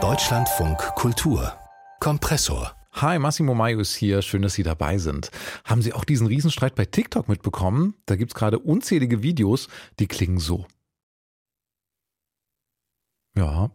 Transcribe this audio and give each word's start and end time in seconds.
Deutschlandfunk 0.00 0.78
Kultur 0.94 1.58
Kompressor 1.98 2.76
Hi, 2.92 3.18
Massimo 3.18 3.54
Maio 3.54 3.80
ist 3.80 3.96
hier. 3.96 4.22
Schön, 4.22 4.42
dass 4.42 4.54
Sie 4.54 4.62
dabei 4.62 4.98
sind. 4.98 5.32
Haben 5.64 5.82
Sie 5.82 5.92
auch 5.92 6.04
diesen 6.04 6.28
Riesenstreit 6.28 6.76
bei 6.76 6.84
TikTok 6.84 7.28
mitbekommen? 7.28 7.94
Da 8.06 8.14
gibt 8.14 8.30
es 8.30 8.34
gerade 8.36 8.60
unzählige 8.60 9.24
Videos, 9.24 9.66
die 9.98 10.06
klingen 10.06 10.38
so. 10.38 10.66
Ja, 13.36 13.72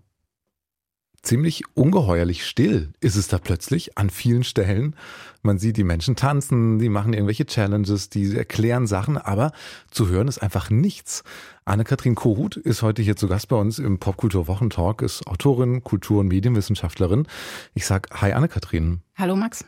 ziemlich 1.24 1.64
ungeheuerlich 1.74 2.46
still 2.46 2.90
ist 3.00 3.16
es 3.16 3.30
da 3.30 3.40
plötzlich 3.40 3.98
an 3.98 4.10
vielen 4.10 4.44
Stellen. 4.44 4.96
Man 5.42 5.58
sieht 5.58 5.78
die 5.78 5.84
Menschen 5.84 6.16
tanzen, 6.16 6.80
die 6.80 6.90
machen 6.90 7.14
irgendwelche 7.14 7.46
Challenges, 7.46 8.10
die 8.10 8.36
erklären 8.36 8.86
Sachen, 8.86 9.18
aber 9.18 9.52
zu 9.90 10.10
hören 10.10 10.28
ist 10.28 10.40
einfach 10.40 10.70
nichts. 10.70 11.24
Anne-Kathrin 11.66 12.16
Kohut 12.16 12.58
ist 12.58 12.82
heute 12.82 13.02
hier 13.02 13.16
zu 13.16 13.28
Gast 13.28 13.48
bei 13.48 13.56
uns 13.56 13.80
im 13.80 13.98
Popkultur-Wochentalk, 13.98 15.02
ist 15.02 15.26
Autorin, 15.26 15.84
Kultur- 15.84 16.20
und 16.20 16.28
Medienwissenschaftlerin. 16.28 17.26
Ich 17.74 17.86
sag 17.86 18.22
Hi 18.22 18.34
Anne-Kathrin. 18.34 19.02
Hallo 19.16 19.36
Max. 19.36 19.66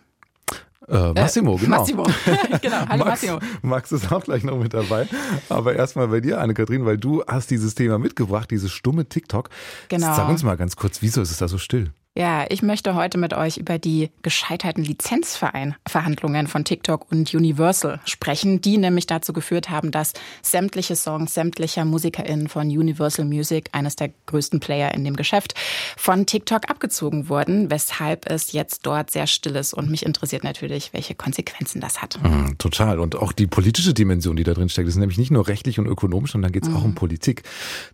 Äh, 0.88 1.14
Massimo, 1.14 1.56
äh, 1.56 1.60
genau. 1.60 1.80
Massimo, 1.80 2.04
genau. 2.62 2.78
Hallo 2.88 3.06
Max, 3.06 3.22
Massimo. 3.24 3.40
Max 3.62 3.92
ist 3.92 4.12
auch 4.12 4.24
gleich 4.24 4.44
noch 4.44 4.58
mit 4.58 4.74
dabei. 4.74 5.08
Aber 5.50 5.76
erstmal 5.76 6.08
bei 6.10 6.20
dir, 6.20 6.40
Anne-Kathrin, 6.40 6.86
weil 6.86 6.98
du 6.98 7.24
hast 7.28 7.50
dieses 7.50 7.76
Thema 7.76 7.98
mitgebracht, 7.98 8.52
dieses 8.52 8.72
stumme 8.72 9.08
TikTok. 9.08 9.50
Genau. 9.90 10.16
Sag 10.16 10.30
uns 10.30 10.44
mal 10.44 10.58
ganz 10.58 10.76
kurz, 10.76 11.02
wieso 11.02 11.22
ist 11.22 11.32
es 11.32 11.38
da 11.38 11.48
so 11.48 11.58
still? 11.58 11.92
Ja, 12.18 12.46
ich 12.48 12.62
möchte 12.62 12.96
heute 12.96 13.18
mit 13.18 13.34
euch 13.34 13.58
über 13.58 13.78
die 13.78 14.10
gescheiterten 14.22 14.86
Lizenzverhandlungen 14.86 16.48
von 16.48 16.64
TikTok 16.64 17.12
und 17.12 17.34
Universal 17.34 18.00
sprechen, 18.06 18.62
die 18.62 18.78
nämlich 18.78 19.06
dazu 19.06 19.34
geführt 19.34 19.70
haben, 19.70 19.92
dass 19.92 20.14
sämtliche 20.42 20.96
Songs 20.96 21.34
sämtlicher 21.34 21.84
MusikerInnen 21.84 22.48
von 22.48 22.68
Universal 22.68 23.26
Music, 23.26 23.68
eines 23.74 23.98
der 23.98 24.12
größten 24.28 24.62
Player 24.62 24.94
in 24.94 25.04
dem 25.04 25.18
Geschäft, 25.18 25.56
von 25.98 26.26
TikTok 26.26 26.70
abgezogen 26.70 27.28
wurden, 27.28 27.70
weshalb 27.70 28.32
es 28.32 28.54
jetzt 28.54 28.86
dort 28.86 29.12
sehr 29.12 29.28
still 29.28 29.58
ist. 29.58 29.74
Und 29.74 29.90
mich 29.90 30.06
interessiert 30.06 30.46
natürlich, 30.46 30.94
welche 30.94 31.16
Konsequenzen 31.16 31.82
das 31.82 32.02
hat. 32.02 32.18
Mhm, 32.24 32.58
total. 32.60 33.02
Und 33.02 33.18
auch 33.18 33.34
die 33.34 33.48
politische 33.48 33.94
Dimension, 33.94 34.38
die 34.38 34.46
da 34.46 34.54
drin 34.54 34.70
steckt, 34.70 34.88
ist 34.88 34.96
nämlich 34.96 35.18
nicht 35.18 35.32
nur 35.32 35.50
rechtlich 35.50 35.80
und 35.80 35.86
ökonomisch, 35.86 36.32
sondern 36.32 36.54
geht 36.54 36.64
es 36.64 36.70
mhm. 36.70 36.78
auch 36.78 36.86
um 36.86 36.96
Politik. 36.96 37.44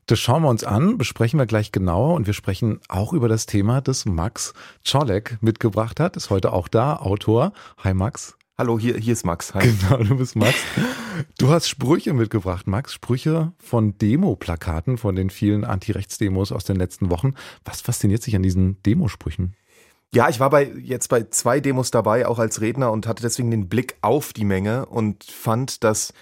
Das 0.05 0.19
schauen 0.19 0.43
wir 0.43 0.49
uns 0.49 0.63
an, 0.63 0.99
besprechen 0.99 1.39
wir 1.39 1.47
gleich 1.47 1.71
genauer 1.71 2.13
und 2.13 2.27
wir 2.27 2.35
sprechen 2.35 2.81
auch 2.87 3.13
über 3.13 3.27
das 3.27 3.47
Thema 3.47 3.81
des 3.81 4.10
Max 4.11 4.53
Czolek 4.83 5.37
mitgebracht 5.41 5.99
hat. 5.99 6.15
Ist 6.15 6.29
heute 6.29 6.53
auch 6.53 6.67
da, 6.67 6.97
Autor. 6.97 7.53
Hi 7.83 7.93
Max. 7.93 8.35
Hallo, 8.57 8.77
hier, 8.77 8.95
hier 8.97 9.13
ist 9.13 9.25
Max. 9.25 9.55
Hi. 9.55 9.61
Genau, 9.67 10.03
du 10.03 10.17
bist 10.17 10.35
Max. 10.35 10.55
Du 11.39 11.49
hast 11.49 11.67
Sprüche 11.67 12.13
mitgebracht, 12.13 12.67
Max. 12.67 12.93
Sprüche 12.93 13.53
von 13.57 13.97
Demo-Plakaten, 13.97 14.99
von 14.99 15.15
den 15.15 15.31
vielen 15.31 15.63
Anti-Rechts-Demos 15.63 16.51
aus 16.51 16.63
den 16.63 16.75
letzten 16.75 17.09
Wochen. 17.09 17.33
Was 17.65 17.81
fasziniert 17.81 18.21
sich 18.21 18.35
an 18.35 18.43
diesen 18.43 18.81
Demosprüchen? 18.83 19.55
Ja, 20.13 20.29
ich 20.29 20.39
war 20.39 20.49
bei, 20.49 20.65
jetzt 20.65 21.07
bei 21.07 21.23
zwei 21.23 21.59
Demos 21.59 21.89
dabei, 21.89 22.27
auch 22.27 22.37
als 22.37 22.61
Redner 22.61 22.91
und 22.91 23.07
hatte 23.07 23.23
deswegen 23.23 23.49
den 23.49 23.67
Blick 23.67 23.95
auf 24.01 24.33
die 24.33 24.45
Menge 24.45 24.85
und 24.85 25.23
fand, 25.23 25.83
dass 25.83 26.13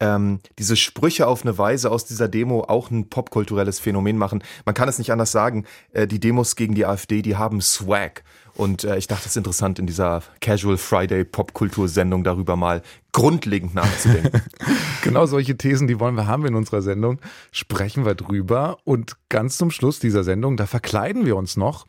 ähm, 0.00 0.40
diese 0.58 0.76
Sprüche 0.76 1.26
auf 1.26 1.42
eine 1.42 1.58
Weise 1.58 1.90
aus 1.90 2.04
dieser 2.04 2.28
Demo 2.28 2.62
auch 2.62 2.90
ein 2.90 3.08
popkulturelles 3.08 3.80
Phänomen 3.80 4.16
machen. 4.16 4.42
Man 4.64 4.74
kann 4.74 4.88
es 4.88 4.98
nicht 4.98 5.12
anders 5.12 5.32
sagen. 5.32 5.64
Äh, 5.92 6.06
die 6.06 6.20
Demos 6.20 6.56
gegen 6.56 6.74
die 6.74 6.86
AfD, 6.86 7.22
die 7.22 7.36
haben 7.36 7.60
Swag. 7.60 8.22
Und 8.54 8.84
äh, 8.84 8.96
ich 8.96 9.06
dachte, 9.06 9.22
es 9.26 9.32
ist 9.32 9.36
interessant, 9.36 9.78
in 9.78 9.86
dieser 9.86 10.22
Casual 10.40 10.76
Friday 10.76 11.24
Popkultursendung 11.24 12.24
darüber 12.24 12.56
mal 12.56 12.82
grundlegend 13.12 13.74
nachzudenken. 13.74 14.42
genau 15.02 15.26
solche 15.26 15.56
Thesen, 15.56 15.86
die 15.86 16.00
wollen 16.00 16.16
wir 16.16 16.26
haben 16.26 16.44
in 16.46 16.54
unserer 16.54 16.82
Sendung. 16.82 17.20
Sprechen 17.52 18.04
wir 18.04 18.14
drüber. 18.14 18.78
Und 18.84 19.16
ganz 19.28 19.58
zum 19.58 19.70
Schluss 19.70 20.00
dieser 20.00 20.24
Sendung, 20.24 20.56
da 20.56 20.66
verkleiden 20.66 21.24
wir 21.24 21.36
uns 21.36 21.56
noch 21.56 21.86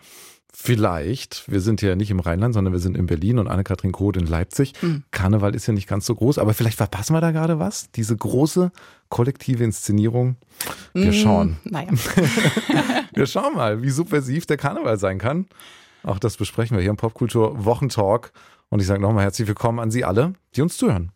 Vielleicht, 0.52 1.50
wir 1.50 1.62
sind 1.62 1.82
ja 1.82 1.96
nicht 1.96 2.10
im 2.10 2.20
Rheinland, 2.20 2.54
sondern 2.54 2.74
wir 2.74 2.80
sind 2.80 2.98
in 2.98 3.06
Berlin 3.06 3.38
und 3.38 3.48
Anne-Kathrin 3.48 3.92
Koth 3.92 4.18
in 4.18 4.26
Leipzig. 4.26 4.74
Mhm. 4.82 5.04
Karneval 5.12 5.54
ist 5.54 5.68
ja 5.68 5.74
nicht 5.74 5.88
ganz 5.88 6.06
so 6.06 6.16
groß, 6.16 6.40
aber 6.40 6.54
vielleicht 6.54 6.78
verpassen 6.78 7.14
wir 7.14 7.22
da 7.22 7.32
gerade 7.32 7.60
was? 7.60 7.92
Diese 7.92 8.18
große 8.18 8.72
kollektive 9.10 9.64
Inszenierung. 9.64 10.38
Wir 10.94 11.12
hm, 11.12 11.14
schauen. 11.14 11.58
Naja. 11.64 11.90
wir 13.14 13.26
schauen 13.28 13.56
mal, 13.56 13.84
wie 13.84 13.90
subversiv 13.92 14.48
der 14.48 14.58
Karneval 14.58 14.98
sein 14.98 15.20
kann. 15.20 15.48
Auch 16.04 16.20
das 16.20 16.38
besprechen 16.38 16.76
wir 16.78 16.82
hier 16.82 16.92
im 16.92 16.98
Popkultur 16.98 17.66
Wochentalk. 17.66 18.32
Und 18.70 18.80
ich 18.80 18.88
sage 18.88 19.02
nochmal 19.02 19.24
herzlich 19.24 19.48
willkommen 19.48 19.80
an 19.80 19.92
Sie 19.92 20.04
alle, 20.04 20.34
die 20.56 20.62
uns 20.62 20.78
zuhören. 20.78 21.12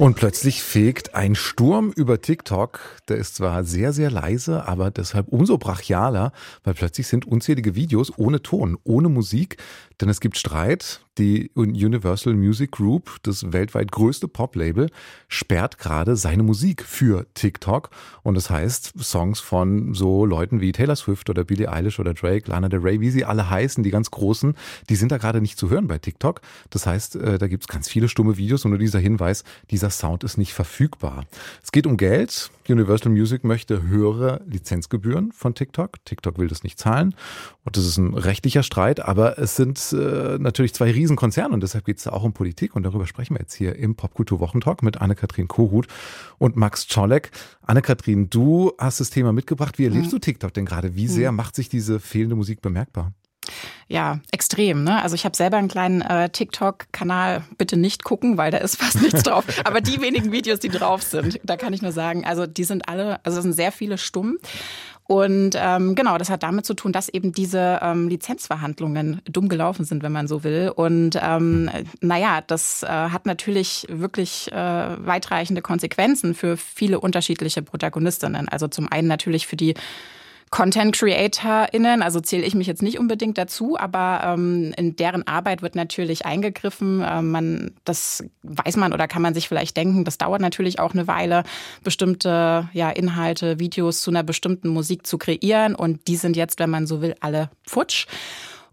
Und 0.00 0.16
plötzlich 0.16 0.62
fegt 0.62 1.14
ein 1.14 1.34
Sturm 1.34 1.92
über 1.94 2.22
TikTok. 2.22 2.80
Der 3.08 3.18
ist 3.18 3.34
zwar 3.34 3.64
sehr, 3.64 3.92
sehr 3.92 4.10
leise, 4.10 4.66
aber 4.66 4.90
deshalb 4.90 5.28
umso 5.28 5.58
brachialer, 5.58 6.32
weil 6.64 6.72
plötzlich 6.72 7.06
sind 7.06 7.26
unzählige 7.26 7.74
Videos 7.74 8.10
ohne 8.16 8.40
Ton, 8.40 8.78
ohne 8.82 9.10
Musik. 9.10 9.58
Denn 10.00 10.08
es 10.08 10.20
gibt 10.20 10.38
Streit. 10.38 11.00
Die 11.18 11.50
Universal 11.54 12.34
Music 12.34 12.70
Group, 12.70 13.18
das 13.24 13.52
weltweit 13.52 13.92
größte 13.92 14.26
Pop-Label, 14.26 14.88
sperrt 15.28 15.76
gerade 15.76 16.16
seine 16.16 16.42
Musik 16.42 16.82
für 16.82 17.26
TikTok. 17.34 17.90
Und 18.22 18.36
das 18.36 18.48
heißt, 18.48 18.94
Songs 18.98 19.40
von 19.40 19.92
so 19.92 20.24
Leuten 20.24 20.62
wie 20.62 20.72
Taylor 20.72 20.96
Swift 20.96 21.28
oder 21.28 21.44
Billie 21.44 21.70
Eilish 21.70 21.98
oder 21.98 22.14
Drake, 22.14 22.50
Lana 22.50 22.70
Del 22.70 22.80
Rey, 22.80 23.00
wie 23.00 23.10
sie 23.10 23.26
alle 23.26 23.50
heißen, 23.50 23.84
die 23.84 23.90
ganz 23.90 24.10
großen, 24.10 24.54
die 24.88 24.96
sind 24.96 25.12
da 25.12 25.18
gerade 25.18 25.42
nicht 25.42 25.58
zu 25.58 25.68
hören 25.68 25.88
bei 25.88 25.98
TikTok. 25.98 26.40
Das 26.70 26.86
heißt, 26.86 27.16
äh, 27.16 27.38
da 27.38 27.48
gibt 27.48 27.64
es 27.64 27.68
ganz 27.68 27.88
viele 27.88 28.08
stumme 28.08 28.38
Videos 28.38 28.64
und 28.64 28.70
nur 28.70 28.78
dieser 28.78 29.00
Hinweis, 29.00 29.44
dieser 29.70 29.90
Sound 29.90 30.24
ist 30.24 30.38
nicht 30.38 30.54
verfügbar. 30.54 31.26
Es 31.62 31.70
geht 31.70 31.86
um 31.86 31.98
Geld. 31.98 32.50
Universal 32.68 33.10
Music 33.12 33.44
möchte 33.44 33.82
höhere 33.82 34.42
Lizenzgebühren 34.46 35.32
von 35.32 35.54
TikTok. 35.54 36.04
TikTok 36.04 36.38
will 36.38 36.48
das 36.48 36.62
nicht 36.62 36.78
zahlen. 36.78 37.14
Und 37.64 37.76
das 37.76 37.86
ist 37.86 37.96
ein 37.96 38.14
rechtlicher 38.14 38.62
Streit, 38.62 39.00
aber 39.00 39.38
es 39.38 39.56
sind 39.56 39.92
äh, 39.92 40.38
natürlich 40.38 40.74
zwei 40.74 40.90
Riesenkonzerne 40.90 41.54
und 41.54 41.62
deshalb 41.62 41.84
geht 41.84 41.98
es 41.98 42.06
auch 42.06 42.22
um 42.22 42.32
Politik 42.32 42.76
und 42.76 42.82
darüber 42.82 43.06
sprechen 43.06 43.34
wir 43.34 43.40
jetzt 43.40 43.54
hier 43.54 43.76
im 43.76 43.94
Popkultur-Wochentalk 43.94 44.82
mit 44.82 45.00
Anne-Kathrin 45.00 45.48
Kohut 45.48 45.86
und 46.38 46.56
Max 46.56 46.86
Czolek. 46.86 47.30
Anne-Kathrin, 47.62 48.30
du 48.30 48.72
hast 48.78 49.00
das 49.00 49.10
Thema 49.10 49.32
mitgebracht. 49.32 49.78
Wie 49.78 49.84
erlebst 49.84 50.08
mhm. 50.08 50.16
du 50.16 50.18
TikTok 50.20 50.52
denn 50.54 50.66
gerade? 50.66 50.94
Wie 50.94 51.08
sehr 51.08 51.32
mhm. 51.32 51.36
macht 51.36 51.54
sich 51.54 51.68
diese 51.68 52.00
fehlende 52.00 52.36
Musik 52.36 52.60
bemerkbar? 52.62 53.12
Ja, 53.88 54.20
extrem. 54.30 54.84
Ne? 54.84 55.02
Also 55.02 55.14
ich 55.14 55.24
habe 55.24 55.36
selber 55.36 55.56
einen 55.56 55.68
kleinen 55.68 56.00
äh, 56.00 56.28
TikTok-Kanal. 56.30 57.42
Bitte 57.58 57.76
nicht 57.76 58.04
gucken, 58.04 58.36
weil 58.36 58.50
da 58.50 58.58
ist 58.58 58.76
fast 58.76 59.02
nichts 59.02 59.24
drauf. 59.24 59.44
Aber 59.64 59.80
die 59.80 60.00
wenigen 60.00 60.30
Videos, 60.30 60.60
die 60.60 60.68
drauf 60.68 61.02
sind, 61.02 61.40
da 61.42 61.56
kann 61.56 61.72
ich 61.72 61.82
nur 61.82 61.92
sagen, 61.92 62.24
also 62.24 62.46
die 62.46 62.64
sind 62.64 62.88
alle, 62.88 63.18
also 63.24 63.38
es 63.38 63.42
sind 63.42 63.54
sehr 63.54 63.72
viele 63.72 63.98
stumm. 63.98 64.38
Und 65.10 65.56
ähm, 65.58 65.96
genau, 65.96 66.18
das 66.18 66.30
hat 66.30 66.44
damit 66.44 66.64
zu 66.64 66.74
tun, 66.74 66.92
dass 66.92 67.08
eben 67.08 67.32
diese 67.32 67.80
ähm, 67.82 68.06
Lizenzverhandlungen 68.06 69.20
dumm 69.24 69.48
gelaufen 69.48 69.84
sind, 69.84 70.04
wenn 70.04 70.12
man 70.12 70.28
so 70.28 70.44
will. 70.44 70.72
Und 70.72 71.18
ähm, 71.20 71.68
naja, 72.00 72.42
das 72.46 72.84
äh, 72.84 72.86
hat 72.86 73.26
natürlich 73.26 73.88
wirklich 73.90 74.52
äh, 74.52 74.56
weitreichende 74.56 75.62
Konsequenzen 75.62 76.32
für 76.32 76.56
viele 76.56 77.00
unterschiedliche 77.00 77.60
Protagonistinnen. 77.60 78.48
Also 78.48 78.68
zum 78.68 78.86
einen 78.92 79.08
natürlich 79.08 79.48
für 79.48 79.56
die 79.56 79.74
Content 80.50 80.96
CreatorInnen, 80.96 82.02
also 82.02 82.18
zähle 82.18 82.44
ich 82.44 82.56
mich 82.56 82.66
jetzt 82.66 82.82
nicht 82.82 82.98
unbedingt 82.98 83.38
dazu, 83.38 83.78
aber 83.78 84.22
ähm, 84.24 84.74
in 84.76 84.96
deren 84.96 85.24
Arbeit 85.24 85.62
wird 85.62 85.76
natürlich 85.76 86.26
eingegriffen. 86.26 87.04
Ähm, 87.06 87.30
man, 87.30 87.70
das 87.84 88.24
weiß 88.42 88.76
man 88.76 88.92
oder 88.92 89.06
kann 89.06 89.22
man 89.22 89.32
sich 89.32 89.48
vielleicht 89.48 89.76
denken, 89.76 90.04
das 90.04 90.18
dauert 90.18 90.40
natürlich 90.40 90.80
auch 90.80 90.92
eine 90.92 91.06
Weile, 91.06 91.44
bestimmte 91.84 92.68
ja, 92.72 92.90
Inhalte, 92.90 93.60
Videos 93.60 94.00
zu 94.00 94.10
einer 94.10 94.24
bestimmten 94.24 94.68
Musik 94.68 95.06
zu 95.06 95.18
kreieren 95.18 95.76
und 95.76 96.08
die 96.08 96.16
sind 96.16 96.36
jetzt, 96.36 96.58
wenn 96.58 96.70
man 96.70 96.88
so 96.88 97.00
will, 97.00 97.14
alle 97.20 97.50
futsch. 97.64 98.06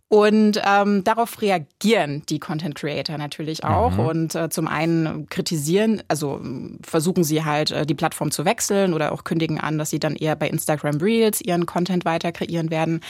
Und 0.10 0.62
ähm, 0.66 1.04
darauf 1.04 1.42
reagieren 1.42 2.24
die 2.30 2.40
Content 2.40 2.76
Creator 2.76 3.18
natürlich 3.18 3.66
auch. 3.66 3.92
Mhm. 3.92 4.00
Und 4.00 4.36
äh, 4.36 4.50
zum 4.50 4.68
einen 4.68 5.28
kritisieren, 5.28 6.02
also 6.08 6.40
versuchen 6.82 7.26
sie 7.26 7.44
halt 7.44 7.72
äh, 7.72 7.86
die 7.86 7.94
Plattform 7.94 8.32
zu 8.32 8.46
wechseln 8.46 8.94
oder 8.94 9.12
auch 9.12 9.26
kündigen 9.26 9.60
an, 9.60 9.78
dass 9.78 9.90
sie 9.90 10.00
dann 10.00 10.16
eher 10.16 10.38
bei 10.38 10.48
Instagram 10.48 10.98
Reels 10.98 11.42
ihren 11.42 11.66
Content 11.66 12.06
weiter 12.06 12.32
kreieren 12.32 12.72
werden. 12.72 13.02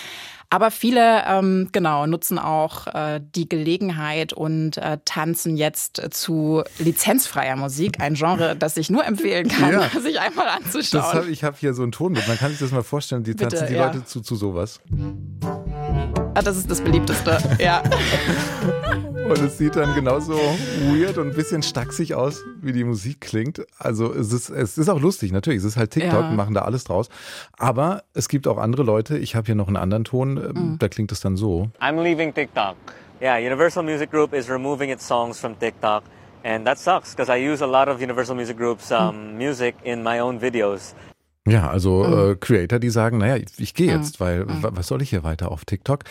Aber 0.49 0.71
viele, 0.71 1.23
ähm, 1.27 1.69
genau, 1.71 2.07
nutzen 2.07 2.39
auch 2.39 2.87
äh, 2.87 3.19
die 3.35 3.49
Gelegenheit 3.49 4.31
und 4.31 4.77
äh, 4.77 4.97
tanzen 5.03 5.57
jetzt 5.57 6.01
zu 6.11 6.63
lizenzfreier 6.79 7.57
Musik, 7.57 7.99
ein 7.99 8.13
Genre, 8.13 8.55
das 8.55 8.77
ich 8.77 8.89
nur 8.89 9.05
empfehlen 9.05 9.49
kann, 9.49 9.73
ja. 9.73 9.89
sich 10.01 10.19
einmal 10.19 10.47
anzuschauen. 10.47 11.03
Das 11.03 11.13
hab, 11.13 11.27
ich 11.27 11.43
habe 11.43 11.57
hier 11.59 11.73
so 11.73 11.83
einen 11.83 11.91
Ton 11.91 12.13
mit. 12.13 12.27
Man 12.27 12.37
kann 12.37 12.51
sich 12.51 12.59
das 12.59 12.71
mal 12.71 12.83
vorstellen, 12.83 13.23
die 13.23 13.35
tanzen 13.35 13.59
Bitte, 13.59 13.71
die 13.71 13.77
ja. 13.77 13.87
Leute 13.87 14.05
zu, 14.05 14.21
zu 14.21 14.35
sowas. 14.35 14.79
Ah, 16.37 16.43
das 16.43 16.55
ist 16.55 16.69
das 16.69 16.81
beliebteste, 16.81 17.35
ja. 17.57 17.81
Und 19.27 19.39
es 19.39 19.57
sieht 19.57 19.75
dann 19.75 19.95
genauso 19.95 20.35
weird 20.93 21.17
und 21.17 21.29
ein 21.29 21.33
bisschen 21.33 21.63
stacksig 21.63 22.13
aus, 22.13 22.43
wie 22.61 22.71
die 22.73 22.83
Musik 22.83 23.21
klingt. 23.21 23.65
Also 23.79 24.13
es 24.13 24.31
ist, 24.31 24.49
es 24.51 24.77
ist 24.77 24.87
auch 24.87 25.01
lustig, 25.01 25.31
natürlich. 25.31 25.57
Es 25.57 25.65
ist 25.65 25.77
halt 25.77 25.89
TikTok, 25.89 26.21
ja. 26.21 26.29
machen 26.29 26.53
da 26.53 26.61
alles 26.61 26.83
draus. 26.83 27.09
Aber 27.57 28.03
es 28.13 28.29
gibt 28.29 28.47
auch 28.47 28.59
andere 28.59 28.83
Leute. 28.83 29.17
Ich 29.17 29.35
habe 29.35 29.47
hier 29.47 29.55
noch 29.55 29.67
einen 29.67 29.77
anderen 29.77 30.03
Ton, 30.03 30.35
mhm. 30.35 30.77
da 30.77 30.87
klingt 30.89 31.11
es 31.11 31.21
dann 31.21 31.37
so. 31.37 31.71
I'm 31.81 31.99
leaving 32.03 32.31
TikTok. 32.31 32.75
Yeah, 33.19 33.37
Universal 33.37 33.81
Music 33.81 34.11
Group 34.11 34.35
is 34.35 34.47
removing 34.47 34.91
its 34.91 35.07
songs 35.07 35.39
from 35.39 35.57
TikTok. 35.57 36.03
And 36.43 36.67
that 36.67 36.77
sucks, 36.77 37.15
because 37.15 37.35
I 37.35 37.51
use 37.51 37.63
a 37.63 37.67
lot 37.67 37.89
of 37.89 37.99
Universal 37.99 38.35
Music 38.35 38.55
Group's 38.55 38.91
um, 38.91 39.15
mhm. 39.15 39.37
music 39.39 39.75
in 39.83 40.03
my 40.03 40.19
own 40.19 40.39
videos. 40.39 40.93
Ja, 41.47 41.69
also 41.69 42.03
mhm. 42.03 42.31
äh, 42.31 42.35
Creator, 42.35 42.79
die 42.79 42.89
sagen, 42.89 43.17
naja, 43.19 43.37
ich, 43.37 43.45
ich 43.57 43.73
gehe 43.73 43.91
jetzt, 43.91 44.19
mhm. 44.19 44.25
weil 44.25 44.45
mhm. 44.45 44.65
was 44.71 44.87
soll 44.87 45.01
ich 45.01 45.09
hier 45.09 45.23
weiter 45.23 45.51
auf 45.51 45.65
TikTok? 45.65 46.03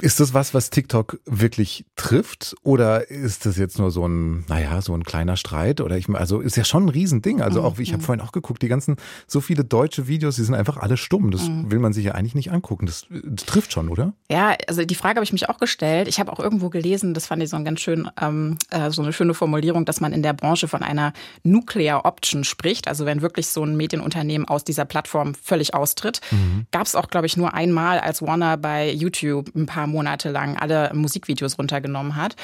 Ist 0.00 0.20
das 0.20 0.32
was, 0.32 0.54
was 0.54 0.70
TikTok 0.70 1.18
wirklich 1.24 1.84
trifft? 1.96 2.54
Oder 2.62 3.10
ist 3.10 3.46
das 3.46 3.56
jetzt 3.56 3.80
nur 3.80 3.90
so 3.90 4.06
ein, 4.06 4.44
naja, 4.48 4.80
so 4.80 4.94
ein 4.94 5.02
kleiner 5.02 5.36
Streit? 5.36 5.80
Oder 5.80 5.96
ich, 5.96 6.08
also 6.08 6.40
ist 6.40 6.56
ja 6.56 6.62
schon 6.62 6.84
ein 6.84 6.88
Riesending. 6.88 7.42
Also 7.42 7.62
auch, 7.62 7.78
ich 7.80 7.92
habe 7.92 8.00
mhm. 8.00 8.06
vorhin 8.06 8.24
auch 8.24 8.30
geguckt, 8.30 8.62
die 8.62 8.68
ganzen, 8.68 8.94
so 9.26 9.40
viele 9.40 9.64
deutsche 9.64 10.06
Videos, 10.06 10.36
die 10.36 10.44
sind 10.44 10.54
einfach 10.54 10.76
alle 10.76 10.96
stumm. 10.96 11.32
Das 11.32 11.48
mhm. 11.48 11.72
will 11.72 11.80
man 11.80 11.92
sich 11.92 12.04
ja 12.04 12.12
eigentlich 12.12 12.36
nicht 12.36 12.52
angucken. 12.52 12.86
Das, 12.86 13.06
das, 13.10 13.44
trifft 13.44 13.72
schon, 13.72 13.88
oder? 13.88 14.12
Ja, 14.30 14.56
also 14.68 14.84
die 14.84 14.94
Frage 14.94 15.16
habe 15.16 15.24
ich 15.24 15.32
mich 15.32 15.48
auch 15.48 15.58
gestellt. 15.58 16.06
Ich 16.06 16.20
habe 16.20 16.32
auch 16.32 16.38
irgendwo 16.38 16.70
gelesen, 16.70 17.12
das 17.12 17.26
fand 17.26 17.42
ich 17.42 17.50
so 17.50 17.56
ein 17.56 17.64
ganz 17.64 17.80
schön, 17.80 18.08
ähm, 18.20 18.58
äh, 18.70 18.90
so 18.90 19.02
eine 19.02 19.12
schöne 19.12 19.34
Formulierung, 19.34 19.84
dass 19.84 20.00
man 20.00 20.12
in 20.12 20.22
der 20.22 20.32
Branche 20.32 20.68
von 20.68 20.84
einer 20.84 21.12
Nuclear 21.42 22.04
Option 22.04 22.44
spricht. 22.44 22.86
Also 22.86 23.04
wenn 23.04 23.20
wirklich 23.20 23.48
so 23.48 23.64
ein 23.64 23.76
Medienunternehmen 23.76 24.46
aus 24.46 24.62
dieser 24.62 24.84
Plattform 24.84 25.34
völlig 25.34 25.74
austritt. 25.74 26.20
Mhm. 26.30 26.66
Gab 26.70 26.86
es 26.86 26.94
auch, 26.94 27.08
glaube 27.08 27.26
ich, 27.26 27.36
nur 27.36 27.52
einmal 27.52 27.98
als 27.98 28.22
Warner 28.22 28.56
bei 28.56 28.92
YouTube 28.92 29.50
ein 29.56 29.66
paar 29.72 29.86
Monate 29.86 30.30
lang 30.30 30.56
alle 30.56 30.90
Musikvideos 30.94 31.58
runtergenommen 31.58 32.16
hat. 32.16 32.36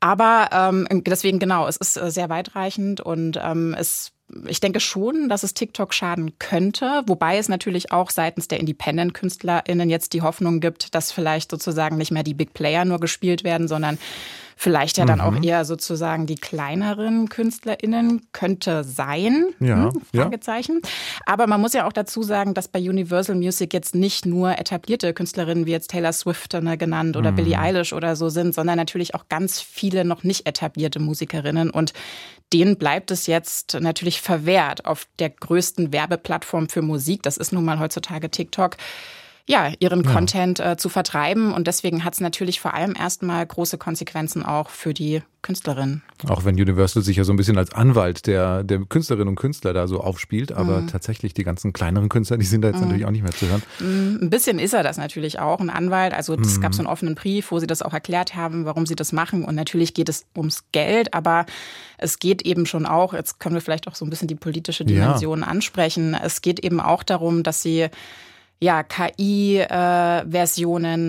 Aber 0.00 0.48
ähm, 0.52 0.86
deswegen 1.04 1.38
genau, 1.38 1.66
es 1.66 1.76
ist 1.76 1.96
äh, 1.96 2.10
sehr 2.10 2.30
weitreichend 2.30 3.00
und 3.00 3.38
ähm, 3.42 3.74
es 3.78 4.12
ich 4.46 4.60
denke 4.60 4.78
schon, 4.78 5.28
dass 5.28 5.42
es 5.42 5.54
TikTok 5.54 5.92
schaden 5.92 6.38
könnte, 6.38 7.02
wobei 7.06 7.38
es 7.38 7.48
natürlich 7.48 7.90
auch 7.90 8.10
seitens 8.10 8.46
der 8.46 8.60
Independent-KünstlerInnen 8.60 9.90
jetzt 9.90 10.12
die 10.12 10.22
Hoffnung 10.22 10.60
gibt, 10.60 10.94
dass 10.94 11.10
vielleicht 11.10 11.50
sozusagen 11.50 11.96
nicht 11.96 12.12
mehr 12.12 12.22
die 12.22 12.34
Big 12.34 12.54
Player 12.54 12.84
nur 12.84 13.00
gespielt 13.00 13.42
werden, 13.42 13.66
sondern 13.66 13.98
Vielleicht 14.62 14.98
ja 14.98 15.06
dann 15.06 15.20
mhm. 15.20 15.24
auch 15.24 15.42
eher 15.42 15.64
sozusagen 15.64 16.26
die 16.26 16.34
kleineren 16.34 17.30
KünstlerInnen 17.30 18.26
könnte 18.32 18.84
sein. 18.84 19.46
Ja. 19.58 19.90
Hm, 19.90 20.02
Fragezeichen. 20.14 20.82
Ja. 20.84 20.90
Aber 21.24 21.46
man 21.46 21.62
muss 21.62 21.72
ja 21.72 21.86
auch 21.86 21.94
dazu 21.94 22.22
sagen, 22.22 22.52
dass 22.52 22.68
bei 22.68 22.78
Universal 22.78 23.36
Music 23.36 23.72
jetzt 23.72 23.94
nicht 23.94 24.26
nur 24.26 24.58
etablierte 24.58 25.14
Künstlerinnen 25.14 25.64
wie 25.64 25.70
jetzt 25.70 25.92
Taylor 25.92 26.12
Swift 26.12 26.52
ne, 26.52 26.76
genannt 26.76 27.16
oder 27.16 27.32
mhm. 27.32 27.36
Billie 27.36 27.58
Eilish 27.58 27.94
oder 27.94 28.16
so 28.16 28.28
sind, 28.28 28.54
sondern 28.54 28.76
natürlich 28.76 29.14
auch 29.14 29.30
ganz 29.30 29.62
viele 29.62 30.04
noch 30.04 30.24
nicht 30.24 30.46
etablierte 30.46 31.00
Musikerinnen. 31.00 31.70
Und 31.70 31.94
denen 32.52 32.76
bleibt 32.76 33.10
es 33.10 33.26
jetzt 33.26 33.78
natürlich 33.80 34.20
verwehrt, 34.20 34.84
auf 34.84 35.06
der 35.20 35.30
größten 35.30 35.90
Werbeplattform 35.90 36.68
für 36.68 36.82
Musik, 36.82 37.22
das 37.22 37.38
ist 37.38 37.54
nun 37.54 37.64
mal 37.64 37.78
heutzutage 37.78 38.30
TikTok, 38.30 38.76
ja, 39.46 39.72
ihren 39.78 40.04
ja. 40.04 40.12
Content 40.12 40.60
äh, 40.60 40.76
zu 40.76 40.88
vertreiben. 40.88 41.52
Und 41.52 41.66
deswegen 41.66 42.04
hat 42.04 42.14
es 42.14 42.20
natürlich 42.20 42.60
vor 42.60 42.74
allem 42.74 42.94
erstmal 42.98 43.44
große 43.44 43.78
Konsequenzen 43.78 44.44
auch 44.44 44.70
für 44.70 44.94
die 44.94 45.22
Künstlerin. 45.42 46.02
Auch 46.28 46.44
wenn 46.44 46.54
Universal 46.54 47.02
sich 47.02 47.16
ja 47.16 47.24
so 47.24 47.32
ein 47.32 47.36
bisschen 47.36 47.56
als 47.56 47.72
Anwalt 47.72 48.26
der, 48.26 48.62
der 48.62 48.80
Künstlerinnen 48.80 49.28
und 49.28 49.36
Künstler 49.36 49.72
da 49.72 49.88
so 49.88 50.00
aufspielt, 50.00 50.52
aber 50.52 50.82
mhm. 50.82 50.88
tatsächlich 50.88 51.32
die 51.32 51.44
ganzen 51.44 51.72
kleineren 51.72 52.10
Künstler, 52.10 52.36
die 52.36 52.44
sind 52.44 52.60
da 52.62 52.68
jetzt 52.68 52.76
mhm. 52.76 52.82
natürlich 52.82 53.06
auch 53.06 53.10
nicht 53.10 53.22
mehr 53.22 53.32
zu 53.32 53.48
hören. 53.48 53.62
Mm, 53.80 54.24
ein 54.24 54.30
bisschen 54.30 54.58
ist 54.58 54.74
er 54.74 54.82
das 54.82 54.98
natürlich 54.98 55.38
auch, 55.38 55.60
ein 55.60 55.70
Anwalt. 55.70 56.12
Also 56.12 56.34
es 56.34 56.58
mhm. 56.58 56.60
gab 56.60 56.74
so 56.74 56.80
einen 56.80 56.88
offenen 56.88 57.14
Brief, 57.14 57.50
wo 57.50 57.58
sie 57.58 57.66
das 57.66 57.80
auch 57.80 57.94
erklärt 57.94 58.36
haben, 58.36 58.66
warum 58.66 58.84
sie 58.84 58.96
das 58.96 59.12
machen. 59.12 59.44
Und 59.44 59.54
natürlich 59.54 59.94
geht 59.94 60.10
es 60.10 60.26
ums 60.36 60.64
Geld, 60.72 61.14
aber 61.14 61.46
es 61.96 62.18
geht 62.18 62.42
eben 62.42 62.66
schon 62.66 62.84
auch, 62.84 63.14
jetzt 63.14 63.40
können 63.40 63.54
wir 63.54 63.62
vielleicht 63.62 63.88
auch 63.88 63.94
so 63.94 64.04
ein 64.04 64.10
bisschen 64.10 64.28
die 64.28 64.34
politische 64.34 64.84
Dimension 64.84 65.40
ja. 65.40 65.46
ansprechen. 65.46 66.14
Es 66.14 66.42
geht 66.42 66.60
eben 66.60 66.80
auch 66.80 67.02
darum, 67.02 67.42
dass 67.42 67.62
sie 67.62 67.88
ja, 68.62 68.82
KI-Versionen 68.82 69.56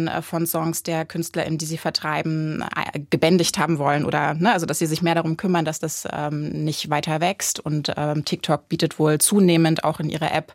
äh, 0.08 0.22
von 0.22 0.48
Songs 0.48 0.84
der 0.84 1.04
KünstlerInnen, 1.06 1.58
die 1.58 1.66
sie 1.66 1.78
vertreiben, 1.78 2.64
äh, 2.76 3.02
gebändigt 3.10 3.58
haben 3.58 3.78
wollen 3.78 4.06
oder 4.06 4.36
ne, 4.36 4.54
also 4.54 4.66
dass 4.66 4.80
sie 4.80 4.86
sich 4.86 5.02
mehr 5.02 5.16
darum 5.16 5.36
kümmern, 5.36 5.66
dass 5.66 5.80
das 5.80 6.08
ähm, 6.12 6.64
nicht 6.64 6.90
weiter 6.90 7.20
wächst. 7.20 7.60
Und 7.60 7.94
ähm, 7.98 8.24
TikTok 8.24 8.70
bietet 8.70 9.00
wohl 9.00 9.18
zunehmend 9.18 9.84
auch 9.84 10.00
in 10.00 10.10
ihrer 10.10 10.34
App 10.34 10.54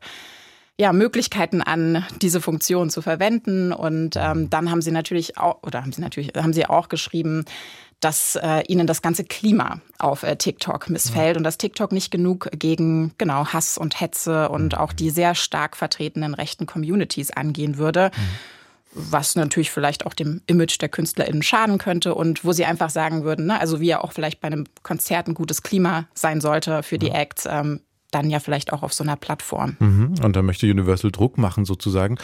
ja, 0.79 0.93
Möglichkeiten 0.93 1.63
an, 1.63 2.05
diese 2.21 2.41
Funktion 2.41 2.89
zu 2.91 3.03
verwenden. 3.03 3.73
Und 3.73 4.17
ähm, 4.17 4.49
dann 4.49 4.71
haben 4.71 4.83
sie 4.83 4.91
natürlich 4.91 5.39
auch, 5.39 5.63
oder 5.63 5.83
haben 5.83 5.93
sie 5.93 6.03
natürlich, 6.03 6.33
haben 6.37 6.53
sie 6.53 6.67
auch 6.67 6.89
geschrieben, 6.89 7.45
dass 8.07 8.37
äh, 8.37 8.63
ihnen 8.69 8.87
das 8.87 9.03
ganze 9.03 9.25
Klima 9.25 9.81
auf 9.99 10.23
äh, 10.23 10.37
TikTok 10.37 10.89
missfällt 10.91 11.35
ja. 11.35 11.39
und 11.39 11.43
dass 11.43 11.59
TikTok 11.59 11.91
nicht 11.91 12.13
genug 12.13 12.49
gegen 12.57 13.13
genau 13.19 13.47
Hass 13.47 13.77
und 13.79 14.01
Hetze 14.01 14.49
und 14.49 14.75
mhm. 14.75 14.79
auch 14.79 14.93
die 14.93 15.11
sehr 15.11 15.35
stark 15.35 15.77
vertretenen 15.77 16.33
rechten 16.33 16.67
Communities 16.67 17.33
angehen 17.33 17.79
würde. 17.79 18.13
Mhm 18.17 18.23
was 18.99 19.37
natürlich 19.37 19.71
vielleicht 19.71 20.07
auch 20.07 20.15
dem 20.15 20.41
Image 20.47 20.81
der 20.81 20.89
KünstlerInnen 20.89 21.43
schaden 21.43 21.77
könnte 21.77 22.15
und 22.15 22.47
wo 22.47 22.53
sie 22.53 22.65
einfach 22.65 22.89
sagen 22.89 23.25
würden, 23.25 23.45
ne, 23.45 23.61
also 23.61 23.79
wie 23.79 23.89
ja 23.89 24.03
auch 24.03 24.13
vielleicht 24.13 24.41
bei 24.41 24.47
einem 24.47 24.65
Konzert 24.83 25.29
ein 25.29 25.35
gutes 25.35 25.63
Klima 25.63 26.07
sein 26.15 26.41
sollte 26.41 26.83
für 26.83 26.99
die 26.99 27.11
Acts, 27.11 27.45
ähm, 27.47 27.81
dann 28.11 28.31
ja 28.31 28.41
vielleicht 28.41 28.73
auch 28.73 28.83
auf 28.83 28.95
so 28.95 29.05
einer 29.05 29.17
Plattform. 29.17 29.77
Mhm. 29.81 30.15
Und 30.23 30.35
da 30.35 30.41
möchte 30.41 30.71
Universal 30.71 31.11
Druck 31.11 31.37
machen 31.37 31.67
sozusagen. 31.67 32.17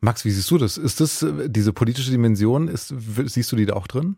Max, 0.00 0.24
wie 0.24 0.32
siehst 0.32 0.50
du 0.50 0.58
das? 0.58 0.78
Ist 0.78 1.00
das 1.00 1.22
äh, 1.22 1.48
diese 1.48 1.72
politische 1.72 2.10
Dimension, 2.10 2.66
ist, 2.66 2.92
siehst 3.26 3.52
du 3.52 3.54
die 3.54 3.66
da 3.66 3.74
auch 3.74 3.86
drin? 3.86 4.16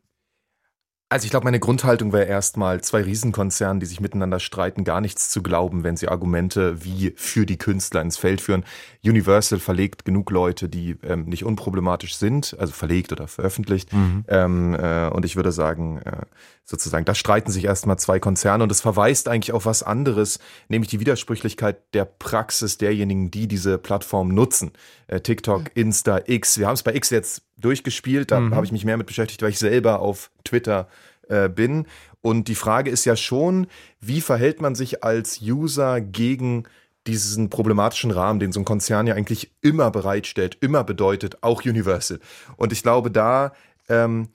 Also 1.10 1.25
ich 1.25 1.31
glaube, 1.31 1.44
meine 1.44 1.58
Grundhaltung 1.58 2.12
wäre 2.12 2.26
erstmal, 2.26 2.82
zwei 2.82 3.00
Riesenkonzernen, 3.02 3.81
die 3.81 3.87
sich 3.87 3.99
miteinander 3.99 4.40
streiten, 4.40 4.84
gar 4.84 5.00
nichts 5.00 5.31
zu 5.31 5.43
glauben, 5.43 5.82
wenn 5.82 5.96
sie 5.96 6.08
Argumente 6.08 6.84
wie 6.84 7.14
für 7.16 7.46
die 7.46 7.56
Künstler 7.56 8.02
ins 8.02 8.19
Feld 8.19 8.43
führen. 8.43 8.62
Universal 9.02 9.58
verlegt 9.58 10.05
genug 10.05 10.31
Leute, 10.31 10.69
die 10.69 10.96
ähm, 11.02 11.25
nicht 11.25 11.44
unproblematisch 11.44 12.16
sind, 12.16 12.55
also 12.58 12.75
verlegt 12.75 13.10
oder 13.10 13.26
veröffentlicht. 13.26 13.90
Mhm. 13.90 14.25
Ähm, 14.28 14.75
äh, 14.75 15.08
und 15.08 15.25
ich 15.25 15.37
würde 15.37 15.50
sagen, 15.50 16.02
äh, 16.05 16.17
sozusagen, 16.64 17.05
da 17.05 17.14
streiten 17.14 17.50
sich 17.50 17.64
erstmal 17.64 17.99
zwei 17.99 18.19
Konzerne 18.19 18.62
und 18.62 18.73
es 18.73 18.81
verweist 18.81 19.29
eigentlich 19.29 19.52
auf 19.52 19.67
was 19.67 19.82
anderes, 19.82 20.38
nämlich 20.69 20.90
die 20.90 21.00
Widersprüchlichkeit 21.00 21.94
der 21.94 22.05
Praxis 22.05 22.79
derjenigen, 22.79 23.31
die 23.31 23.49
diese 23.49 23.79
Plattform 23.79 24.35
nutzen. 24.35 24.73
Äh, 25.06 25.20
TikTok, 25.20 25.62
mhm. 25.62 25.70
Insta, 25.75 26.20
X. 26.26 26.58
Wir 26.58 26.67
haben 26.67 26.75
es 26.75 26.82
bei 26.82 26.94
X 26.94 27.11
jetzt 27.11 27.43
durchgespielt, 27.58 28.31
da 28.31 28.40
mhm. 28.40 28.55
habe 28.55 28.67
ich 28.67 28.73
mich 28.73 28.85
mehr 28.85 28.96
mit 28.96 29.06
beschäftigt, 29.06 29.43
weil 29.43 29.50
ich 29.50 29.58
selber 29.58 30.00
auf 30.00 30.31
Twitter 30.44 30.88
äh, 31.29 31.49
bin. 31.49 31.87
Und 32.20 32.49
die 32.49 32.55
Frage 32.55 32.90
ist 32.90 33.05
ja 33.05 33.17
schon, 33.17 33.67
wie 34.00 34.20
verhält 34.20 34.61
man 34.61 34.75
sich 34.75 35.05
als 35.05 35.40
User 35.40 36.00
gegen 36.00 36.64
diesen 37.06 37.49
problematischen 37.49 38.11
Rahmen, 38.11 38.38
den 38.38 38.52
so 38.52 38.61
ein 38.61 38.64
Konzern 38.64 39.06
ja 39.06 39.14
eigentlich 39.14 39.52
immer 39.62 39.90
bereitstellt, 39.90 40.58
immer 40.61 40.85
bedeutet, 40.85 41.38
auch 41.43 41.64
Universal. 41.64 42.20
Und 42.56 42.73
ich 42.73 42.82
glaube, 42.82 43.11
da 43.11 43.52
ähm, 43.88 44.29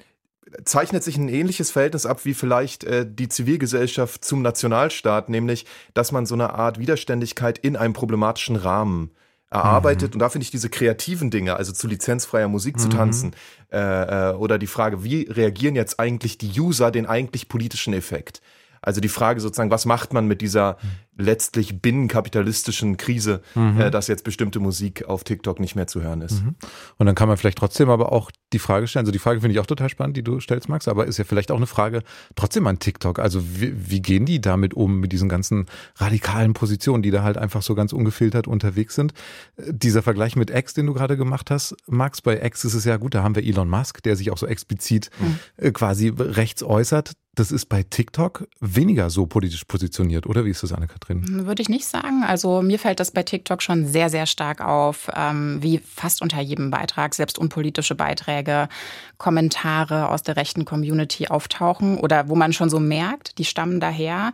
zeichnet 0.66 1.04
sich 1.04 1.18
ein 1.18 1.30
ähnliches 1.30 1.72
Verhältnis 1.72 2.06
ab 2.06 2.26
wie 2.26 2.34
vielleicht 2.34 2.84
äh, 2.84 3.06
die 3.10 3.30
Zivilgesellschaft 3.30 4.24
zum 4.24 4.42
Nationalstaat, 4.42 5.30
nämlich, 5.30 5.66
dass 5.94 6.12
man 6.12 6.26
so 6.26 6.36
eine 6.36 6.54
Art 6.54 6.80
Widerständigkeit 6.80 7.58
in 7.58 7.76
einem 7.76 7.94
problematischen 7.94 8.56
Rahmen 8.56 9.12
erarbeitet. 9.50 10.12
Mhm. 10.12 10.14
Und 10.16 10.20
da 10.20 10.30
finde 10.30 10.44
ich 10.44 10.52
diese 10.52 10.70
kreativen 10.70 11.30
Dinge, 11.30 11.56
also 11.56 11.72
zu 11.72 11.88
lizenzfreier 11.88 12.48
Musik 12.48 12.76
mhm. 12.76 12.80
zu 12.80 12.90
tanzen, 12.90 13.36
äh, 13.72 14.32
äh, 14.32 14.34
oder 14.34 14.58
die 14.58 14.68
Frage, 14.68 15.04
wie 15.04 15.24
reagieren 15.30 15.76
jetzt 15.76 16.00
eigentlich 16.00 16.38
die 16.38 16.60
User 16.60 16.92
den 16.92 17.06
eigentlich 17.06 17.48
politischen 17.48 17.94
Effekt? 17.94 18.42
Also 18.84 19.02
die 19.02 19.10
Frage 19.10 19.40
sozusagen, 19.40 19.72
was 19.72 19.86
macht 19.86 20.14
man 20.14 20.28
mit 20.28 20.42
dieser 20.42 20.78
letztlich 21.18 21.82
binnenkapitalistischen 21.82 22.98
Krise, 22.98 23.42
mhm. 23.56 23.80
äh, 23.80 23.92
dass 23.92 24.08
jetzt 24.08 24.24
bestimmte 24.24 24.60
Musik 24.60 25.06
auf 25.06 25.24
TikTok 25.24 25.60
nicht 25.60 25.76
mehr 25.76 25.88
zu 25.88 26.02
hören 26.02 26.22
ist. 26.22 26.44
Mhm. 26.44 26.56
Und 26.98 27.06
dann 27.06 27.16
kann 27.16 27.28
man 27.28 27.38
vielleicht 27.38 27.58
trotzdem 27.58 27.90
aber 27.90 28.12
auch 28.12 28.32
die 28.52 28.60
Frage 28.60 28.88
stellen, 28.88 29.04
also 29.04 29.12
die 29.12 29.20
Frage 29.20 29.42
finde 29.42 29.54
ich 29.54 29.60
auch 29.60 29.66
total 29.66 29.90
spannend, 29.90 30.18
die 30.18 30.24
du 30.24 30.40
stellst, 30.40 30.70
Max, 30.70 30.88
aber 30.88 31.06
ist 31.06 31.18
ja 31.18 31.24
vielleicht 31.24 31.52
auch 31.52 31.58
eine 31.58 31.68
Frage 31.68 32.04
trotzdem 32.36 32.66
an 32.68 32.80
TikTok. 32.80 33.20
Also 33.20 33.42
wie, 33.44 33.74
wie 33.90 34.02
gehen 34.02 34.26
die 34.26 34.42
damit 34.42 34.74
um, 34.74 35.00
mit 35.00 35.12
diesen 35.12 35.30
ganzen 35.30 35.68
radikalen 35.98 36.54
Positionen, 36.54 37.04
die 37.04 37.12
da 37.12 37.24
halt 37.24 37.38
einfach 37.38 37.62
so 37.62 37.76
ganz 37.76 37.94
ungefiltert 37.94 38.48
unterwegs 38.48 38.96
sind? 38.96 39.14
Dieser 39.58 40.02
Vergleich 40.02 40.36
mit 40.36 40.50
X, 40.50 40.74
den 40.74 40.88
du 40.88 40.94
gerade 40.94 41.16
gemacht 41.16 41.52
hast, 41.52 41.76
Max, 41.88 42.22
bei 42.22 42.44
X 42.44 42.66
ist 42.66 42.74
es 42.74 42.86
ja 42.86 42.98
gut, 42.98 43.14
da 43.14 43.24
haben 43.24 43.36
wir 43.36 43.44
Elon 43.44 43.70
Musk, 43.70 44.02
der 44.04 44.16
sich 44.16 44.32
auch 44.32 44.38
so 44.38 44.48
explizit 44.48 45.10
mhm. 45.20 45.40
Äh, 45.58 45.72
quasi 45.72 46.14
rechts 46.18 46.64
äußert. 46.64 47.14
Das 47.36 47.52
ist 47.52 47.66
bei 47.66 47.82
TikTok 47.82 48.48
weniger 48.60 49.10
so 49.10 49.26
politisch 49.26 49.66
positioniert, 49.66 50.28
oder 50.28 50.46
wie 50.46 50.52
ist 50.52 50.62
das, 50.62 50.72
Annika? 50.72 50.96
drin? 51.00 51.48
Würde 51.48 51.64
ich 51.64 51.70
nicht 51.70 51.86
sagen. 51.86 52.24
Also 52.24 52.62
mir 52.62 52.78
fällt 52.78 53.00
das 53.00 53.10
bei 53.10 53.24
TikTok 53.24 53.64
schon 53.64 53.88
sehr, 53.88 54.10
sehr 54.10 54.28
stark 54.28 54.62
auf, 54.62 55.10
ähm, 55.16 55.58
wie 55.62 55.80
fast 55.80 56.22
unter 56.22 56.40
jedem 56.42 56.70
Beitrag, 56.70 57.16
selbst 57.16 57.40
unpolitische 57.40 57.96
Beiträge, 57.96 58.70
Kommentare 59.18 60.10
aus 60.10 60.22
der 60.22 60.36
rechten 60.36 60.64
Community 60.64 61.28
auftauchen 61.28 61.98
oder 61.98 62.30
wo 62.30 62.36
man 62.36 62.54
schon 62.54 62.70
so 62.70 62.80
merkt, 62.80 63.40
die 63.40 63.46
stammen 63.46 63.80
daher. 63.80 64.32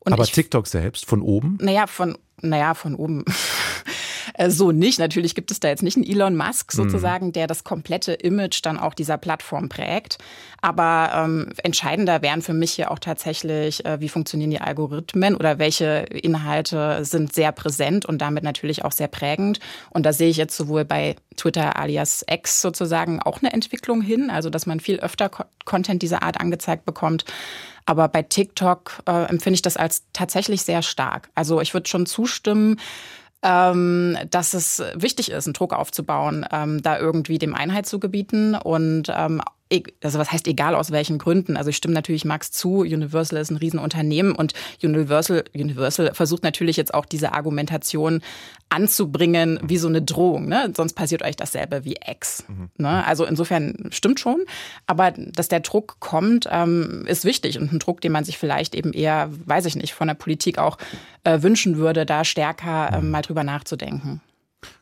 Und 0.00 0.12
Aber 0.12 0.24
ich, 0.24 0.32
TikTok 0.32 0.66
selbst 0.66 1.06
von 1.06 1.22
oben? 1.22 1.56
Naja, 1.60 1.86
von, 1.86 2.18
naja, 2.40 2.74
von 2.74 2.96
oben. 2.96 3.24
Äh, 4.34 4.50
so 4.50 4.72
nicht. 4.72 4.98
Natürlich 4.98 5.34
gibt 5.34 5.50
es 5.50 5.60
da 5.60 5.68
jetzt 5.68 5.82
nicht 5.82 5.96
einen 5.96 6.06
Elon 6.06 6.36
Musk 6.36 6.72
mhm. 6.74 6.76
sozusagen, 6.76 7.26
mhm. 7.26 7.32
der 7.32 7.46
das 7.46 7.64
komplette 7.64 8.12
Image 8.12 8.60
dann 8.62 8.78
auch 8.78 8.94
dieser 8.94 9.18
Plattform 9.18 9.68
prägt. 9.68 10.18
Aber 10.60 11.10
ähm, 11.14 11.52
entscheidender 11.62 12.22
wären 12.22 12.42
für 12.42 12.52
mich 12.52 12.72
hier 12.72 12.90
auch 12.90 12.98
tatsächlich, 12.98 13.84
äh, 13.84 14.00
wie 14.00 14.08
funktionieren 14.08 14.50
die 14.50 14.60
Algorithmen 14.60 15.34
oder 15.34 15.58
welche 15.58 16.06
Inhalte 16.10 17.04
sind 17.04 17.32
sehr 17.32 17.52
präsent 17.52 18.06
und 18.06 18.18
damit 18.18 18.44
natürlich 18.44 18.84
auch 18.84 18.92
sehr 18.92 19.08
prägend. 19.08 19.60
Und 19.90 20.04
da 20.04 20.12
sehe 20.12 20.28
ich 20.28 20.36
jetzt 20.36 20.56
sowohl 20.56 20.84
bei 20.84 21.16
Twitter 21.36 21.76
alias 21.76 22.24
X 22.30 22.60
sozusagen 22.60 23.20
auch 23.22 23.40
eine 23.40 23.52
Entwicklung 23.52 24.02
hin, 24.02 24.30
also 24.30 24.50
dass 24.50 24.66
man 24.66 24.80
viel 24.80 25.00
öfter 25.00 25.30
Content 25.64 26.02
dieser 26.02 26.22
Art 26.22 26.40
angezeigt 26.40 26.84
bekommt. 26.84 27.24
Aber 27.86 28.08
bei 28.08 28.22
TikTok 28.22 29.02
äh, 29.06 29.24
empfinde 29.24 29.54
ich 29.54 29.62
das 29.62 29.76
als 29.76 30.04
tatsächlich 30.12 30.62
sehr 30.62 30.82
stark. 30.82 31.30
Also 31.34 31.60
ich 31.60 31.74
würde 31.74 31.88
schon 31.88 32.06
zustimmen, 32.06 32.78
ähm, 33.42 34.16
dass 34.30 34.54
es 34.54 34.82
wichtig 34.94 35.30
ist, 35.30 35.46
einen 35.46 35.54
Druck 35.54 35.72
aufzubauen, 35.72 36.46
ähm, 36.52 36.82
da 36.82 36.98
irgendwie 36.98 37.38
dem 37.38 37.54
Einheit 37.54 37.86
zu 37.86 37.98
gebieten. 37.98 38.54
Und 38.54 39.04
ähm, 39.14 39.40
also 40.02 40.18
was 40.18 40.32
heißt 40.32 40.46
egal 40.48 40.74
aus 40.74 40.90
welchen 40.90 41.18
Gründen. 41.18 41.56
Also 41.56 41.70
ich 41.70 41.76
stimme 41.76 41.94
natürlich 41.94 42.24
Max 42.24 42.50
zu, 42.50 42.78
Universal 42.80 43.40
ist 43.40 43.50
ein 43.50 43.56
Riesenunternehmen 43.56 44.34
und 44.34 44.52
Universal, 44.82 45.44
Universal 45.54 46.12
versucht 46.14 46.42
natürlich 46.42 46.76
jetzt 46.76 46.92
auch 46.94 47.04
diese 47.04 47.32
Argumentation 47.32 48.22
anzubringen 48.68 49.58
wie 49.62 49.78
so 49.78 49.88
eine 49.88 50.02
Drohung. 50.02 50.48
Ne? 50.48 50.72
Sonst 50.76 50.94
passiert 50.94 51.22
euch 51.22 51.36
dasselbe 51.36 51.84
wie 51.84 51.96
X. 52.06 52.44
Mhm. 52.48 52.70
Ne? 52.78 53.04
Also 53.06 53.24
insofern 53.24 53.88
stimmt 53.90 54.20
schon, 54.20 54.44
aber 54.86 55.12
dass 55.12 55.48
der 55.48 55.60
Druck 55.60 55.96
kommt, 56.00 56.48
ähm, 56.50 57.04
ist 57.06 57.24
wichtig 57.24 57.58
und 57.58 57.72
ein 57.72 57.78
Druck, 57.78 58.00
den 58.00 58.12
man 58.12 58.24
sich 58.24 58.38
vielleicht 58.38 58.74
eben 58.74 58.92
eher, 58.92 59.30
weiß 59.46 59.66
ich 59.66 59.76
nicht, 59.76 59.94
von 59.94 60.08
der 60.08 60.14
Politik 60.14 60.58
auch 60.58 60.78
äh, 61.24 61.42
wünschen 61.42 61.76
würde, 61.76 62.06
da 62.06 62.24
stärker 62.24 62.92
äh, 62.92 63.00
mal 63.02 63.22
drüber 63.22 63.44
nachzudenken. 63.44 64.20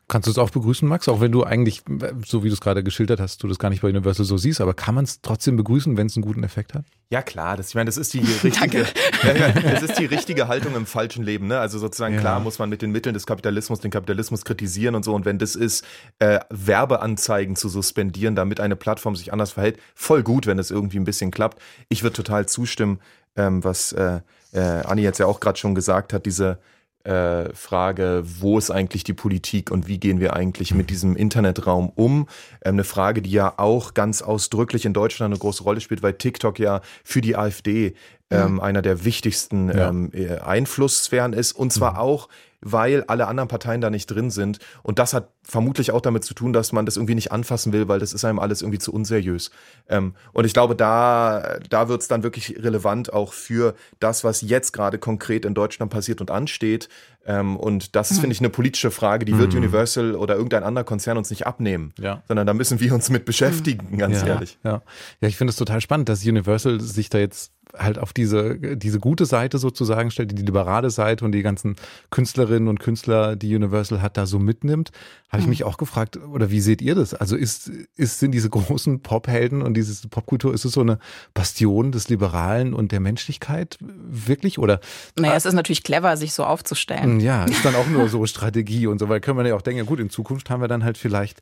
Kannst 0.09 0.25
du 0.25 0.31
es 0.31 0.39
auch 0.39 0.49
begrüßen, 0.49 0.87
Max? 0.87 1.07
Auch 1.07 1.21
wenn 1.21 1.31
du 1.31 1.43
eigentlich, 1.43 1.83
so 2.25 2.43
wie 2.43 2.47
du 2.47 2.53
es 2.53 2.61
gerade 2.61 2.83
geschildert 2.83 3.19
hast, 3.19 3.43
du 3.43 3.47
das 3.47 3.59
gar 3.59 3.69
nicht 3.69 3.83
bei 3.83 3.89
Universal 3.89 4.25
so 4.25 4.37
siehst, 4.37 4.59
aber 4.59 4.73
kann 4.73 4.95
man 4.95 5.03
es 5.03 5.21
trotzdem 5.21 5.55
begrüßen, 5.55 5.97
wenn 5.97 6.07
es 6.07 6.17
einen 6.17 6.25
guten 6.25 6.43
Effekt 6.43 6.73
hat? 6.73 6.83
Ja, 7.11 7.21
klar. 7.21 7.57
Das, 7.57 7.69
ich 7.69 7.75
meine, 7.75 7.85
das 7.85 7.97
ist 7.97 8.13
die 8.15 8.19
richtige, 8.43 8.87
das 9.63 9.83
ist 9.83 9.99
die 9.99 10.05
richtige 10.05 10.47
Haltung 10.47 10.75
im 10.75 10.87
falschen 10.87 11.23
Leben. 11.23 11.45
Ne? 11.45 11.59
Also 11.59 11.77
sozusagen, 11.77 12.15
ja. 12.15 12.21
klar 12.21 12.39
muss 12.39 12.57
man 12.57 12.69
mit 12.69 12.81
den 12.81 12.91
Mitteln 12.91 13.13
des 13.13 13.27
Kapitalismus 13.27 13.81
den 13.81 13.91
Kapitalismus 13.91 14.45
kritisieren 14.45 14.95
und 14.95 15.05
so. 15.05 15.13
Und 15.13 15.25
wenn 15.25 15.37
das 15.37 15.55
ist, 15.55 15.85
äh, 16.17 16.39
Werbeanzeigen 16.49 17.55
zu 17.55 17.69
suspendieren, 17.69 18.35
damit 18.35 18.59
eine 18.59 18.75
Plattform 18.75 19.15
sich 19.15 19.31
anders 19.31 19.51
verhält, 19.51 19.77
voll 19.93 20.23
gut, 20.23 20.47
wenn 20.47 20.57
es 20.57 20.71
irgendwie 20.71 20.97
ein 20.97 21.05
bisschen 21.05 21.29
klappt. 21.29 21.61
Ich 21.87 22.01
würde 22.01 22.15
total 22.15 22.47
zustimmen, 22.47 22.99
ähm, 23.35 23.63
was 23.63 23.91
äh, 23.91 24.21
äh, 24.53 24.59
Anni 24.59 25.03
jetzt 25.03 25.19
ja 25.19 25.27
auch 25.27 25.39
gerade 25.39 25.59
schon 25.59 25.75
gesagt 25.75 26.13
hat, 26.13 26.25
diese 26.25 26.57
äh, 27.03 27.53
Frage, 27.53 28.23
wo 28.25 28.57
ist 28.57 28.71
eigentlich 28.71 29.03
die 29.03 29.13
Politik 29.13 29.71
und 29.71 29.87
wie 29.87 29.99
gehen 29.99 30.19
wir 30.19 30.35
eigentlich 30.35 30.73
mit 30.73 30.89
diesem 30.89 31.15
Internetraum 31.15 31.91
um? 31.95 32.27
Ähm, 32.63 32.75
eine 32.75 32.83
Frage, 32.83 33.21
die 33.21 33.31
ja 33.31 33.53
auch 33.57 33.93
ganz 33.93 34.21
ausdrücklich 34.21 34.85
in 34.85 34.93
Deutschland 34.93 35.33
eine 35.33 35.39
große 35.39 35.63
Rolle 35.63 35.81
spielt, 35.81 36.03
weil 36.03 36.13
TikTok 36.13 36.59
ja 36.59 36.81
für 37.03 37.21
die 37.21 37.35
AfD 37.35 37.93
ähm, 38.31 38.53
mhm. 38.53 38.59
einer 38.59 38.81
der 38.81 39.05
wichtigsten 39.05 39.69
ja. 39.69 39.89
ähm, 39.89 40.11
äh, 40.13 40.39
Einflusssphären 40.39 41.33
ist 41.33 41.53
und 41.53 41.71
zwar 41.71 41.93
mhm. 41.93 41.99
auch 41.99 42.29
weil 42.61 43.03
alle 43.05 43.27
anderen 43.27 43.47
Parteien 43.47 43.81
da 43.81 43.89
nicht 43.89 44.07
drin 44.07 44.29
sind. 44.29 44.59
Und 44.83 44.99
das 44.99 45.13
hat 45.13 45.31
vermutlich 45.43 45.91
auch 45.91 46.01
damit 46.01 46.23
zu 46.23 46.33
tun, 46.33 46.53
dass 46.53 46.71
man 46.71 46.85
das 46.85 46.97
irgendwie 46.97 47.15
nicht 47.15 47.31
anfassen 47.31 47.73
will, 47.73 47.87
weil 47.87 47.99
das 47.99 48.13
ist 48.13 48.25
einem 48.25 48.39
alles 48.39 48.61
irgendwie 48.61 48.79
zu 48.79 48.93
unseriös. 48.93 49.51
Ähm, 49.87 50.13
und 50.33 50.45
ich 50.45 50.53
glaube, 50.53 50.75
da, 50.75 51.59
da 51.69 51.87
wird 51.87 52.01
es 52.01 52.07
dann 52.07 52.23
wirklich 52.23 52.61
relevant 52.61 53.13
auch 53.13 53.33
für 53.33 53.75
das, 53.99 54.23
was 54.23 54.41
jetzt 54.41 54.73
gerade 54.73 54.99
konkret 54.99 55.45
in 55.45 55.53
Deutschland 55.53 55.91
passiert 55.91 56.21
und 56.21 56.31
ansteht. 56.31 56.89
Ähm, 57.25 57.57
und 57.57 57.95
das 57.95 58.11
ist, 58.11 58.19
finde 58.19 58.33
ich, 58.33 58.39
eine 58.39 58.49
politische 58.49 58.91
Frage, 58.91 59.25
die 59.25 59.37
wird 59.37 59.53
mhm. 59.53 59.59
Universal 59.59 60.15
oder 60.15 60.35
irgendein 60.35 60.63
anderer 60.63 60.85
Konzern 60.85 61.17
uns 61.17 61.29
nicht 61.29 61.45
abnehmen, 61.45 61.93
ja. 61.99 62.23
sondern 62.27 62.47
da 62.47 62.53
müssen 62.53 62.79
wir 62.79 62.93
uns 62.93 63.09
mit 63.09 63.25
beschäftigen, 63.25 63.97
ganz 63.97 64.21
ja, 64.21 64.27
ehrlich. 64.27 64.57
Ja, 64.63 64.81
ja 65.21 65.27
ich 65.27 65.37
finde 65.37 65.51
es 65.51 65.57
total 65.57 65.81
spannend, 65.81 66.09
dass 66.09 66.25
Universal 66.25 66.79
sich 66.79 67.09
da 67.09 67.19
jetzt 67.19 67.51
halt 67.77 67.99
auf 67.99 68.13
diese, 68.13 68.57
diese 68.77 68.99
gute 68.99 69.25
Seite 69.25 69.59
sozusagen 69.59 70.09
stellt, 70.11 70.37
die 70.37 70.41
liberale 70.41 70.89
Seite 70.89 71.23
und 71.23 71.33
die 71.33 71.43
ganzen 71.43 71.75
Künstlerinnen 72.09 72.67
und 72.67 72.79
Künstler, 72.79 73.35
die 73.35 73.55
Universal 73.55 74.01
hat, 74.01 74.17
da 74.17 74.25
so 74.25 74.39
mitnimmt, 74.39 74.91
habe 75.29 75.41
ich 75.41 75.45
mhm. 75.45 75.49
mich 75.51 75.63
auch 75.63 75.77
gefragt, 75.77 76.17
oder 76.17 76.49
wie 76.49 76.61
seht 76.61 76.81
ihr 76.81 76.95
das? 76.95 77.13
Also 77.13 77.35
ist, 77.35 77.69
ist, 77.95 78.19
sind 78.19 78.31
diese 78.31 78.49
großen 78.49 79.01
Pophelden 79.01 79.61
und 79.61 79.75
diese 79.75 80.07
Popkultur, 80.07 80.53
ist 80.53 80.65
es 80.65 80.71
so 80.71 80.81
eine 80.81 80.97
Bastion 81.35 81.91
des 81.91 82.09
Liberalen 82.09 82.73
und 82.73 82.91
der 82.91 82.99
Menschlichkeit 82.99 83.77
wirklich? 83.79 84.57
Oder? 84.57 84.79
Naja, 85.15 85.35
es 85.35 85.45
ist 85.45 85.53
natürlich 85.53 85.83
clever, 85.83 86.17
sich 86.17 86.33
so 86.33 86.45
aufzustellen. 86.45 87.08
Ja, 87.19 87.45
ist 87.45 87.63
dann 87.65 87.75
auch 87.75 87.87
nur 87.87 88.09
so 88.09 88.25
Strategie 88.25 88.87
und 88.87 88.99
so, 88.99 89.09
weil 89.09 89.19
können 89.19 89.37
wir 89.37 89.47
ja 89.47 89.55
auch 89.55 89.61
denken, 89.61 89.79
ja 89.79 89.85
gut, 89.85 89.99
in 89.99 90.09
Zukunft 90.09 90.49
haben 90.49 90.61
wir 90.61 90.67
dann 90.67 90.83
halt 90.83 90.97
vielleicht 90.97 91.39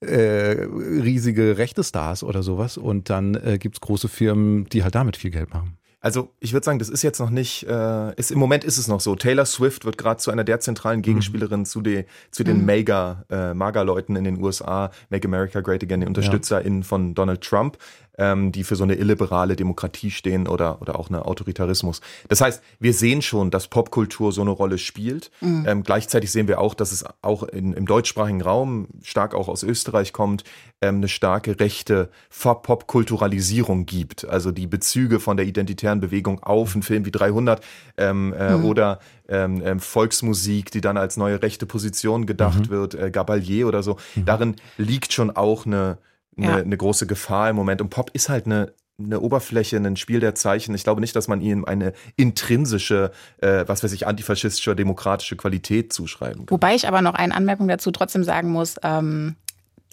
äh, 0.00 0.64
riesige 0.64 1.58
rechte 1.58 1.82
Stars 1.82 2.22
oder 2.22 2.42
sowas 2.42 2.76
und 2.76 3.10
dann 3.10 3.34
äh, 3.34 3.58
gibt 3.58 3.76
es 3.76 3.80
große 3.80 4.08
Firmen, 4.08 4.66
die 4.68 4.82
halt 4.82 4.94
damit 4.94 5.16
viel 5.16 5.30
Geld 5.30 5.52
machen. 5.52 5.78
Also 6.00 6.30
ich 6.38 6.52
würde 6.52 6.64
sagen, 6.64 6.78
das 6.78 6.88
ist 6.88 7.02
jetzt 7.02 7.18
noch 7.18 7.30
nicht, 7.30 7.64
äh, 7.64 8.14
ist, 8.14 8.30
im 8.30 8.38
Moment 8.38 8.62
ist 8.62 8.78
es 8.78 8.86
noch 8.86 9.00
so. 9.00 9.16
Taylor 9.16 9.44
Swift 9.44 9.84
wird 9.84 9.98
gerade 9.98 10.20
zu 10.20 10.30
einer 10.30 10.44
der 10.44 10.60
zentralen 10.60 11.02
Gegenspielerinnen 11.02 11.60
mhm. 11.60 11.66
zu, 11.66 11.80
de, 11.80 12.04
zu 12.30 12.44
den 12.44 12.60
mhm. 12.60 12.66
Mega, 12.66 13.24
äh, 13.30 13.52
MAGA-Leuten 13.52 14.14
in 14.14 14.22
den 14.22 14.40
USA, 14.40 14.92
Make 15.10 15.26
America 15.26 15.60
Great 15.60 15.82
Again, 15.82 16.02
die 16.02 16.06
UnterstützerInnen 16.06 16.82
ja. 16.82 16.86
von 16.86 17.14
Donald 17.14 17.40
Trump 17.40 17.78
ähm, 18.18 18.52
die 18.52 18.64
für 18.64 18.76
so 18.76 18.84
eine 18.84 18.94
illiberale 18.94 19.56
Demokratie 19.56 20.10
stehen 20.10 20.46
oder, 20.46 20.82
oder 20.82 20.98
auch 20.98 21.08
eine 21.08 21.24
Autoritarismus. 21.24 22.00
Das 22.28 22.40
heißt, 22.40 22.62
wir 22.80 22.92
sehen 22.92 23.22
schon, 23.22 23.50
dass 23.50 23.68
Popkultur 23.68 24.32
so 24.32 24.42
eine 24.42 24.50
Rolle 24.50 24.78
spielt. 24.78 25.30
Mhm. 25.40 25.64
Ähm, 25.66 25.82
gleichzeitig 25.84 26.30
sehen 26.30 26.48
wir 26.48 26.60
auch, 26.60 26.74
dass 26.74 26.92
es 26.92 27.04
auch 27.22 27.44
in, 27.44 27.72
im 27.72 27.86
deutschsprachigen 27.86 28.42
Raum, 28.42 28.88
stark 29.02 29.34
auch 29.34 29.48
aus 29.48 29.62
Österreich 29.62 30.12
kommt, 30.12 30.44
ähm, 30.80 30.96
eine 30.96 31.08
starke 31.08 31.58
rechte 31.58 32.10
Popkulturalisierung 32.40 33.86
gibt. 33.86 34.24
Also 34.24 34.52
die 34.52 34.66
Bezüge 34.66 35.20
von 35.20 35.36
der 35.36 35.46
identitären 35.46 36.00
Bewegung 36.00 36.42
auf 36.42 36.74
einen 36.74 36.82
Film 36.82 37.04
wie 37.04 37.10
300 37.10 37.64
ähm, 37.96 38.32
äh, 38.32 38.56
mhm. 38.56 38.64
oder 38.64 38.98
ähm, 39.28 39.62
ähm, 39.64 39.80
Volksmusik, 39.80 40.70
die 40.70 40.80
dann 40.80 40.96
als 40.96 41.16
neue 41.16 41.42
rechte 41.42 41.66
Position 41.66 42.26
gedacht 42.26 42.66
mhm. 42.66 42.70
wird, 42.70 42.94
äh, 42.94 43.10
Gabalier 43.10 43.68
oder 43.68 43.82
so. 43.82 43.96
Mhm. 44.14 44.24
Darin 44.24 44.56
liegt 44.76 45.12
schon 45.12 45.30
auch 45.30 45.66
eine, 45.66 45.98
eine, 46.38 46.46
ja. 46.46 46.56
eine 46.56 46.76
große 46.76 47.06
Gefahr 47.06 47.50
im 47.50 47.56
Moment. 47.56 47.80
Und 47.80 47.90
Pop 47.90 48.10
ist 48.14 48.28
halt 48.28 48.46
eine 48.46 48.72
eine 49.00 49.20
Oberfläche, 49.20 49.76
ein 49.76 49.96
Spiel 49.96 50.18
der 50.20 50.34
Zeichen. 50.34 50.74
Ich 50.74 50.82
glaube 50.82 51.00
nicht, 51.00 51.14
dass 51.14 51.28
man 51.28 51.40
ihm 51.40 51.64
eine 51.64 51.92
intrinsische, 52.16 53.12
äh, 53.40 53.64
was 53.66 53.84
weiß 53.84 53.92
ich, 53.92 54.06
antifaschistische, 54.06 54.74
demokratische 54.74 55.36
Qualität 55.36 55.92
zuschreiben 55.92 56.46
kann. 56.46 56.50
Wobei 56.50 56.74
ich 56.74 56.88
aber 56.88 57.00
noch 57.00 57.14
eine 57.14 57.34
Anmerkung 57.34 57.68
dazu 57.68 57.92
trotzdem 57.92 58.24
sagen 58.24 58.50
muss, 58.50 58.74
ähm, 58.82 59.36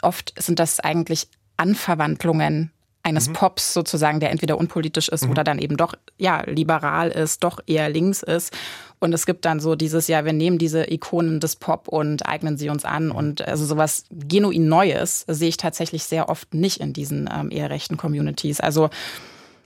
oft 0.02 0.34
sind 0.42 0.60
das 0.60 0.80
eigentlich 0.80 1.28
Anverwandlungen 1.58 2.72
eines 3.06 3.30
mhm. 3.30 3.34
Pops 3.34 3.74
sozusagen, 3.74 4.20
der 4.20 4.32
entweder 4.32 4.58
unpolitisch 4.58 5.10
ist 5.10 5.26
mhm. 5.26 5.32
oder 5.32 5.44
dann 5.44 5.60
eben 5.60 5.78
doch 5.78 5.94
ja 6.18 6.42
liberal 6.50 7.10
ist, 7.10 7.44
doch 7.44 7.60
eher 7.68 7.88
links 7.88 8.24
ist. 8.24 8.52
Und 9.00 9.14
es 9.14 9.28
gibt 9.28 9.46
dann 9.46 9.60
so 9.60 9.76
dieses, 9.76 10.08
ja, 10.08 10.26
wir 10.26 10.34
nehmen 10.34 10.58
diese 10.58 10.92
Ikonen 10.92 11.40
des 11.40 11.56
Pop 11.56 11.88
und 11.88 12.26
eignen 12.26 12.58
sie 12.58 12.70
uns 12.70 12.84
an. 12.84 13.12
Und 13.12 13.48
also 13.48 13.64
sowas 13.64 14.06
genuin 14.10 14.68
Neues 14.68 15.24
sehe 15.28 15.50
ich 15.50 15.58
tatsächlich 15.58 16.06
sehr 16.06 16.30
oft 16.30 16.54
nicht 16.56 16.80
in 16.82 16.94
diesen 16.94 17.30
ähm, 17.32 17.52
eher 17.52 17.70
rechten 17.70 17.96
Communities. 17.96 18.60
Also 18.60 18.90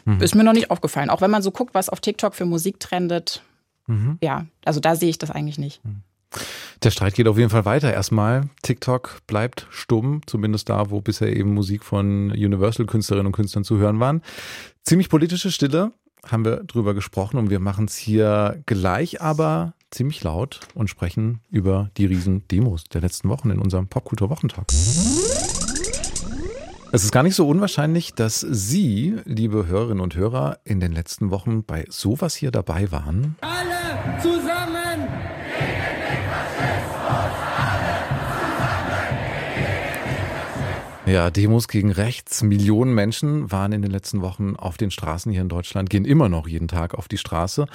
mhm. 0.03 0.21
ist 0.21 0.35
mir 0.35 0.43
noch 0.43 0.53
nicht 0.53 0.69
aufgefallen. 0.69 1.09
Auch 1.09 1.21
wenn 1.21 1.31
man 1.31 1.41
so 1.41 1.51
guckt, 1.51 1.73
was 1.73 1.87
auf 1.87 2.01
TikTok 2.01 2.35
für 2.35 2.45
Musik 2.45 2.81
trendet. 2.81 3.41
Mhm. 3.87 4.17
Ja, 4.21 4.47
also 4.65 4.81
da 4.81 4.97
sehe 4.97 5.09
ich 5.09 5.17
das 5.17 5.31
eigentlich 5.31 5.57
nicht. 5.57 5.79
Der 6.83 6.91
Streit 6.91 7.15
geht 7.15 7.27
auf 7.27 7.37
jeden 7.37 7.49
Fall 7.49 7.65
weiter. 7.65 7.93
Erstmal, 7.93 8.49
TikTok 8.61 9.19
bleibt 9.27 9.67
stumm, 9.69 10.21
zumindest 10.25 10.69
da, 10.69 10.89
wo 10.91 11.01
bisher 11.01 11.35
eben 11.35 11.53
Musik 11.53 11.83
von 11.83 12.31
Universal-Künstlerinnen 12.31 13.27
und 13.27 13.33
Künstlern 13.33 13.63
zu 13.63 13.77
hören 13.77 13.99
waren. 13.99 14.21
Ziemlich 14.83 15.09
politische 15.09 15.51
Stille 15.51 15.91
haben 16.25 16.45
wir 16.45 16.63
drüber 16.63 16.93
gesprochen 16.93 17.37
und 17.37 17.49
wir 17.49 17.59
machen 17.59 17.85
es 17.85 17.95
hier 17.95 18.61
gleich, 18.65 19.21
aber 19.21 19.73
ziemlich 19.91 20.23
laut 20.23 20.61
und 20.73 20.89
sprechen 20.89 21.41
über 21.49 21.89
die 21.97 22.05
riesen 22.05 22.47
Demos 22.47 22.83
der 22.85 23.01
letzten 23.01 23.29
Wochen 23.29 23.49
in 23.49 23.59
unserem 23.59 23.87
Popkultur-Wochentag. 23.87 24.65
Es 26.91 27.03
ist 27.03 27.11
gar 27.11 27.23
nicht 27.23 27.35
so 27.35 27.47
unwahrscheinlich, 27.47 28.13
dass 28.13 28.39
Sie, 28.39 29.17
liebe 29.25 29.67
Hörerinnen 29.67 30.01
und 30.01 30.15
Hörer, 30.15 30.59
in 30.63 30.79
den 30.79 30.91
letzten 30.91 31.29
Wochen 31.29 31.63
bei 31.63 31.85
sowas 31.89 32.35
hier 32.35 32.51
dabei 32.51 32.91
waren. 32.91 33.35
Alle 33.41 34.21
zusammen! 34.21 34.68
Ja, 41.09 41.31
Demos 41.31 41.67
gegen 41.67 41.91
rechts. 41.91 42.43
Millionen 42.43 42.93
Menschen 42.93 43.51
waren 43.51 43.71
in 43.71 43.81
den 43.81 43.89
letzten 43.89 44.21
Wochen 44.21 44.55
auf 44.55 44.77
den 44.77 44.91
Straßen 44.91 45.31
hier 45.31 45.41
in 45.41 45.49
Deutschland, 45.49 45.89
gehen 45.89 46.05
immer 46.05 46.29
noch 46.29 46.47
jeden 46.47 46.67
Tag 46.67 46.93
auf 46.93 47.07
die 47.07 47.17
Straße. 47.17 47.65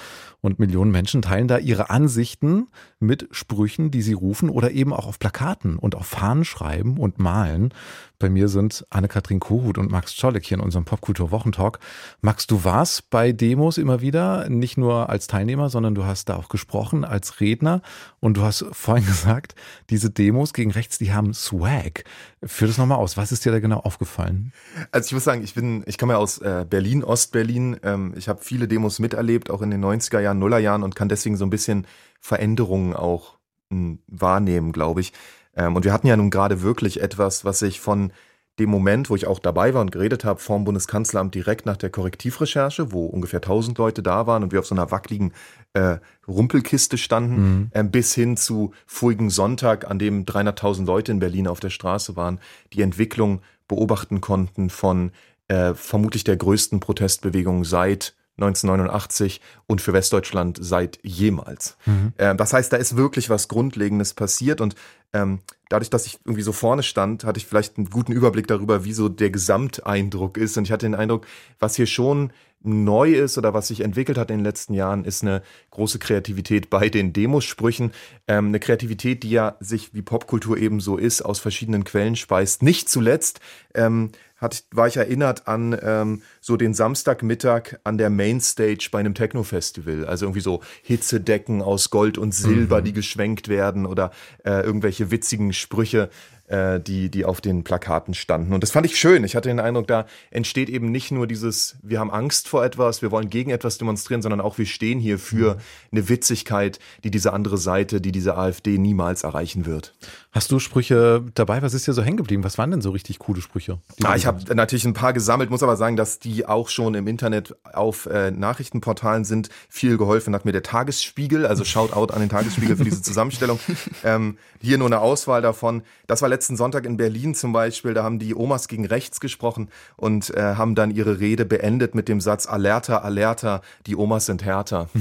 Und 0.45 0.59
Millionen 0.59 0.91
Menschen 0.91 1.23
teilen 1.23 1.47
da 1.47 1.57
ihre 1.57 1.89
Ansichten 1.89 2.67
mit 2.99 3.27
Sprüchen, 3.31 3.89
die 3.89 4.03
sie 4.03 4.13
rufen 4.13 4.51
oder 4.51 4.69
eben 4.69 4.93
auch 4.93 5.07
auf 5.07 5.17
Plakaten 5.17 5.79
und 5.79 5.95
auf 5.95 6.05
Fahnen 6.05 6.45
schreiben 6.45 6.99
und 6.99 7.17
malen. 7.17 7.73
Bei 8.19 8.29
mir 8.29 8.47
sind 8.47 8.85
Anne-Kathrin 8.91 9.39
Kohut 9.39 9.77
und 9.77 9.91
Max 9.91 10.15
Czolek 10.15 10.45
hier 10.45 10.57
in 10.57 10.63
unserem 10.63 10.85
Popkultur-Wochentalk. 10.85 11.79
Max, 12.21 12.47
du 12.47 12.63
warst 12.63 13.09
bei 13.09 13.33
Demos 13.33 13.77
immer 13.77 14.01
wieder, 14.01 14.47
nicht 14.47 14.77
nur 14.77 15.09
als 15.09 15.27
Teilnehmer, 15.27 15.69
sondern 15.69 15.95
du 15.95 16.05
hast 16.05 16.29
da 16.29 16.37
auch 16.37 16.47
gesprochen 16.47 17.03
als 17.03 17.41
Redner. 17.41 17.81
Und 18.19 18.37
du 18.37 18.43
hast 18.43 18.65
vorhin 18.71 19.05
gesagt, 19.07 19.55
diese 19.89 20.11
Demos 20.11 20.53
gegen 20.53 20.71
rechts, 20.71 20.97
die 20.97 21.11
haben 21.11 21.33
Swag. 21.33 22.05
Führ 22.43 22.67
das 22.67 22.77
nochmal 22.77 22.99
aus. 22.99 23.17
Was 23.17 23.31
ist 23.31 23.43
dir 23.43 23.51
da 23.51 23.59
genau 23.59 23.79
aufgefallen? 23.79 24.53
Also 24.91 25.07
ich 25.07 25.13
muss 25.13 25.23
sagen, 25.25 25.43
ich 25.43 25.53
bin, 25.53 25.83
ich 25.85 25.97
komme 25.97 26.13
ja 26.13 26.19
aus 26.19 26.37
äh, 26.37 26.65
Berlin, 26.69 27.03
Ostberlin. 27.03 27.77
Ähm, 27.83 28.13
ich 28.15 28.29
habe 28.29 28.41
viele 28.41 28.67
Demos 28.67 28.99
miterlebt, 28.99 29.49
auch 29.49 29.61
in 29.61 29.71
den 29.71 29.83
90er 29.83 30.21
Jahren, 30.21 30.34
Nullerjahren 30.39 30.83
und 30.83 30.95
kann 30.95 31.09
deswegen 31.09 31.37
so 31.37 31.45
ein 31.45 31.49
bisschen 31.49 31.87
Veränderungen 32.19 32.93
auch 32.95 33.37
hm, 33.69 33.99
wahrnehmen, 34.07 34.71
glaube 34.71 35.01
ich. 35.01 35.13
Ähm, 35.55 35.75
und 35.75 35.85
wir 35.85 35.93
hatten 35.93 36.07
ja 36.07 36.17
nun 36.17 36.29
gerade 36.29 36.61
wirklich 36.61 37.01
etwas, 37.01 37.45
was 37.45 37.59
sich 37.59 37.79
von 37.79 38.11
dem 38.59 38.69
Moment, 38.69 39.09
wo 39.09 39.15
ich 39.15 39.27
auch 39.27 39.39
dabei 39.39 39.73
war 39.73 39.81
und 39.81 39.91
geredet 39.91 40.23
habe, 40.23 40.39
vorm 40.39 40.63
Bundeskanzleramt 40.63 41.35
direkt 41.35 41.65
nach 41.65 41.75
der 41.75 41.89
Korrektivrecherche, 41.89 42.93
wo 42.93 43.05
ungefähr 43.05 43.41
1000 43.41 43.77
Leute 43.77 44.01
da 44.01 44.27
waren 44.27 44.43
und 44.43 44.53
wir 44.53 44.59
auf 44.59 44.65
so 44.65 44.75
einer 44.75 44.91
wackeligen 44.91 45.33
äh, 45.73 45.97
Rumpelkiste 46.27 46.97
standen, 46.97 47.35
mhm. 47.35 47.69
äh, 47.71 47.83
bis 47.83 48.15
hin 48.15 48.37
zu 48.37 48.73
vorigen 48.85 49.29
Sonntag, 49.29 49.89
an 49.89 49.99
dem 49.99 50.25
300.000 50.25 50.85
Leute 50.85 51.11
in 51.11 51.19
Berlin 51.19 51.47
auf 51.47 51.59
der 51.59 51.69
Straße 51.69 52.15
waren, 52.15 52.39
die 52.71 52.81
Entwicklung 52.81 53.41
beobachten 53.67 54.21
konnten 54.21 54.69
von 54.69 55.11
äh, 55.47 55.73
vermutlich 55.73 56.23
der 56.23 56.37
größten 56.37 56.79
Protestbewegung 56.79 57.65
seit 57.65 58.15
1989 58.37 59.41
und 59.67 59.81
für 59.81 59.93
Westdeutschland 59.93 60.57
seit 60.61 60.99
jemals. 61.03 61.77
Mhm. 61.85 62.13
Äh, 62.17 62.35
das 62.35 62.53
heißt, 62.53 62.71
da 62.71 62.77
ist 62.77 62.97
wirklich 62.97 63.29
was 63.29 63.47
Grundlegendes 63.47 64.13
passiert 64.13 64.61
und 64.61 64.75
ähm, 65.13 65.39
dadurch, 65.69 65.89
dass 65.89 66.05
ich 66.05 66.19
irgendwie 66.25 66.41
so 66.41 66.51
vorne 66.51 66.83
stand, 66.83 67.23
hatte 67.23 67.37
ich 67.37 67.45
vielleicht 67.45 67.77
einen 67.77 67.89
guten 67.89 68.11
Überblick 68.11 68.47
darüber, 68.47 68.83
wie 68.83 68.93
so 68.93 69.07
der 69.07 69.29
Gesamteindruck 69.29 70.37
ist. 70.37 70.57
Und 70.57 70.65
ich 70.65 70.71
hatte 70.71 70.85
den 70.85 70.95
Eindruck, 70.95 71.25
was 71.59 71.75
hier 71.75 71.87
schon 71.87 72.31
neu 72.61 73.13
ist 73.13 73.37
oder 73.37 73.53
was 73.53 73.67
sich 73.67 73.81
entwickelt 73.81 74.17
hat 74.17 74.31
in 74.31 74.39
den 74.39 74.45
letzten 74.45 74.73
Jahren, 74.73 75.05
ist 75.05 75.21
eine 75.21 75.41
große 75.71 75.99
Kreativität 75.99 76.69
bei 76.69 76.89
den 76.89 77.13
Demosprüchen. 77.13 77.91
Ähm, 78.27 78.47
eine 78.47 78.59
Kreativität, 78.59 79.23
die 79.23 79.29
ja 79.29 79.55
sich, 79.59 79.93
wie 79.93 80.01
Popkultur 80.01 80.57
eben 80.57 80.79
so 80.79 80.97
ist, 80.97 81.21
aus 81.21 81.39
verschiedenen 81.39 81.83
Quellen 81.83 82.15
speist. 82.15 82.63
Nicht 82.63 82.89
zuletzt 82.89 83.39
ähm, 83.73 84.11
hat, 84.37 84.65
war 84.71 84.87
ich 84.87 84.97
erinnert 84.97 85.47
an 85.47 85.77
ähm, 85.81 86.21
so 86.41 86.57
den 86.57 86.73
Samstagmittag 86.73 87.79
an 87.83 87.97
der 87.97 88.09
Mainstage 88.09 88.89
bei 88.91 88.99
einem 88.99 89.13
Techno-Festival. 89.13 90.05
Also 90.05 90.25
irgendwie 90.25 90.41
so 90.41 90.61
Hitzedecken 90.83 91.61
aus 91.61 91.89
Gold 91.89 92.17
und 92.17 92.33
Silber, 92.33 92.81
mhm. 92.81 92.85
die 92.85 92.93
geschwenkt 92.93 93.47
werden 93.47 93.85
oder 93.85 94.11
äh, 94.43 94.61
irgendwelche 94.61 95.11
witzigen 95.11 95.53
Sprüche 95.53 96.09
äh, 96.47 96.79
die, 96.79 97.09
die 97.09 97.25
auf 97.25 97.41
den 97.41 97.63
Plakaten 97.63 98.13
standen. 98.13 98.53
Und 98.53 98.61
das 98.61 98.71
fand 98.71 98.85
ich 98.85 98.97
schön. 98.97 99.23
Ich 99.23 99.35
hatte 99.35 99.49
den 99.49 99.59
Eindruck, 99.59 99.87
da 99.87 100.05
entsteht 100.31 100.69
eben 100.69 100.91
nicht 100.91 101.11
nur 101.11 101.27
dieses, 101.27 101.77
wir 101.81 101.99
haben 101.99 102.11
Angst 102.11 102.47
vor 102.47 102.63
etwas, 102.63 103.01
wir 103.01 103.11
wollen 103.11 103.29
gegen 103.29 103.51
etwas 103.51 103.77
demonstrieren, 103.77 104.21
sondern 104.21 104.41
auch 104.41 104.57
wir 104.57 104.65
stehen 104.65 104.99
hier 104.99 105.17
für 105.19 105.57
eine 105.91 106.07
Witzigkeit, 106.07 106.79
die 107.03 107.11
diese 107.11 107.33
andere 107.33 107.57
Seite, 107.57 108.01
die 108.01 108.11
diese 108.11 108.37
AfD 108.37 108.77
niemals 108.77 109.23
erreichen 109.23 109.65
wird. 109.65 109.93
Hast 110.31 110.51
du 110.51 110.59
Sprüche 110.59 111.23
dabei? 111.33 111.61
Was 111.61 111.73
ist 111.73 111.87
dir 111.87 111.93
so 111.93 112.03
hängen 112.03 112.17
geblieben? 112.17 112.43
Was 112.43 112.57
waren 112.57 112.69
denn 112.69 112.81
so 112.81 112.91
richtig 112.91 113.19
coole 113.19 113.41
Sprüche? 113.41 113.79
Ah, 114.03 114.15
ich 114.15 114.25
habe 114.25 114.53
natürlich 114.53 114.85
ein 114.85 114.93
paar 114.93 115.13
gesammelt, 115.13 115.49
muss 115.49 115.63
aber 115.63 115.77
sagen, 115.77 115.95
dass 115.95 116.19
die 116.19 116.45
auch 116.45 116.69
schon 116.69 116.93
im 116.93 117.07
Internet 117.07 117.55
auf 117.73 118.05
äh, 118.05 118.31
Nachrichtenportalen 118.31 119.23
sind. 119.23 119.49
Viel 119.69 119.97
geholfen 119.97 120.35
hat 120.35 120.45
mir 120.45 120.51
der 120.51 120.63
Tagesspiegel, 120.63 121.45
also 121.45 121.63
Shoutout 121.63 122.13
an 122.13 122.19
den 122.19 122.29
Tagesspiegel 122.29 122.75
für 122.75 122.83
diese 122.83 123.01
Zusammenstellung. 123.01 123.59
ähm, 124.03 124.37
hier 124.61 124.77
nur 124.77 124.87
eine 124.87 124.99
Auswahl 124.99 125.41
davon. 125.41 125.83
Das 126.07 126.21
war 126.21 126.29
letzten 126.35 126.57
Sonntag 126.57 126.85
in 126.85 126.97
Berlin 126.97 127.33
zum 127.33 127.53
Beispiel, 127.53 127.93
da 127.93 128.03
haben 128.03 128.19
die 128.19 128.35
Omas 128.35 128.67
gegen 128.67 128.85
rechts 128.85 129.21
gesprochen 129.21 129.69
und 129.95 130.35
äh, 130.35 130.41
haben 130.41 130.75
dann 130.75 130.91
ihre 130.91 131.21
Rede 131.21 131.45
beendet 131.45 131.95
mit 131.95 132.09
dem 132.09 132.19
Satz 132.19 132.45
Alerta, 132.45 132.97
Alerta, 132.97 133.61
die 133.87 133.95
Omas 133.95 134.25
sind 134.25 134.43
härter. 134.43 134.89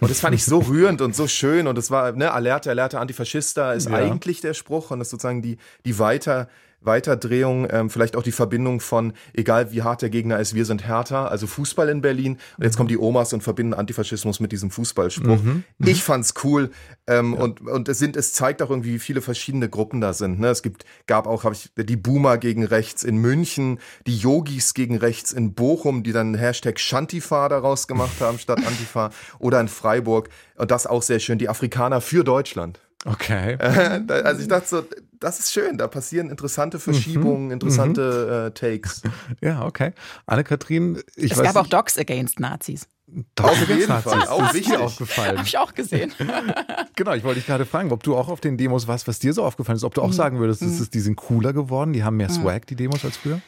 Und 0.00 0.10
das 0.10 0.20
fand 0.20 0.34
ich 0.34 0.44
so 0.44 0.58
rührend 0.58 1.00
und 1.00 1.16
so 1.16 1.26
schön 1.26 1.66
und 1.66 1.78
es 1.78 1.90
war, 1.90 2.12
ne, 2.12 2.32
Alerte, 2.32 2.68
Alerte, 2.68 3.00
Antifaschista 3.00 3.72
ist 3.72 3.88
ja. 3.88 3.94
eigentlich 3.94 4.42
der 4.42 4.52
Spruch 4.52 4.90
und 4.90 4.98
das 4.98 5.06
ist 5.06 5.12
sozusagen 5.12 5.40
die, 5.40 5.56
die 5.86 5.98
weiter, 5.98 6.48
Weiterdrehung, 6.84 7.66
ähm, 7.70 7.90
vielleicht 7.90 8.16
auch 8.16 8.22
die 8.22 8.32
Verbindung 8.32 8.80
von, 8.80 9.12
egal 9.32 9.72
wie 9.72 9.82
hart 9.82 10.02
der 10.02 10.10
Gegner 10.10 10.38
ist, 10.38 10.54
wir 10.54 10.64
sind 10.64 10.84
härter, 10.84 11.30
also 11.30 11.46
Fußball 11.46 11.88
in 11.88 12.00
Berlin. 12.00 12.38
Und 12.56 12.64
jetzt 12.64 12.76
kommen 12.76 12.88
die 12.88 12.98
Omas 12.98 13.32
und 13.32 13.42
verbinden 13.42 13.74
Antifaschismus 13.74 14.40
mit 14.40 14.52
diesem 14.52 14.70
Fußballspruch. 14.70 15.42
Mhm. 15.42 15.64
mhm. 15.78 15.88
Ich 15.88 16.02
fand's 16.02 16.34
cool. 16.44 16.70
Ähm, 17.06 17.34
ja. 17.34 17.40
und, 17.40 17.60
und 17.60 17.88
es 17.88 17.98
sind, 17.98 18.16
es 18.16 18.32
zeigt 18.32 18.62
auch 18.62 18.70
irgendwie, 18.70 18.94
wie 18.94 18.98
viele 18.98 19.20
verschiedene 19.20 19.68
Gruppen 19.68 20.00
da 20.00 20.12
sind. 20.12 20.40
Ne? 20.40 20.48
Es 20.48 20.62
gibt, 20.62 20.84
gab 21.06 21.26
auch, 21.26 21.44
habe 21.44 21.54
ich, 21.54 21.70
die 21.76 21.96
Boomer 21.96 22.38
gegen 22.38 22.64
rechts 22.64 23.02
in 23.02 23.16
München, 23.16 23.78
die 24.06 24.16
Yogis 24.16 24.74
gegen 24.74 24.96
rechts 24.96 25.32
in 25.32 25.54
Bochum, 25.54 26.02
die 26.02 26.12
dann 26.12 26.34
Hashtag 26.34 26.80
Shantifa 26.80 27.48
daraus 27.48 27.86
gemacht 27.86 28.20
haben 28.20 28.38
statt 28.38 28.58
Antifa. 28.66 29.10
Oder 29.38 29.60
in 29.60 29.68
Freiburg. 29.68 30.28
Und 30.56 30.70
das 30.70 30.86
auch 30.86 31.02
sehr 31.02 31.20
schön, 31.20 31.38
die 31.38 31.48
Afrikaner 31.48 32.00
für 32.00 32.24
Deutschland. 32.24 32.80
Okay. 33.04 33.56
also 33.60 34.40
ich 34.40 34.48
dachte 34.48 34.66
so, 34.68 34.84
das 35.20 35.38
ist 35.38 35.52
schön, 35.52 35.78
da 35.78 35.88
passieren 35.88 36.30
interessante 36.30 36.78
Verschiebungen, 36.78 37.46
mhm. 37.46 37.52
interessante 37.52 38.46
äh, 38.48 38.58
Takes. 38.58 39.02
Ja, 39.40 39.64
okay. 39.64 39.92
Anne-Kathrin, 40.26 41.02
ich 41.16 41.32
Es 41.32 41.38
weiß 41.38 41.44
gab 41.44 41.54
nicht, 41.54 41.64
auch 41.64 41.66
Dogs 41.66 41.98
Against 41.98 42.40
Nazis. 42.40 42.88
Dogs 43.34 43.50
auf 43.50 43.68
jeden 43.68 43.88
Nazis. 43.88 44.12
Fall, 44.12 44.28
auch 44.28 44.52
das 44.52 44.72
aufgefallen. 44.72 45.38
Habe 45.38 45.46
ich 45.46 45.58
auch 45.58 45.74
gesehen. 45.74 46.12
genau, 46.96 47.12
ich 47.12 47.24
wollte 47.24 47.40
dich 47.40 47.46
gerade 47.46 47.66
fragen, 47.66 47.92
ob 47.92 48.02
du 48.02 48.16
auch 48.16 48.28
auf 48.28 48.40
den 48.40 48.56
Demos 48.56 48.88
warst, 48.88 49.06
was 49.06 49.18
dir 49.18 49.32
so 49.32 49.44
aufgefallen 49.44 49.76
ist, 49.76 49.84
ob 49.84 49.94
du 49.94 50.02
auch 50.02 50.08
mhm. 50.08 50.12
sagen 50.12 50.38
würdest, 50.38 50.62
mhm. 50.62 50.68
ist, 50.68 50.94
die 50.94 51.00
sind 51.00 51.16
cooler 51.16 51.52
geworden, 51.52 51.92
die 51.92 52.04
haben 52.04 52.16
mehr 52.16 52.30
mhm. 52.30 52.34
Swag, 52.34 52.66
die 52.66 52.76
Demos, 52.76 53.04
als 53.04 53.18
früher? 53.18 53.40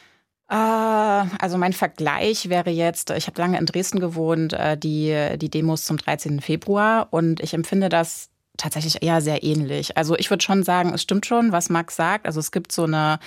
Äh, 0.49 0.55
also 0.55 1.57
mein 1.57 1.73
Vergleich 1.73 2.49
wäre 2.49 2.69
jetzt, 2.69 3.09
ich 3.09 3.27
habe 3.27 3.41
lange 3.41 3.57
in 3.57 3.65
Dresden 3.65 3.99
gewohnt, 3.99 4.53
äh, 4.53 4.77
die, 4.77 5.37
die 5.37 5.49
Demos 5.49 5.83
zum 5.83 5.97
13. 5.97 6.39
Februar 6.39 7.07
und 7.11 7.39
ich 7.41 7.53
empfinde 7.53 7.89
das 7.89 8.29
tatsächlich 8.57 9.01
eher 9.01 9.21
sehr 9.21 9.43
ähnlich. 9.43 9.97
Also 9.97 10.15
ich 10.17 10.29
würde 10.29 10.43
schon 10.43 10.63
sagen, 10.63 10.93
es 10.93 11.01
stimmt 11.01 11.25
schon, 11.25 11.51
was 11.51 11.69
Max 11.69 11.95
sagt. 11.95 12.25
Also 12.25 12.39
es 12.39 12.51
gibt 12.51 12.71
so 12.71 12.83
eine, 12.83 13.19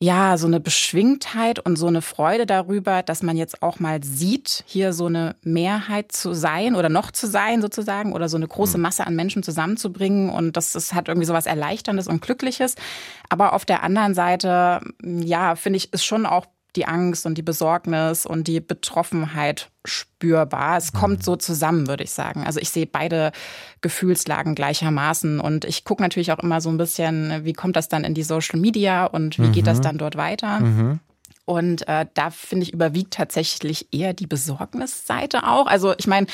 ja, 0.00 0.36
so 0.36 0.46
eine 0.46 0.60
Beschwingtheit 0.60 1.60
und 1.60 1.76
so 1.76 1.86
eine 1.86 2.02
Freude 2.02 2.46
darüber, 2.46 3.02
dass 3.02 3.22
man 3.22 3.36
jetzt 3.36 3.62
auch 3.62 3.78
mal 3.80 4.02
sieht, 4.02 4.64
hier 4.66 4.92
so 4.92 5.06
eine 5.06 5.36
Mehrheit 5.42 6.12
zu 6.12 6.34
sein 6.34 6.74
oder 6.74 6.88
noch 6.88 7.10
zu 7.10 7.26
sein 7.26 7.62
sozusagen 7.62 8.12
oder 8.12 8.28
so 8.28 8.36
eine 8.36 8.48
große 8.48 8.74
hm. 8.74 8.82
Masse 8.82 9.06
an 9.06 9.14
Menschen 9.14 9.42
zusammenzubringen 9.42 10.30
und 10.30 10.56
das, 10.56 10.72
das 10.72 10.92
hat 10.92 11.08
irgendwie 11.08 11.26
so 11.26 11.32
was 11.32 11.46
Erleichterndes 11.46 12.08
und 12.08 12.20
Glückliches. 12.22 12.74
Aber 13.28 13.52
auf 13.52 13.64
der 13.64 13.82
anderen 13.82 14.14
Seite, 14.14 14.80
ja, 15.02 15.54
finde 15.56 15.76
ich, 15.76 15.92
ist 15.92 16.04
schon 16.04 16.26
auch 16.26 16.46
die 16.76 16.86
Angst 16.86 17.26
und 17.26 17.38
die 17.38 17.42
Besorgnis 17.42 18.26
und 18.26 18.48
die 18.48 18.60
Betroffenheit 18.60 19.70
spürbar. 19.84 20.76
Es 20.76 20.92
kommt 20.92 21.22
so 21.22 21.36
zusammen, 21.36 21.86
würde 21.86 22.04
ich 22.04 22.10
sagen. 22.10 22.44
Also 22.44 22.60
ich 22.60 22.70
sehe 22.70 22.86
beide 22.86 23.32
Gefühlslagen 23.80 24.54
gleichermaßen 24.54 25.40
und 25.40 25.64
ich 25.64 25.84
gucke 25.84 26.02
natürlich 26.02 26.32
auch 26.32 26.38
immer 26.38 26.60
so 26.60 26.70
ein 26.70 26.78
bisschen, 26.78 27.44
wie 27.44 27.52
kommt 27.52 27.76
das 27.76 27.88
dann 27.88 28.04
in 28.04 28.14
die 28.14 28.22
Social 28.22 28.58
Media 28.58 29.04
und 29.06 29.38
wie 29.38 29.48
mhm. 29.48 29.52
geht 29.52 29.66
das 29.66 29.78
mhm. 29.78 29.82
dann 29.82 29.98
dort 29.98 30.16
weiter. 30.16 30.60
Mhm. 30.60 31.00
Und 31.46 31.86
äh, 31.88 32.06
da 32.14 32.30
finde 32.30 32.64
ich 32.64 32.72
überwiegt 32.72 33.12
tatsächlich 33.12 33.88
eher 33.92 34.14
die 34.14 34.26
Besorgnisseite 34.26 35.46
auch. 35.46 35.66
Also 35.66 35.94
ich 35.98 36.06
meine, 36.06 36.26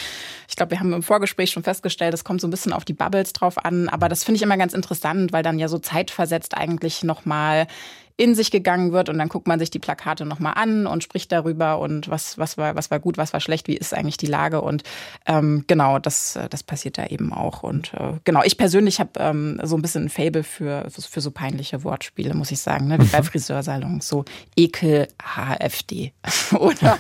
ich 0.49 0.55
glaube, 0.55 0.71
wir 0.71 0.79
haben 0.79 0.93
im 0.93 1.03
Vorgespräch 1.03 1.51
schon 1.51 1.65
festgestellt, 1.65 2.15
es 2.15 2.23
kommt 2.23 2.41
so 2.41 2.47
ein 2.47 2.51
bisschen 2.51 2.73
auf 2.73 2.85
die 2.85 2.93
Bubbles 2.93 3.33
drauf 3.33 3.65
an, 3.65 3.89
aber 3.89 4.09
das 4.09 4.23
finde 4.23 4.37
ich 4.37 4.43
immer 4.43 4.57
ganz 4.57 4.73
interessant, 4.73 5.33
weil 5.33 5.43
dann 5.43 5.59
ja 5.59 5.67
so 5.67 5.79
zeitversetzt 5.79 6.57
eigentlich 6.57 7.03
nochmal 7.03 7.67
in 8.21 8.35
sich 8.35 8.51
gegangen 8.51 8.93
wird 8.93 9.09
und 9.09 9.17
dann 9.17 9.31
guckt 9.31 9.49
man 9.49 9.59
sich 9.59 9.71
die 9.71 9.79
Plakate 9.79 10.27
nochmal 10.27 10.53
an 10.57 10.87
und 10.87 11.03
spricht 11.03 11.33
darüber 11.33 11.79
und 11.79 12.11
was, 12.11 12.37
was, 12.37 12.59
war, 12.59 12.77
was 12.77 12.91
war 12.91 13.01
gut, 13.01 13.17
was 13.17 13.33
war 13.33 13.41
schlecht, 13.41 13.67
wie 13.67 13.77
ist 13.77 13.95
eigentlich 13.95 14.19
die 14.19 14.27
Lage 14.27 14.61
und 14.61 14.83
ähm, 15.25 15.65
genau, 15.67 15.99
das, 15.99 16.39
das 16.51 16.63
passiert 16.63 16.99
da 16.99 17.07
eben 17.07 17.33
auch 17.33 17.63
und 17.63 17.95
äh, 17.95 18.13
genau, 18.25 18.43
ich 18.45 18.59
persönlich 18.59 19.01
habe 19.01 19.13
ähm, 19.17 19.59
so 19.63 19.75
ein 19.75 19.81
bisschen 19.81 20.05
ein 20.05 20.09
Fable 20.11 20.45
für, 20.45 20.87
für 20.91 21.23
so 21.23 21.31
peinliche 21.31 21.83
Wortspiele, 21.83 22.35
muss 22.35 22.51
ich 22.51 22.61
sagen, 22.61 22.89
ne? 22.89 22.99
wie 22.99 23.07
bei 23.07 23.23
Friseursalons, 23.23 24.07
so 24.07 24.27
Ekel 24.55 25.09
HFD 25.19 26.13
oder 26.59 26.99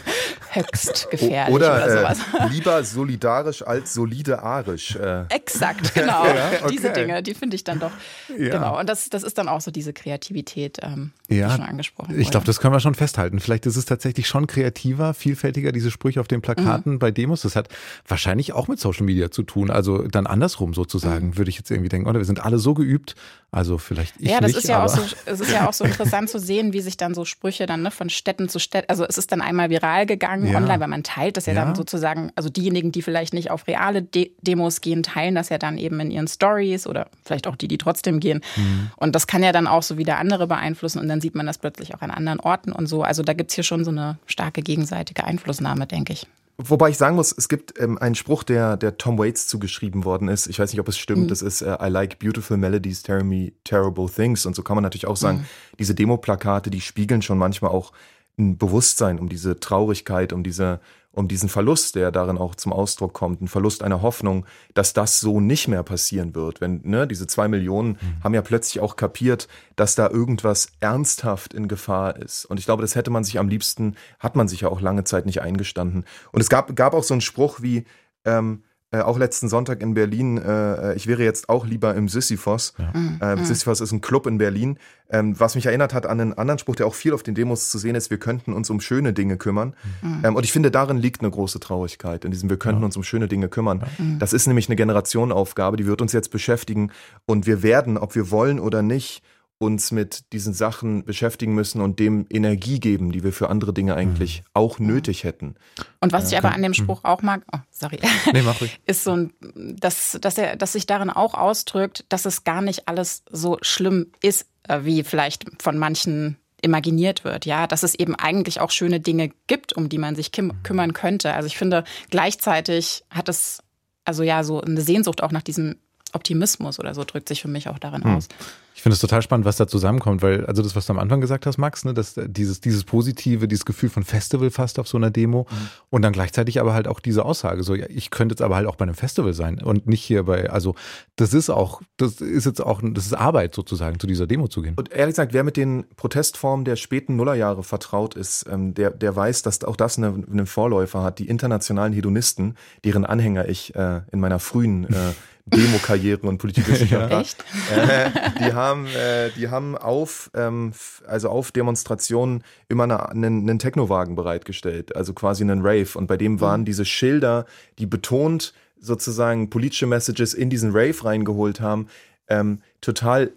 höchst 0.53 1.11
gefährlich 1.11 1.55
oder, 1.55 1.75
oder 1.75 1.99
sowas. 1.99 2.19
Äh, 2.39 2.49
lieber 2.49 2.83
solidarisch 2.83 3.61
als 3.61 3.93
solide 3.93 4.43
arisch. 4.43 4.97
Äh. 4.97 5.25
Exakt, 5.29 5.93
genau. 5.95 6.25
ja, 6.25 6.51
okay. 6.63 6.71
Diese 6.71 6.91
Dinge, 6.93 7.23
die 7.23 7.35
finde 7.35 7.57
ich 7.57 7.65
dann 7.65 7.79
doch, 7.79 7.93
ja. 8.29 8.49
genau 8.49 8.81
und 8.81 8.89
das, 8.89 9.11
das 9.11 9.23
ist 9.23 9.37
dann 9.37 9.49
auch 9.49 9.61
so 9.61 9.71
diese 9.71 9.93
Kreativität, 9.93 10.79
ähm, 10.81 11.10
ja, 11.29 11.51
schon 11.51 11.65
angesprochen 11.65 12.19
Ich 12.19 12.31
glaube, 12.31 12.45
das 12.47 12.61
können 12.61 12.75
wir 12.75 12.81
schon 12.81 12.95
festhalten. 12.95 13.39
Vielleicht 13.39 13.67
ist 13.67 13.77
es 13.77 13.85
tatsächlich 13.85 14.27
schon 14.27 14.47
kreativer, 14.47 15.15
vielfältiger, 15.15 15.71
diese 15.71 15.91
Sprüche 15.91 16.21
auf 16.21 16.29
den 16.29 16.43
Plakaten 16.43 16.95
mhm. 16.95 16.99
bei 16.99 17.11
Demos. 17.11 17.43
Das 17.43 17.55
hat 17.55 17.69
wahrscheinlich 18.07 18.53
auch 18.53 18.67
mit 18.67 18.81
Social 18.81 19.07
Media 19.07 19.31
zu 19.31 19.45
tun. 19.45 19.71
Also 19.71 20.09
dann 20.09 20.27
andersrum 20.27 20.75
sozusagen, 20.75 21.29
mhm. 21.29 21.39
würde 21.39 21.51
ich 21.51 21.57
jetzt 21.57 21.71
irgendwie 21.71 21.89
denken. 21.89 22.09
Oder 22.09 22.19
wir 22.19 22.25
sind 22.25 22.45
alle 22.45 22.59
so 22.59 22.75
geübt, 22.75 23.15
also 23.53 23.79
vielleicht 23.79 24.15
ich 24.19 24.31
Ja, 24.31 24.41
das 24.41 24.49
nicht, 24.49 24.59
ist 24.59 24.69
ja 24.69 24.85
auch 24.85 24.89
so, 24.89 25.03
es 25.27 25.41
ist 25.41 25.53
ja 25.53 25.69
auch 25.69 25.73
so 25.73 25.85
interessant 25.91 26.29
zu 26.29 26.39
sehen, 26.39 26.73
wie 26.73 26.81
sich 26.81 26.97
dann 26.97 27.15
so 27.15 27.25
Sprüche 27.25 27.67
dann 27.67 27.83
ne, 27.83 27.91
von 27.91 28.09
Städten 28.09 28.49
zu 28.49 28.59
Städten, 28.61 28.89
also 28.89 29.05
es 29.05 29.19
ist 29.19 29.33
dann 29.33 29.41
einmal 29.41 29.71
viral 29.71 30.07
gegangen 30.07 30.47
ja. 30.47 30.57
online, 30.57 30.81
weil 30.81 30.89
man 30.89 31.03
teilt 31.03 31.37
das 31.37 31.47
ja, 31.47 31.55
ja, 31.55 31.65
dann 31.65 31.75
sozusagen, 31.75 32.31
also 32.37 32.49
diejenigen, 32.49 32.93
die 32.93 33.03
vielleicht 33.03 33.35
nicht 33.35 33.51
auf 33.51 33.67
reale 33.67 34.03
De 34.03 34.31
Demos 34.43 34.81
gehen, 34.81 35.03
teilen 35.03 35.35
das 35.35 35.49
ja 35.49 35.59
dann 35.59 35.79
eben 35.79 35.99
in 36.01 36.11
ihren 36.11 36.29
Stories 36.29 36.87
oder 36.87 37.09
vielleicht 37.25 37.47
auch 37.47 37.57
die, 37.57 37.67
die 37.67 37.79
trotzdem 37.79 38.21
gehen. 38.21 38.41
Mhm. 38.57 38.91
Und 38.97 39.15
das 39.15 39.27
kann 39.27 39.43
ja 39.43 39.53
dann 39.53 39.67
auch 39.67 39.83
so 39.83 39.99
wieder 39.99 40.19
andere 40.19 40.47
beeinflussen 40.47 40.90
und 40.97 41.09
dann 41.09 41.21
sieht 41.21 41.35
man 41.35 41.47
das 41.47 41.59
plötzlich 41.59 41.95
auch 41.95 42.01
an 42.01 42.11
anderen 42.11 42.41
Orten 42.41 42.73
und 42.73 42.87
so. 42.87 43.03
Also 43.03 43.23
da 43.23 43.33
gibt 43.33 43.51
es 43.51 43.55
hier 43.55 43.65
schon 43.65 43.85
so 43.85 43.91
eine 43.91 44.19
starke 44.27 44.63
gegenseitige 44.63 45.25
Einflussnahme, 45.25 45.87
denke 45.87 46.13
ich. 46.13 46.27
Wobei 46.63 46.91
ich 46.91 46.99
sagen 46.99 47.17
muss, 47.17 47.33
es 47.37 47.49
gibt 47.49 47.81
ähm, 47.81 47.97
einen 47.99 48.15
Spruch, 48.15 48.43
der, 48.43 48.77
der 48.77 48.99
Tom 48.99 49.19
Waits 49.19 49.47
zugeschrieben 49.47 50.05
worden 50.05 50.29
ist. 50.29 50.47
Ich 50.47 50.59
weiß 50.59 50.71
nicht, 50.73 50.81
ob 50.81 50.89
es 50.89 50.99
stimmt. 50.99 51.23
Mhm. 51.23 51.29
Das 51.29 51.41
ist 51.41 51.63
äh, 51.63 51.77
I 51.81 51.89
like 51.89 52.19
beautiful 52.19 52.59
melodies, 52.59 53.03
tell 53.03 53.25
me 53.25 53.53
terrible 53.65 54.09
things. 54.11 54.45
Und 54.45 54.55
so 54.55 54.63
kann 54.63 54.77
man 54.77 54.83
natürlich 54.83 55.07
auch 55.07 55.17
sagen, 55.17 55.39
mhm. 55.39 55.77
diese 55.79 55.95
Demoplakate, 55.95 56.71
die 56.71 56.83
spiegeln 56.83 57.23
schon 57.23 57.39
manchmal 57.39 57.71
auch 57.71 57.93
ein 58.39 58.59
Bewusstsein 58.59 59.19
um 59.19 59.29
diese 59.29 59.59
Traurigkeit, 59.59 60.33
um 60.33 60.43
diese 60.43 60.81
um 61.13 61.27
diesen 61.27 61.49
Verlust, 61.49 61.97
der 61.97 62.13
darin 62.13 62.39
auch 62.39 62.55
zum 62.55 62.73
Ausdruck 62.73 63.13
kommt, 63.13 63.43
ein 63.43 63.49
Verlust 63.49 63.83
einer 63.83 64.01
Hoffnung, 64.01 64.47
dass 64.75 64.93
das 64.93 65.21
so 65.21 65.41
nicht 65.41 65.67
mehr 65.67 65.83
passieren 65.83 66.35
wird. 66.35 66.61
Wenn 66.61 66.81
ne, 66.85 67.07
diese 67.07 67.27
zwei 67.27 67.49
Millionen 67.49 67.91
mhm. 67.91 68.25
haben 68.25 68.35
ja 68.35 68.43
plötzlich 68.43 68.81
auch 68.81 68.97
kapiert, 68.97 69.49
dass 69.75 69.95
da 69.97 70.09
irgendwas 70.09 70.69
ernsthaft 70.79 71.53
in 71.53 71.67
Gefahr 71.67 72.17
ist. 72.17 72.45
Und 72.45 72.61
ich 72.61 72.65
glaube, 72.65 72.83
das 72.83 72.95
hätte 72.95 73.11
man 73.11 73.25
sich 73.25 73.39
am 73.39 73.49
liebsten, 73.49 73.97
hat 74.21 74.37
man 74.37 74.47
sich 74.47 74.61
ja 74.61 74.69
auch 74.69 74.81
lange 74.81 75.05
Zeit 75.05 75.27
nicht 75.27 75.43
eingestanden. 75.43 76.05
Und 76.33 76.41
es 76.41 76.49
gab, 76.49 76.75
gab 76.77 76.95
auch 76.95 77.05
so 77.05 77.15
einen 77.15 77.21
Spruch 77.21 77.61
wie, 77.61 77.85
ähm, 78.25 78.63
äh, 78.93 79.01
auch 79.01 79.19
letzten 79.19 79.49
Sonntag 79.49 79.83
in 79.83 79.95
Berlin, 79.95 80.37
äh, 80.39 80.95
ich 80.95 81.07
wäre 81.07 81.23
jetzt 81.23 81.49
auch 81.49 81.65
lieber 81.65 81.95
im 81.95 82.09
Sisyphos. 82.09 82.75
Ja. 82.77 82.91
Mhm. 82.93 83.19
Äh, 83.21 83.37
mhm. 83.37 83.45
Sisyphos 83.45 83.81
ist 83.81 83.93
ein 83.93 84.01
Club 84.01 84.27
in 84.27 84.39
Berlin, 84.39 84.79
ähm, 85.11 85.39
was 85.39 85.55
mich 85.55 85.67
erinnert 85.67 85.95
hat 85.95 86.07
an 86.07 86.21
einen 86.21 86.35
anderen 86.35 86.59
Spruch, 86.59 86.75
der 86.75 86.87
auch 86.87 86.95
viel 86.95 87.13
auf 87.13 87.23
den 87.23 87.35
Demos 87.35 87.71
zu 87.71 87.79
sehen 87.79 87.95
ist, 87.95 88.11
wir 88.11 88.19
könnten 88.19 88.53
uns 88.53 88.69
um 88.69 88.81
schöne 88.81 89.13
Dinge 89.13 89.37
kümmern. 89.37 89.75
Mhm. 90.03 90.25
Ähm, 90.25 90.37
und 90.37 90.45
ich 90.45 90.53
finde, 90.53 90.73
darin 90.73 90.97
liegt 90.97 91.21
eine 91.21 91.31
große 91.31 91.61
Traurigkeit, 91.61 92.25
in 92.25 92.33
diesem 92.33 92.51
wir 92.51 92.59
könnten 92.59 92.81
ja. 92.81 92.87
uns 92.87 92.97
um 92.97 93.05
schöne 93.05 93.29
Dinge 93.29 93.49
kümmern. 93.49 93.85
Mhm. 93.99 94.19
Das 94.19 94.33
ist 94.33 94.49
nämlich 94.49 94.69
eine 94.69 94.77
Generationenaufgabe, 94.77 95.77
die 95.77 95.87
wird 95.87 96.03
uns 96.03 96.13
jetzt 96.13 96.31
beschäftigen 96.31 96.91
und 97.27 97.47
wir 97.47 97.63
werden, 97.63 97.97
ob 97.97 98.17
wir 98.17 98.31
wollen 98.33 98.59
oder 98.59 98.83
nicht, 98.83 99.23
uns 99.61 99.93
mit 99.93 100.33
diesen 100.33 100.55
Sachen 100.55 101.05
beschäftigen 101.05 101.55
müssen 101.55 101.83
und 101.83 101.99
dem 101.99 102.27
Energie 102.31 102.81
geben, 102.81 103.13
die 103.13 103.23
wir 103.23 103.33
für 103.33 103.51
andere 103.51 103.75
Dinge 103.75 103.95
eigentlich 103.95 104.41
mhm. 104.41 104.47
auch 104.55 104.79
nötig 104.79 105.25
hätten. 105.25 105.55
Und 106.01 106.13
was 106.13 106.33
ich 106.33 106.39
aber 106.39 106.53
an 106.53 106.63
dem 106.63 106.73
Spruch 106.73 107.05
auch 107.05 107.21
mag, 107.21 107.43
oh, 107.53 107.59
sorry, 107.71 107.99
nee, 108.33 108.43
ist 108.87 109.05
so 109.05 109.13
ein, 109.13 109.33
dass, 109.55 110.17
dass 110.19 110.39
er, 110.39 110.57
dass 110.57 110.73
sich 110.73 110.87
darin 110.87 111.11
auch 111.11 111.35
ausdrückt, 111.35 112.07
dass 112.09 112.25
es 112.25 112.45
gar 112.45 112.63
nicht 112.63 112.89
alles 112.89 113.23
so 113.31 113.59
schlimm 113.61 114.07
ist, 114.23 114.47
äh, 114.67 114.81
wie 114.85 115.05
vielleicht 115.05 115.45
von 115.63 115.77
manchen 115.77 116.39
imaginiert 116.63 117.25
wird, 117.25 117.45
ja, 117.45 117.67
dass 117.67 117.83
es 117.83 117.95
eben 117.95 118.15
eigentlich 118.15 118.61
auch 118.61 118.71
schöne 118.71 118.99
Dinge 118.99 119.31
gibt, 119.47 119.75
um 119.75 119.91
die 119.91 119.99
man 119.99 120.17
sich 120.17 120.33
kümmern 120.33 120.93
könnte. 120.95 121.35
Also 121.35 121.47
ich 121.47 121.59
finde, 121.59 121.85
gleichzeitig 122.11 123.05
hat 123.11 123.29
es 123.29 123.63
also 124.05 124.23
ja 124.23 124.43
so 124.43 124.61
eine 124.61 124.81
Sehnsucht 124.81 125.23
auch 125.23 125.33
nach 125.33 125.43
diesem 125.43 125.77
Optimismus 126.13 126.79
oder 126.79 126.95
so 126.95 127.05
drückt 127.05 127.29
sich 127.29 127.43
für 127.43 127.49
mich 127.49 127.69
auch 127.69 127.79
darin 127.79 128.05
hm. 128.05 128.17
aus. 128.17 128.29
Ich 128.75 128.83
finde 128.83 128.95
es 128.95 129.01
total 129.01 129.21
spannend, 129.21 129.45
was 129.45 129.57
da 129.57 129.67
zusammenkommt, 129.67 130.23
weil, 130.23 130.47
also 130.47 130.63
das, 130.63 130.75
was 130.75 130.87
du 130.87 130.93
am 130.93 130.99
Anfang 130.99 131.21
gesagt 131.21 131.45
hast, 131.45 131.59
Max, 131.59 131.85
ne, 131.85 131.93
dass 131.93 132.15
dieses, 132.17 132.61
dieses 132.61 132.85
Positive, 132.85 133.47
dieses 133.47 133.67
Gefühl 133.67 133.91
von 133.91 134.05
Festival 134.05 134.51
fast 134.51 134.79
auf 134.79 134.89
so 134.89 134.97
einer 134.97 135.11
Demo 135.11 135.47
mhm. 135.51 135.69
und 135.91 136.03
dann 136.03 136.15
gleichzeitig 136.15 136.61
aber 136.61 136.73
halt 136.73 136.89
auch 136.89 137.01
diese 137.01 137.25
Aussage, 137.25 137.63
so, 137.63 137.75
ja, 137.75 137.85
ich 137.91 138.11
könnte 138.11 138.33
jetzt 138.33 138.43
aber 138.43 138.57
halt 138.57 138.67
auch 138.67 138.77
bei 138.77 138.85
einem 138.85 138.95
Festival 138.95 139.35
sein 139.35 139.63
und 139.63 139.87
nicht 139.87 140.03
hier 140.03 140.23
bei, 140.23 140.49
also 140.49 140.77
das 141.17 141.35
ist 141.35 141.51
auch, 141.51 141.83
das 141.99 142.23
ist 142.23 142.47
jetzt 142.47 142.61
auch, 142.61 142.81
das 142.83 143.05
ist 143.05 143.13
Arbeit 143.13 143.55
sozusagen, 143.55 144.01
zu 144.01 144.07
dieser 144.07 144.27
Demo 144.27 144.49
zu 144.49 144.63
gehen. 144.63 144.77
Und 144.77 144.91
ehrlich 144.93 145.13
gesagt, 145.13 145.35
wer 145.35 145.45
mit 145.45 145.59
den 145.59 145.85
Protestformen 145.97 146.65
der 146.65 146.77
späten 146.77 147.17
Nullerjahre 147.17 147.63
vertraut 147.63 148.15
ist, 148.15 148.47
ähm, 148.51 148.73
der, 148.73 148.91
der 148.91 149.15
weiß, 149.15 149.43
dass 149.43 149.63
auch 149.65 149.77
das 149.77 149.99
einen 149.99 150.27
eine 150.31 150.47
Vorläufer 150.47 151.03
hat, 151.03 151.19
die 151.19 151.29
internationalen 151.29 151.93
Hedonisten, 151.93 152.57
deren 152.85 153.05
Anhänger 153.05 153.49
ich 153.49 153.75
äh, 153.75 154.01
in 154.11 154.21
meiner 154.21 154.39
frühen 154.39 154.85
äh, 154.85 155.13
Demo-Karrieren 155.51 156.29
und 156.29 156.39
Politikwissenschaft. 156.39 157.11
Ja. 157.11 157.21
Echt? 157.21 157.45
Äh, 157.71 158.11
die 158.41 158.53
haben, 158.53 158.87
äh, 158.87 159.31
die 159.37 159.49
haben 159.49 159.77
auf, 159.77 160.31
ähm, 160.35 160.73
also 161.07 161.29
auf 161.29 161.53
Demonstrationen 161.53 162.45
immer 162.69 162.85
eine, 162.85 163.09
einen, 163.09 163.49
einen 163.49 163.59
Technowagen 163.59 164.15
bereitgestellt, 164.15 164.97
also 164.97 165.13
quasi 165.13 165.43
einen 165.43 165.61
Rave. 165.63 165.89
Und 165.95 166.07
bei 166.07 166.17
dem 166.17 166.41
waren 166.41 166.63
mhm. 166.63 166.67
diese 166.67 166.85
Schilder, 166.85 167.47
die 167.79 167.87
betont 167.87 168.55
sozusagen 168.79 169.51
politische 169.51 169.87
Messages 169.87 170.35
in 170.35 170.51
diesen 170.51 170.71
Rave 170.73 171.05
reingeholt 171.05 171.61
haben, 171.61 171.89
ähm, 172.29 172.63
total 172.81 173.33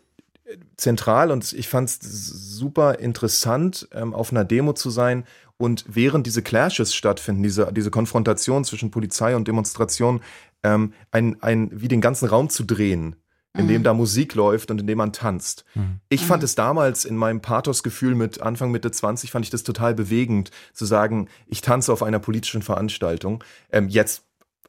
zentral 0.77 1.31
und 1.31 1.53
ich 1.53 1.67
fand 1.67 1.89
es 1.89 1.99
super 1.99 2.99
interessant, 2.99 3.87
ähm, 3.93 4.13
auf 4.13 4.31
einer 4.31 4.45
Demo 4.45 4.73
zu 4.73 4.89
sein 4.89 5.25
und 5.57 5.85
während 5.87 6.27
diese 6.27 6.41
Clashes 6.41 6.93
stattfinden, 6.93 7.43
diese, 7.43 7.71
diese 7.71 7.91
Konfrontation 7.91 8.65
zwischen 8.65 8.91
Polizei 8.91 9.35
und 9.35 9.47
Demonstration, 9.47 10.21
ähm, 10.63 10.93
ein, 11.11 11.41
ein, 11.41 11.69
wie 11.73 11.87
den 11.87 12.01
ganzen 12.01 12.27
Raum 12.27 12.49
zu 12.49 12.63
drehen, 12.63 13.15
in 13.55 13.67
dem 13.67 13.81
mhm. 13.81 13.83
da 13.83 13.93
Musik 13.93 14.33
läuft 14.33 14.71
und 14.71 14.81
in 14.81 14.87
dem 14.87 14.97
man 14.97 15.13
tanzt. 15.13 15.63
Mhm. 15.75 15.99
Ich 16.09 16.25
fand 16.25 16.41
mhm. 16.41 16.45
es 16.45 16.55
damals 16.55 17.05
in 17.05 17.15
meinem 17.15 17.41
Pathosgefühl 17.41 18.15
mit 18.15 18.41
Anfang 18.41 18.71
Mitte 18.71 18.89
20 18.89 19.29
fand 19.29 19.45
ich 19.45 19.51
das 19.51 19.63
total 19.63 19.93
bewegend 19.93 20.49
zu 20.73 20.85
sagen, 20.85 21.27
ich 21.45 21.61
tanze 21.61 21.93
auf 21.93 22.01
einer 22.01 22.19
politischen 22.19 22.63
Veranstaltung. 22.63 23.43
Ähm, 23.71 23.89
jetzt 23.89 24.23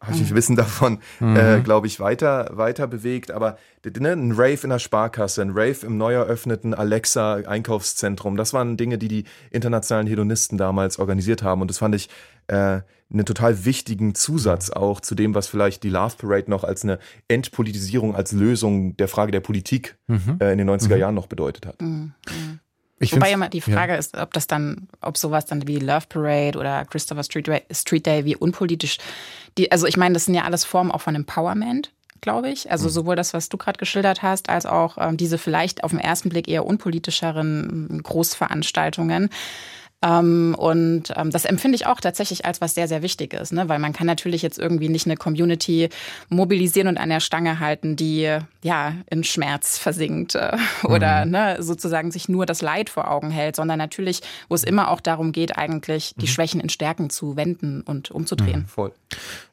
habe 0.04 0.14
ich 0.14 0.20
mich 0.20 0.34
Wissen 0.34 0.56
davon, 0.56 0.98
mhm. 1.20 1.36
äh, 1.36 1.60
glaube 1.60 1.86
ich, 1.86 2.00
weiter, 2.00 2.50
weiter 2.52 2.86
bewegt. 2.86 3.30
Aber 3.30 3.56
ne, 3.84 4.12
ein 4.12 4.32
Rave 4.32 4.60
in 4.62 4.70
der 4.70 4.78
Sparkasse, 4.78 5.42
ein 5.42 5.50
Rave 5.50 5.86
im 5.86 5.96
neu 5.96 6.14
eröffneten 6.14 6.74
Alexa-Einkaufszentrum, 6.74 8.36
das 8.36 8.52
waren 8.52 8.76
Dinge, 8.76 8.98
die 8.98 9.08
die 9.08 9.24
internationalen 9.50 10.06
Hedonisten 10.06 10.58
damals 10.58 10.98
organisiert 10.98 11.42
haben. 11.42 11.62
Und 11.62 11.68
das 11.68 11.78
fand 11.78 11.94
ich 11.94 12.08
äh, 12.46 12.80
einen 13.12 13.26
total 13.26 13.64
wichtigen 13.64 14.14
Zusatz 14.14 14.70
auch 14.70 15.00
zu 15.00 15.14
dem, 15.14 15.34
was 15.34 15.46
vielleicht 15.46 15.82
die 15.82 15.90
Love 15.90 16.16
Parade 16.18 16.50
noch 16.50 16.64
als 16.64 16.82
eine 16.82 16.98
Entpolitisierung, 17.28 18.16
als 18.16 18.32
Lösung 18.32 18.96
der 18.96 19.08
Frage 19.08 19.32
der 19.32 19.40
Politik 19.40 19.96
mhm. 20.06 20.38
äh, 20.40 20.52
in 20.52 20.58
den 20.58 20.68
90er 20.68 20.94
mhm. 20.94 21.00
Jahren 21.00 21.14
noch 21.14 21.26
bedeutet 21.26 21.66
hat. 21.66 21.80
Ich 23.00 23.12
Wobei 23.14 23.32
immer 23.32 23.48
die 23.48 23.60
Frage 23.60 23.92
ja. 23.92 23.98
ist, 23.98 24.16
ob 24.16 24.32
das 24.32 24.46
dann, 24.46 24.88
ob 25.00 25.18
sowas 25.18 25.46
dann 25.46 25.66
wie 25.66 25.78
Love 25.78 26.06
Parade 26.08 26.58
oder 26.58 26.84
Christopher 26.84 27.24
Street 27.24 27.46
Day, 27.46 27.62
Street 27.72 28.06
Day 28.06 28.24
wie 28.24 28.36
unpolitisch, 28.36 28.98
die, 29.58 29.70
also 29.72 29.86
ich 29.86 29.96
meine, 29.96 30.14
das 30.14 30.26
sind 30.26 30.34
ja 30.34 30.42
alles 30.42 30.64
Formen 30.64 30.92
auch 30.92 31.00
von 31.00 31.14
Empowerment, 31.14 31.90
glaube 32.20 32.50
ich. 32.50 32.70
Also 32.70 32.86
mhm. 32.86 32.92
sowohl 32.92 33.16
das, 33.16 33.34
was 33.34 33.48
du 33.48 33.56
gerade 33.56 33.78
geschildert 33.78 34.22
hast, 34.22 34.48
als 34.48 34.64
auch 34.64 34.96
ähm, 34.98 35.16
diese 35.16 35.38
vielleicht 35.38 35.82
auf 35.82 35.90
den 35.90 36.00
ersten 36.00 36.28
Blick 36.28 36.48
eher 36.48 36.64
unpolitischeren 36.64 38.00
Großveranstaltungen. 38.02 39.28
Ähm, 40.04 40.54
und 40.58 41.12
ähm, 41.16 41.30
das 41.30 41.46
empfinde 41.46 41.76
ich 41.76 41.86
auch 41.86 42.00
tatsächlich 42.00 42.44
als 42.44 42.60
was 42.60 42.74
sehr, 42.74 42.88
sehr 42.88 43.00
Wichtiges, 43.00 43.52
ne? 43.52 43.68
weil 43.70 43.78
man 43.78 43.94
kann 43.94 44.06
natürlich 44.06 44.42
jetzt 44.42 44.58
irgendwie 44.58 44.90
nicht 44.90 45.06
eine 45.06 45.16
Community 45.16 45.88
mobilisieren 46.28 46.88
und 46.88 46.98
an 46.98 47.08
der 47.08 47.20
Stange 47.20 47.58
halten, 47.58 47.96
die 47.96 48.38
ja 48.62 48.92
in 49.08 49.24
Schmerz 49.24 49.78
versinkt 49.78 50.34
äh, 50.34 50.56
oder 50.84 51.24
mhm. 51.24 51.30
ne, 51.30 51.56
sozusagen 51.60 52.10
sich 52.10 52.28
nur 52.28 52.44
das 52.44 52.60
Leid 52.60 52.90
vor 52.90 53.10
Augen 53.10 53.30
hält, 53.30 53.56
sondern 53.56 53.78
natürlich, 53.78 54.20
wo 54.50 54.54
es 54.54 54.64
immer 54.64 54.90
auch 54.90 55.00
darum 55.00 55.32
geht, 55.32 55.56
eigentlich 55.56 56.14
die 56.16 56.26
mhm. 56.26 56.30
Schwächen 56.30 56.60
in 56.60 56.68
Stärken 56.68 57.08
zu 57.08 57.36
wenden 57.36 57.80
und 57.80 58.10
umzudrehen. 58.10 58.60
Mhm, 58.60 58.66
voll. 58.66 58.92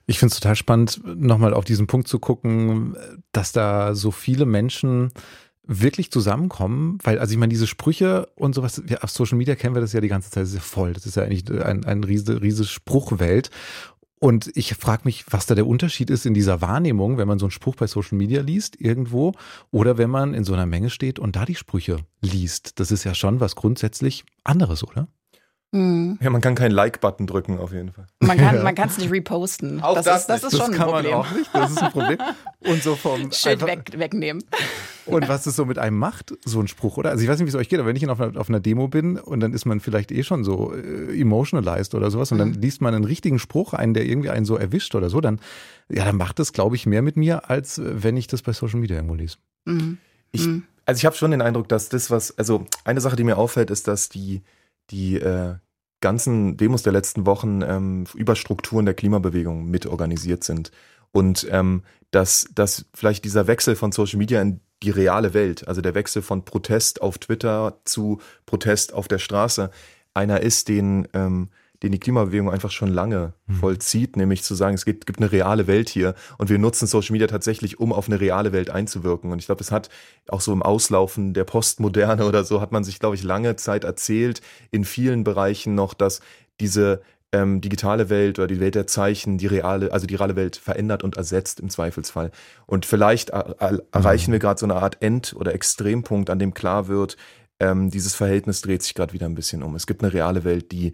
Ich 0.06 0.20
finde 0.20 0.34
es 0.34 0.40
total 0.40 0.56
spannend, 0.58 1.00
nochmal 1.06 1.54
auf 1.54 1.64
diesen 1.64 1.88
Punkt 1.88 2.10
zu 2.10 2.20
gucken, 2.20 2.98
dass 3.32 3.54
da 3.54 3.96
so 3.96 4.12
viele 4.12 4.46
Menschen 4.46 5.14
wirklich 5.64 6.12
zusammenkommen, 6.12 6.98
weil, 7.04 7.20
also 7.20 7.32
ich 7.34 7.38
meine, 7.38 7.52
diese 7.52 7.68
Sprüche 7.68 8.28
und 8.36 8.54
sowas, 8.56 8.82
ja, 8.88 9.00
auf 9.00 9.12
Social 9.12 9.38
Media 9.38 9.56
kennen 9.56 9.76
wir 9.76 9.82
das 9.82 9.94
ja 9.94 10.02
die 10.02 10.08
ganze 10.08 10.30
Zeit, 10.30 10.44
das 10.44 10.50
ist 10.50 10.56
ja 10.56 10.62
voll. 10.62 10.94
Das 10.94 11.06
ist 11.06 11.16
ja 11.16 11.24
eigentlich 11.24 11.50
ein, 11.50 11.86
ein 11.86 12.04
riese, 12.04 12.42
riese 12.42 12.66
Spruchwelt. 12.66 13.50
Und 14.20 14.52
ich 14.56 14.76
frage 14.76 15.02
mich, 15.06 15.26
was 15.32 15.48
da 15.48 15.56
der 15.56 15.66
Unterschied 15.66 16.12
ist 16.12 16.28
in 16.28 16.36
dieser 16.36 16.62
Wahrnehmung, 16.62 17.18
wenn 17.18 17.28
man 17.28 17.40
so 17.40 17.46
einen 17.46 17.52
Spruch 17.52 17.76
bei 17.76 17.88
Social 17.88 18.18
Media 18.18 18.42
liest 18.42 18.80
irgendwo 18.80 19.34
oder 19.72 19.98
wenn 19.98 20.12
man 20.12 20.36
in 20.36 20.44
so 20.44 20.54
einer 20.54 20.68
Menge 20.68 20.92
steht 20.92 21.18
und 21.18 21.36
da 21.36 21.46
die 21.46 21.56
Sprüche 21.56 21.98
liest. 22.22 22.80
Das 22.80 22.92
ist 22.92 23.04
ja 23.04 23.16
schon 23.16 23.40
was 23.40 23.56
grundsätzlich 23.56 24.24
anderes, 24.44 24.84
oder? 24.84 25.08
Mhm. 25.74 26.20
Ja, 26.22 26.30
man 26.30 26.42
kann 26.42 26.56
keinen 26.56 26.72
Like-Button 26.72 27.28
drücken, 27.28 27.58
auf 27.58 27.72
jeden 27.72 27.94
Fall. 27.94 28.06
Man 28.20 28.38
kann 28.38 28.90
es 28.90 28.98
nicht 28.98 29.10
reposten. 29.10 29.82
Auch 29.82 29.96
das, 29.96 30.04
das, 30.04 30.22
ist, 30.22 30.28
das 30.28 30.44
ist 30.44 30.60
schon 30.60 30.72
das 30.72 30.78
kann 30.78 30.90
ein 30.90 30.94
Problem. 30.94 31.12
Man 31.12 31.22
auch 31.22 31.32
nicht. 31.32 31.50
Das 31.54 31.72
ist 31.72 31.82
ein 31.82 31.92
Problem. 31.92 32.18
Und 32.60 32.84
so 32.84 32.96
vom 32.96 33.32
Schild 33.32 33.66
weg, 33.66 33.92
wegnehmen. 33.96 34.44
Und 35.06 35.30
was 35.30 35.46
es 35.46 35.56
so 35.56 35.66
mit 35.66 35.78
einem 35.78 35.98
macht, 35.98 36.34
so 36.44 36.60
ein 36.60 36.68
Spruch, 36.68 36.98
oder? 36.98 37.12
Also 37.12 37.24
ich 37.24 37.30
weiß 37.30 37.40
nicht, 37.40 37.46
wie 37.46 37.50
es 37.50 37.56
euch 37.56 37.70
geht, 37.70 37.80
aber 37.80 37.88
wenn 37.88 37.96
ich 37.96 38.08
auf 38.10 38.20
einer, 38.20 38.38
auf 38.38 38.50
einer 38.50 38.60
Demo 38.60 38.90
bin 38.90 39.18
und 39.18 39.40
dann 39.40 39.54
ist 39.54 39.66
man 39.66 39.80
vielleicht 39.80 40.12
eh 40.12 40.24
schon 40.24 40.44
so 40.44 40.74
äh, 40.74 41.20
emotionalized 41.20 41.96
oder 41.96 42.12
sowas 42.12 42.34
und 42.34 42.38
dann 42.38 42.50
mhm. 42.50 42.62
liest 42.62 42.82
man 42.82 42.94
einen 42.94 43.06
richtigen 43.06 43.40
Spruch, 43.40 43.74
einen, 43.74 43.94
der 43.94 44.06
irgendwie 44.06 44.30
einen 44.30 44.46
so 44.46 44.58
erwischt 44.58 44.94
oder 44.94 45.10
so, 45.10 45.22
dann, 45.22 45.40
ja, 45.90 46.04
dann 46.04 46.18
macht 46.18 46.40
das, 46.40 46.52
glaube 46.52 46.76
ich, 46.76 46.86
mehr 46.86 47.02
mit 47.02 47.16
mir, 47.16 47.50
als 47.50 47.82
wenn 47.82 48.18
ich 48.18 48.28
das 48.28 48.42
bei 48.42 48.52
Social 48.52 48.80
Media 48.82 48.98
irgendwo 48.98 49.16
lese. 49.16 49.38
Mhm. 49.64 50.00
Ich, 50.34 50.46
mhm. 50.46 50.64
also 50.86 51.00
ich 51.00 51.06
habe 51.06 51.16
schon 51.16 51.32
den 51.32 51.42
Eindruck, 51.42 51.70
dass 51.70 51.88
das, 51.88 52.12
was, 52.12 52.38
also 52.38 52.66
eine 52.84 53.00
Sache, 53.00 53.16
die 53.16 53.24
mir 53.24 53.38
auffällt, 53.38 53.70
ist, 53.72 53.88
dass 53.88 54.10
die, 54.10 54.42
die 54.92 55.16
äh, 55.16 55.56
ganzen 56.02 56.58
Demos 56.58 56.84
der 56.84 56.94
letzten 56.94 57.26
Wochen 57.26 57.62
ähm, 57.62 58.06
über 58.16 58.36
Strukturen 58.36 58.86
der 58.86 58.96
Klimabewegung 58.96 59.66
mitorganisiert 59.70 60.44
sind. 60.44 60.72
Und 61.12 61.48
ähm, 61.52 61.84
dass, 62.12 62.48
dass 62.54 62.86
vielleicht 62.94 63.24
dieser 63.26 63.48
Wechsel 63.48 63.76
von 63.76 63.92
Social 63.92 64.18
Media 64.18 64.42
in 64.42 64.60
die 64.84 64.90
reale 64.90 65.34
Welt, 65.34 65.68
also 65.68 65.82
der 65.82 65.94
Wechsel 65.94 66.22
von 66.22 66.44
Protest 66.44 67.02
auf 67.02 67.20
Twitter 67.20 67.80
zu 67.86 68.20
Protest 68.46 68.94
auf 68.94 69.08
der 69.08 69.20
Straße, 69.20 69.70
einer 70.14 70.42
ist, 70.42 70.68
den, 70.68 71.08
ähm, 71.14 71.50
den 71.84 71.92
die 71.92 72.00
Klimabewegung 72.00 72.52
einfach 72.52 72.72
schon 72.72 72.90
lange 72.90 73.34
mhm. 73.48 73.54
vollzieht, 73.56 74.16
nämlich 74.16 74.44
zu 74.44 74.54
sagen, 74.54 74.76
es 74.76 74.86
gibt, 74.86 75.06
gibt 75.06 75.20
eine 75.20 75.32
reale 75.32 75.68
Welt 75.68 75.90
hier 75.90 76.14
und 76.38 76.50
wir 76.50 76.60
nutzen 76.60 76.88
Social 76.88 77.14
Media 77.14 77.28
tatsächlich, 77.28 77.80
um 77.80 77.92
auf 77.92 78.08
eine 78.08 78.20
reale 78.20 78.52
Welt 78.52 78.70
einzuwirken. 78.70 79.32
Und 79.32 79.40
ich 79.40 79.48
glaube, 79.48 79.62
es 79.62 79.72
hat 79.72 79.90
auch 80.28 80.42
so 80.42 80.54
im 80.54 80.62
Auslaufen 80.62 81.34
der 81.34 81.44
Postmoderne 81.44 82.26
oder 82.28 82.44
so, 82.44 82.62
hat 82.62 82.72
man 82.72 82.84
sich, 82.84 83.00
glaube 83.00 83.16
ich, 83.16 83.24
lange 83.24 83.56
Zeit 83.56 83.84
erzählt, 83.84 84.42
in 84.70 84.86
vielen 84.86 85.24
Bereichen 85.24 85.74
noch, 85.76 85.94
dass 85.94 86.22
diese 86.60 87.02
ähm, 87.32 87.62
digitale 87.62 88.10
Welt 88.10 88.38
oder 88.40 88.48
die 88.48 88.60
Welt 88.60 88.76
der 88.76 88.88
Zeichen, 88.88 89.38
die 89.38 89.48
reale, 89.48 89.92
also 89.92 90.06
die 90.06 90.16
reale 90.16 90.36
Welt 90.36 90.58
verändert 90.58 91.04
und 91.04 91.18
ersetzt 91.18 91.60
im 91.62 91.70
Zweifelsfall. 91.70 92.32
Und 92.66 92.86
vielleicht 92.86 93.30
erreichen 93.30 94.32
mhm. 94.32 94.34
wir 94.34 94.40
gerade 94.40 94.60
so 94.60 94.66
eine 94.66 94.76
Art 94.76 95.02
End- 95.02 95.34
oder 95.36 95.54
Extrempunkt, 95.54 96.30
an 96.30 96.40
dem 96.40 96.54
klar 96.54 96.88
wird, 96.88 97.18
ähm, 97.60 97.90
dieses 97.90 98.16
Verhältnis 98.16 98.62
dreht 98.62 98.84
sich 98.84 98.96
gerade 98.96 99.14
wieder 99.14 99.28
ein 99.28 99.36
bisschen 99.36 99.64
um. 99.64 99.76
Es 99.76 99.88
gibt 99.88 100.04
eine 100.04 100.14
reale 100.14 100.44
Welt, 100.44 100.72
die 100.72 100.94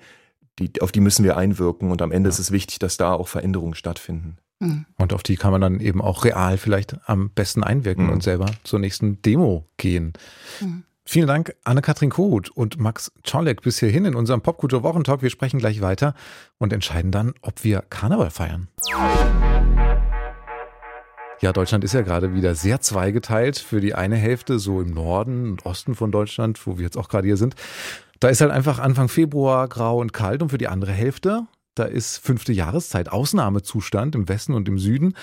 die, 0.59 0.81
auf 0.81 0.91
die 0.91 1.01
müssen 1.01 1.23
wir 1.23 1.37
einwirken 1.37 1.91
und 1.91 2.01
am 2.01 2.11
Ende 2.11 2.29
ja. 2.29 2.31
ist 2.31 2.39
es 2.39 2.51
wichtig, 2.51 2.79
dass 2.79 2.97
da 2.97 3.13
auch 3.13 3.27
Veränderungen 3.27 3.75
stattfinden. 3.75 4.37
Mhm. 4.59 4.85
Und 4.97 5.13
auf 5.13 5.23
die 5.23 5.35
kann 5.35 5.51
man 5.51 5.61
dann 5.61 5.79
eben 5.79 6.01
auch 6.01 6.25
real 6.25 6.57
vielleicht 6.57 6.97
am 7.07 7.29
besten 7.29 7.63
einwirken 7.63 8.05
mhm. 8.05 8.13
und 8.13 8.23
selber 8.23 8.47
zur 8.63 8.79
nächsten 8.79 9.21
Demo 9.21 9.67
gehen. 9.77 10.13
Mhm. 10.59 10.83
Vielen 11.09 11.27
Dank, 11.27 11.55
Anne-Kathrin 11.63 12.09
Koht 12.09 12.49
und 12.49 12.79
Max 12.79 13.13
Czolek 13.23 13.61
bis 13.61 13.79
hierhin 13.79 14.03
in 14.03 14.15
unserem 14.15 14.41
Popkultur-Wochentalk. 14.41 15.21
Wir 15.21 15.29
sprechen 15.29 15.57
gleich 15.57 15.79
weiter 15.79 16.13
und 16.57 16.73
entscheiden 16.73 17.11
dann, 17.11 17.33
ob 17.41 17.63
wir 17.63 17.81
Karneval 17.89 18.29
feiern. 18.29 18.67
Ja, 21.39 21.53
Deutschland 21.53 21.83
ist 21.83 21.93
ja 21.93 22.01
gerade 22.01 22.33
wieder 22.33 22.55
sehr 22.55 22.81
zweigeteilt. 22.81 23.57
Für 23.57 23.79
die 23.79 23.93
eine 23.93 24.17
Hälfte 24.17 24.59
so 24.59 24.81
im 24.81 24.89
Norden 24.89 25.51
und 25.51 25.65
Osten 25.65 25.95
von 25.95 26.11
Deutschland, 26.11 26.65
wo 26.65 26.77
wir 26.77 26.83
jetzt 26.83 26.97
auch 26.97 27.09
gerade 27.09 27.27
hier 27.27 27.37
sind. 27.37 27.55
Da 28.19 28.29
ist 28.29 28.41
halt 28.41 28.51
einfach 28.51 28.79
Anfang 28.79 29.09
Februar 29.09 29.67
grau 29.67 29.99
und 29.99 30.13
kalt 30.13 30.41
und 30.41 30.49
für 30.49 30.57
die 30.57 30.67
andere 30.67 30.91
Hälfte 30.91 31.47
da 31.77 31.83
ist 31.83 32.17
fünfte 32.17 32.53
Jahreszeit, 32.53 33.09
Ausnahmezustand 33.09 34.15
im 34.15 34.27
Westen 34.27 34.53
und 34.53 34.67
im 34.67 34.79
Süden. 34.79 35.13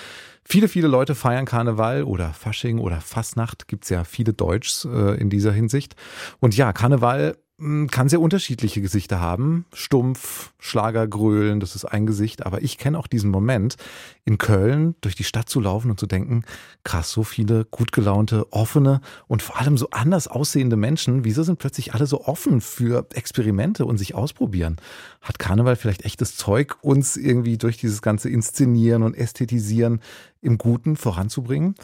Viele, 0.43 0.67
viele 0.67 0.87
Leute 0.87 1.15
feiern 1.15 1.45
Karneval 1.45 2.03
oder 2.03 2.33
Fasching 2.33 2.79
oder 2.79 3.01
Fasnacht. 3.01 3.67
Gibt's 3.67 3.89
ja 3.89 4.03
viele 4.03 4.33
Deutschs 4.33 4.85
äh, 4.85 5.19
in 5.19 5.29
dieser 5.29 5.51
Hinsicht. 5.51 5.95
Und 6.39 6.55
ja, 6.55 6.71
Karneval 6.71 7.37
kann 7.57 8.09
sehr 8.09 8.19
unterschiedliche 8.19 8.81
Gesichter 8.81 9.21
haben. 9.21 9.65
Stumpf, 9.71 10.51
Schlagergrölen, 10.59 11.61
das 11.61 11.73
ist 11.75 11.85
ein 11.85 12.05
Gesicht. 12.05 12.45
Aber 12.45 12.61
ich 12.61 12.77
kenne 12.77 12.99
auch 12.99 13.07
diesen 13.07 13.31
Moment, 13.31 13.77
in 14.25 14.37
Köln 14.37 14.95
durch 14.99 15.15
die 15.15 15.23
Stadt 15.23 15.47
zu 15.47 15.61
laufen 15.61 15.89
und 15.89 15.97
zu 15.97 16.05
denken, 16.05 16.43
krass, 16.83 17.11
so 17.11 17.23
viele 17.23 17.63
gut 17.63 17.93
gelaunte, 17.93 18.51
offene 18.51 18.99
und 19.27 19.41
vor 19.41 19.57
allem 19.57 19.77
so 19.77 19.89
anders 19.91 20.27
aussehende 20.27 20.75
Menschen. 20.75 21.23
Wieso 21.23 21.43
sind 21.43 21.57
plötzlich 21.57 21.93
alle 21.93 22.07
so 22.07 22.25
offen 22.25 22.59
für 22.59 23.07
Experimente 23.13 23.85
und 23.85 23.97
sich 23.97 24.15
ausprobieren? 24.15 24.75
Hat 25.21 25.39
Karneval 25.39 25.77
vielleicht 25.77 26.03
echtes 26.03 26.35
Zeug, 26.35 26.75
uns 26.81 27.15
irgendwie 27.15 27.57
durch 27.57 27.77
dieses 27.77 28.01
ganze 28.01 28.29
Inszenieren 28.29 29.01
und 29.01 29.15
Ästhetisieren 29.15 30.01
im 30.41 30.57
Guten 30.57 30.97
voranzubringen? 30.97 31.75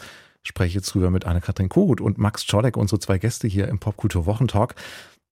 spreche 0.42 0.74
jetzt 0.74 0.92
drüber 0.92 1.10
mit 1.10 1.24
Anne-Kathrin 1.24 1.68
Kogut 1.68 2.00
und 2.00 2.18
Max 2.18 2.44
Czolek, 2.44 2.76
unsere 2.76 2.98
zwei 2.98 3.18
Gäste 3.18 3.46
hier 3.46 3.68
im 3.68 3.78
Popkultur-Wochentalk. 3.78 4.74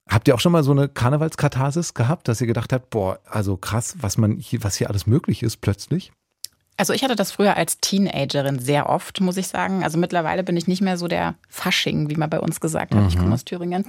Habt 0.08 0.26
ihr 0.26 0.34
auch 0.34 0.40
schon 0.40 0.52
mal 0.52 0.64
so 0.64 0.72
eine 0.72 0.88
Karnevalskatharsis 0.88 1.94
gehabt, 1.94 2.28
dass 2.28 2.40
ihr 2.40 2.46
gedacht 2.46 2.72
habt, 2.72 2.90
boah, 2.90 3.20
also 3.26 3.56
krass, 3.56 3.96
was 4.00 4.18
man 4.18 4.38
hier, 4.38 4.64
was 4.64 4.76
hier 4.76 4.88
alles 4.88 5.06
möglich 5.06 5.42
ist 5.42 5.58
plötzlich? 5.58 6.12
Also 6.80 6.94
ich 6.94 7.04
hatte 7.04 7.14
das 7.14 7.30
früher 7.30 7.58
als 7.58 7.78
Teenagerin 7.80 8.58
sehr 8.58 8.88
oft, 8.88 9.20
muss 9.20 9.36
ich 9.36 9.48
sagen. 9.48 9.84
Also 9.84 9.98
mittlerweile 9.98 10.42
bin 10.42 10.56
ich 10.56 10.66
nicht 10.66 10.80
mehr 10.80 10.96
so 10.96 11.08
der 11.08 11.34
Fasching, 11.50 12.08
wie 12.08 12.16
man 12.16 12.30
bei 12.30 12.40
uns 12.40 12.58
gesagt 12.58 12.94
hat. 12.94 13.02
Mhm. 13.02 13.08
Ich 13.08 13.18
komme 13.18 13.34
aus 13.34 13.44
Thüringen. 13.44 13.84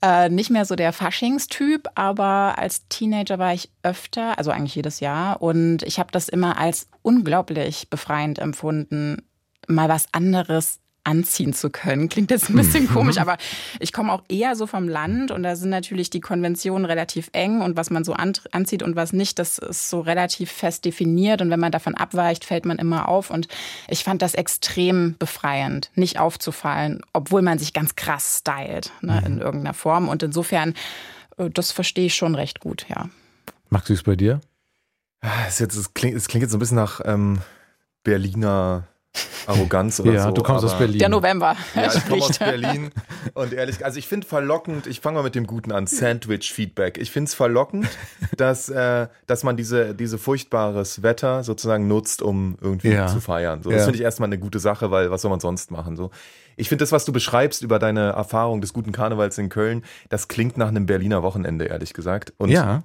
Äh, 0.00 0.28
nicht 0.28 0.48
mehr 0.48 0.64
so 0.64 0.76
der 0.76 0.92
Faschingstyp, 0.92 1.88
aber 1.96 2.54
als 2.56 2.86
Teenager 2.88 3.40
war 3.40 3.52
ich 3.52 3.70
öfter, 3.82 4.38
also 4.38 4.52
eigentlich 4.52 4.76
jedes 4.76 5.00
Jahr. 5.00 5.42
Und 5.42 5.82
ich 5.82 5.98
habe 5.98 6.12
das 6.12 6.28
immer 6.28 6.56
als 6.56 6.88
unglaublich 7.02 7.90
befreiend 7.90 8.38
empfunden, 8.38 9.22
mal 9.66 9.88
was 9.88 10.06
anderes 10.12 10.78
anziehen 11.10 11.52
zu 11.52 11.70
können. 11.70 12.08
Klingt 12.08 12.30
jetzt 12.30 12.48
ein 12.48 12.56
bisschen 12.56 12.84
mhm. 12.84 12.90
komisch, 12.90 13.18
aber 13.18 13.36
ich 13.80 13.92
komme 13.92 14.12
auch 14.12 14.22
eher 14.28 14.54
so 14.54 14.66
vom 14.66 14.88
Land 14.88 15.32
und 15.32 15.42
da 15.42 15.56
sind 15.56 15.70
natürlich 15.70 16.08
die 16.08 16.20
Konventionen 16.20 16.84
relativ 16.84 17.30
eng 17.32 17.60
und 17.60 17.76
was 17.76 17.90
man 17.90 18.04
so 18.04 18.14
anzieht 18.14 18.82
und 18.82 18.94
was 18.94 19.12
nicht, 19.12 19.38
das 19.38 19.58
ist 19.58 19.90
so 19.90 20.00
relativ 20.00 20.52
fest 20.52 20.84
definiert 20.84 21.42
und 21.42 21.50
wenn 21.50 21.60
man 21.60 21.72
davon 21.72 21.94
abweicht, 21.94 22.44
fällt 22.44 22.64
man 22.64 22.78
immer 22.78 23.08
auf 23.08 23.30
und 23.30 23.48
ich 23.88 24.04
fand 24.04 24.22
das 24.22 24.34
extrem 24.34 25.16
befreiend, 25.18 25.90
nicht 25.96 26.20
aufzufallen, 26.20 27.00
obwohl 27.12 27.42
man 27.42 27.58
sich 27.58 27.72
ganz 27.72 27.96
krass 27.96 28.38
stylt 28.38 28.92
ne, 29.00 29.22
in 29.26 29.34
mhm. 29.34 29.40
irgendeiner 29.40 29.74
Form 29.74 30.08
und 30.08 30.22
insofern, 30.22 30.74
äh, 31.38 31.50
das 31.50 31.72
verstehe 31.72 32.06
ich 32.06 32.14
schon 32.14 32.36
recht 32.36 32.60
gut, 32.60 32.86
ja. 32.88 33.08
Max, 33.68 33.88
wie 33.88 33.94
ist 33.94 34.04
bei 34.04 34.16
dir? 34.16 34.40
Es, 35.46 35.58
jetzt, 35.58 35.76
es, 35.76 35.92
klingt, 35.92 36.16
es 36.16 36.28
klingt 36.28 36.42
jetzt 36.42 36.52
so 36.52 36.56
ein 36.56 36.60
bisschen 36.60 36.76
nach 36.76 37.00
ähm, 37.04 37.40
Berliner 38.04 38.84
Arroganz 39.46 40.00
oder 40.00 40.12
ja, 40.12 40.22
so. 40.24 40.30
du 40.30 40.42
kommst 40.42 40.64
aus 40.64 40.76
Berlin. 40.78 40.98
Der 40.98 41.08
November. 41.08 41.56
Ja, 41.74 41.92
ich 41.94 42.04
komme 42.08 42.22
aus 42.22 42.38
Berlin. 42.38 42.90
Und 43.34 43.52
ehrlich, 43.52 43.84
also 43.84 43.98
ich 43.98 44.06
finde 44.06 44.26
verlockend, 44.26 44.86
ich 44.86 45.00
fange 45.00 45.18
mal 45.18 45.22
mit 45.22 45.34
dem 45.34 45.46
Guten 45.46 45.72
an, 45.72 45.86
Sandwich-Feedback. 45.86 46.98
Ich 46.98 47.10
finde 47.10 47.28
es 47.28 47.34
verlockend, 47.34 47.88
dass, 48.36 48.68
äh, 48.68 49.08
dass 49.26 49.42
man 49.42 49.56
diese, 49.56 49.94
diese 49.94 50.18
furchtbares 50.18 51.02
Wetter 51.02 51.42
sozusagen 51.44 51.88
nutzt, 51.88 52.22
um 52.22 52.56
irgendwie 52.60 52.90
ja. 52.90 53.06
zu 53.06 53.20
feiern. 53.20 53.62
So, 53.62 53.70
das 53.70 53.80
ja. 53.80 53.84
finde 53.84 53.98
ich 53.98 54.04
erstmal 54.04 54.28
eine 54.28 54.38
gute 54.38 54.58
Sache, 54.58 54.90
weil 54.90 55.10
was 55.10 55.22
soll 55.22 55.30
man 55.30 55.40
sonst 55.40 55.70
machen? 55.70 55.96
So 55.96 56.10
ich 56.60 56.68
finde 56.68 56.82
das, 56.82 56.92
was 56.92 57.06
du 57.06 57.12
beschreibst 57.12 57.62
über 57.62 57.78
deine 57.78 58.10
Erfahrung 58.10 58.60
des 58.60 58.74
guten 58.74 58.92
Karnevals 58.92 59.38
in 59.38 59.48
Köln, 59.48 59.82
das 60.10 60.28
klingt 60.28 60.58
nach 60.58 60.68
einem 60.68 60.84
Berliner 60.84 61.22
Wochenende, 61.22 61.64
ehrlich 61.64 61.94
gesagt. 61.94 62.34
Und 62.36 62.50
ja. 62.50 62.82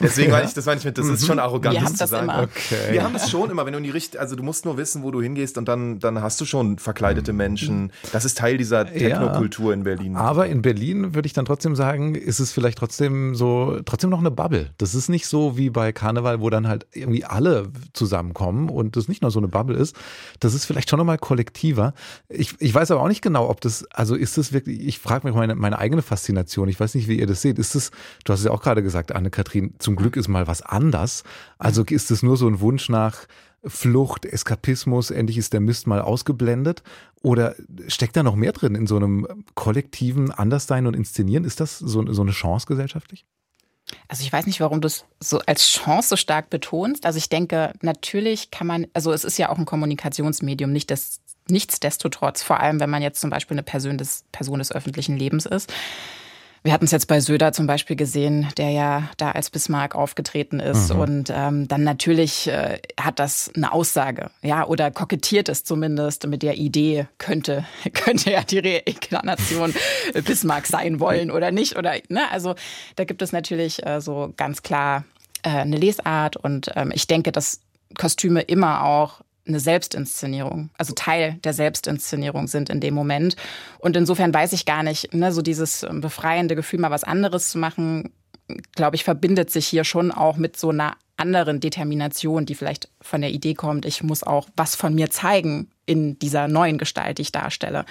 Deswegen 0.00 0.30
meine 0.30 0.46
ich, 0.46 0.54
das 0.54 0.66
meine 0.66 0.78
ich 0.78 0.84
mit, 0.84 0.96
das 0.96 1.06
ist 1.06 1.26
schon 1.26 1.36
mhm. 1.36 1.42
arrogant, 1.42 1.74
Wir 1.74 1.82
das 1.82 1.94
zu 1.94 2.06
sagen. 2.06 2.24
Immer. 2.24 2.42
Okay. 2.42 2.92
Wir 2.92 3.02
haben 3.02 3.16
es 3.16 3.28
schon 3.28 3.50
immer, 3.50 3.66
wenn 3.66 3.72
du 3.72 3.78
in 3.78 3.84
die 3.84 3.90
Richtung, 3.90 4.20
also 4.20 4.36
du 4.36 4.44
musst 4.44 4.64
nur 4.64 4.76
wissen, 4.76 5.02
wo 5.02 5.10
du 5.10 5.20
hingehst 5.20 5.58
und 5.58 5.66
dann, 5.66 5.75
dann 6.00 6.22
hast 6.22 6.40
du 6.40 6.44
schon 6.44 6.78
verkleidete 6.78 7.32
mhm. 7.32 7.38
Menschen. 7.38 7.92
Das 8.12 8.24
ist 8.24 8.38
Teil 8.38 8.58
dieser 8.58 8.86
Technokultur 8.86 9.68
ja. 9.68 9.74
in 9.74 9.84
Berlin. 9.84 10.16
Aber 10.16 10.46
in 10.46 10.62
Berlin 10.62 11.14
würde 11.14 11.26
ich 11.26 11.32
dann 11.32 11.44
trotzdem 11.44 11.74
sagen, 11.74 12.14
ist 12.14 12.40
es 12.40 12.52
vielleicht 12.52 12.78
trotzdem 12.78 13.34
so, 13.34 13.80
trotzdem 13.84 14.10
noch 14.10 14.20
eine 14.20 14.30
Bubble. 14.30 14.70
Das 14.78 14.94
ist 14.94 15.08
nicht 15.08 15.26
so 15.26 15.56
wie 15.56 15.70
bei 15.70 15.92
Karneval, 15.92 16.40
wo 16.40 16.50
dann 16.50 16.68
halt 16.68 16.86
irgendwie 16.92 17.24
alle 17.24 17.68
zusammenkommen 17.92 18.68
und 18.68 18.96
das 18.96 19.08
nicht 19.08 19.22
nur 19.22 19.30
so 19.30 19.40
eine 19.40 19.48
Bubble 19.48 19.76
ist. 19.76 19.96
Das 20.40 20.54
ist 20.54 20.64
vielleicht 20.64 20.90
schon 20.90 20.98
nochmal 20.98 21.18
kollektiver. 21.18 21.94
Ich, 22.28 22.54
ich 22.60 22.74
weiß 22.74 22.90
aber 22.90 23.02
auch 23.02 23.08
nicht 23.08 23.22
genau, 23.22 23.48
ob 23.48 23.60
das 23.60 23.84
also 23.90 24.14
ist 24.14 24.38
es 24.38 24.52
wirklich, 24.52 24.80
ich 24.86 24.98
frage 24.98 25.26
mich 25.26 25.36
meine, 25.36 25.54
meine 25.54 25.78
eigene 25.78 26.02
Faszination, 26.02 26.68
ich 26.68 26.78
weiß 26.78 26.94
nicht, 26.94 27.08
wie 27.08 27.18
ihr 27.18 27.26
das 27.26 27.42
seht. 27.42 27.58
Ist 27.58 27.74
es, 27.74 27.90
du 28.24 28.32
hast 28.32 28.40
es 28.40 28.46
ja 28.46 28.52
auch 28.52 28.62
gerade 28.62 28.82
gesagt, 28.82 29.12
Anne-Kathrin, 29.12 29.74
zum 29.78 29.96
Glück 29.96 30.16
ist 30.16 30.28
mal 30.28 30.46
was 30.46 30.62
anders. 30.62 31.24
Also 31.58 31.82
ist 31.84 32.10
es 32.10 32.22
nur 32.22 32.36
so 32.36 32.46
ein 32.46 32.60
Wunsch 32.60 32.88
nach 32.88 33.26
Flucht, 33.66 34.24
Eskapismus, 34.24 35.10
endlich 35.10 35.38
ist 35.38 35.52
der 35.52 35.60
Mist 35.60 35.86
mal 35.86 36.00
ausgeblendet? 36.00 36.82
Oder 37.22 37.54
steckt 37.88 38.16
da 38.16 38.22
noch 38.22 38.36
mehr 38.36 38.52
drin 38.52 38.74
in 38.74 38.86
so 38.86 38.96
einem 38.96 39.44
kollektiven 39.54 40.30
Anderssein 40.30 40.86
und 40.86 40.94
Inszenieren? 40.94 41.44
Ist 41.44 41.60
das 41.60 41.78
so, 41.78 42.12
so 42.12 42.22
eine 42.22 42.30
Chance 42.30 42.66
gesellschaftlich? 42.66 43.26
Also 44.08 44.22
ich 44.22 44.32
weiß 44.32 44.46
nicht, 44.46 44.60
warum 44.60 44.80
du 44.80 44.86
es 44.86 45.04
so 45.20 45.38
als 45.46 45.68
Chance 45.68 46.08
so 46.10 46.16
stark 46.16 46.50
betonst. 46.50 47.06
Also 47.06 47.18
ich 47.18 47.28
denke, 47.28 47.72
natürlich 47.82 48.50
kann 48.50 48.66
man, 48.66 48.86
also 48.94 49.12
es 49.12 49.24
ist 49.24 49.38
ja 49.38 49.48
auch 49.48 49.58
ein 49.58 49.66
Kommunikationsmedium, 49.66 50.72
nicht 50.72 50.90
das 50.90 51.20
nichtsdestotrotz, 51.48 52.42
vor 52.42 52.60
allem 52.60 52.80
wenn 52.80 52.90
man 52.90 53.02
jetzt 53.02 53.20
zum 53.20 53.30
Beispiel 53.30 53.54
eine 53.54 53.62
Person 53.62 53.98
des, 53.98 54.24
Person 54.32 54.58
des 54.58 54.72
öffentlichen 54.72 55.16
Lebens 55.16 55.46
ist. 55.46 55.72
Wir 56.62 56.72
hatten 56.72 56.84
es 56.86 56.90
jetzt 56.90 57.06
bei 57.06 57.20
Söder 57.20 57.52
zum 57.52 57.66
Beispiel 57.66 57.96
gesehen, 57.96 58.48
der 58.56 58.70
ja 58.70 59.10
da 59.16 59.30
als 59.30 59.50
Bismarck 59.50 59.94
aufgetreten 59.94 60.60
ist. 60.60 60.92
Mhm. 60.92 61.00
Und 61.00 61.32
ähm, 61.32 61.68
dann 61.68 61.84
natürlich 61.84 62.48
äh, 62.48 62.78
hat 63.00 63.18
das 63.18 63.50
eine 63.54 63.72
Aussage, 63.72 64.30
ja, 64.42 64.66
oder 64.66 64.90
kokettiert 64.90 65.48
es 65.48 65.64
zumindest 65.64 66.26
mit 66.26 66.42
der 66.42 66.56
Idee, 66.56 67.06
könnte, 67.18 67.64
könnte 67.94 68.32
ja 68.32 68.42
die 68.42 68.58
Reinkarnation 68.58 69.74
Bismarck 70.24 70.66
sein 70.66 71.00
wollen 71.00 71.30
oder 71.30 71.50
nicht. 71.52 71.76
Oder, 71.76 71.94
ne? 72.08 72.30
Also 72.30 72.54
da 72.96 73.04
gibt 73.04 73.22
es 73.22 73.32
natürlich 73.32 73.86
äh, 73.86 74.00
so 74.00 74.32
ganz 74.36 74.62
klar 74.62 75.04
äh, 75.42 75.50
eine 75.50 75.76
Lesart. 75.76 76.36
Und 76.36 76.70
ähm, 76.74 76.90
ich 76.92 77.06
denke, 77.06 77.32
dass 77.32 77.60
Kostüme 77.96 78.42
immer 78.42 78.84
auch 78.84 79.20
eine 79.46 79.60
Selbstinszenierung, 79.60 80.70
also 80.76 80.92
Teil 80.94 81.38
der 81.44 81.52
Selbstinszenierung 81.52 82.48
sind 82.48 82.68
in 82.68 82.80
dem 82.80 82.94
Moment. 82.94 83.36
Und 83.78 83.96
insofern 83.96 84.34
weiß 84.34 84.52
ich 84.52 84.66
gar 84.66 84.82
nicht, 84.82 85.14
ne, 85.14 85.32
so 85.32 85.42
dieses 85.42 85.82
ähm, 85.82 86.00
befreiende 86.00 86.56
Gefühl, 86.56 86.80
mal 86.80 86.90
was 86.90 87.04
anderes 87.04 87.50
zu 87.50 87.58
machen, 87.58 88.12
glaube 88.74 88.96
ich, 88.96 89.04
verbindet 89.04 89.50
sich 89.50 89.66
hier 89.66 89.84
schon 89.84 90.10
auch 90.10 90.36
mit 90.36 90.56
so 90.56 90.70
einer 90.70 90.96
anderen 91.16 91.60
Determination, 91.60 92.46
die 92.46 92.54
vielleicht 92.54 92.90
von 93.00 93.20
der 93.20 93.30
Idee 93.30 93.54
kommt, 93.54 93.86
ich 93.86 94.02
muss 94.02 94.22
auch 94.22 94.48
was 94.56 94.76
von 94.76 94.94
mir 94.94 95.10
zeigen 95.10 95.70
in 95.86 96.18
dieser 96.18 96.46
neuen 96.46 96.78
Gestalt, 96.78 97.18
die 97.18 97.22
ich 97.22 97.32
darstelle. 97.32 97.84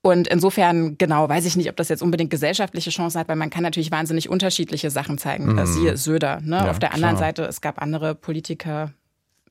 Und 0.00 0.28
insofern, 0.28 0.96
genau, 0.96 1.28
weiß 1.28 1.44
ich 1.44 1.56
nicht, 1.56 1.68
ob 1.68 1.76
das 1.76 1.88
jetzt 1.88 2.02
unbedingt 2.02 2.30
gesellschaftliche 2.30 2.90
Chancen 2.90 3.18
hat, 3.18 3.28
weil 3.28 3.36
man 3.36 3.50
kann 3.50 3.64
natürlich 3.64 3.90
wahnsinnig 3.90 4.28
unterschiedliche 4.28 4.90
Sachen 4.90 5.18
zeigen. 5.18 5.52
Mhm. 5.52 5.66
Siehe 5.66 5.96
Söder. 5.96 6.40
Ne? 6.40 6.56
Ja, 6.56 6.70
Auf 6.70 6.78
der 6.78 6.94
anderen 6.94 7.16
klar. 7.16 7.28
Seite, 7.28 7.44
es 7.44 7.60
gab 7.60 7.82
andere 7.82 8.14
Politiker, 8.14 8.92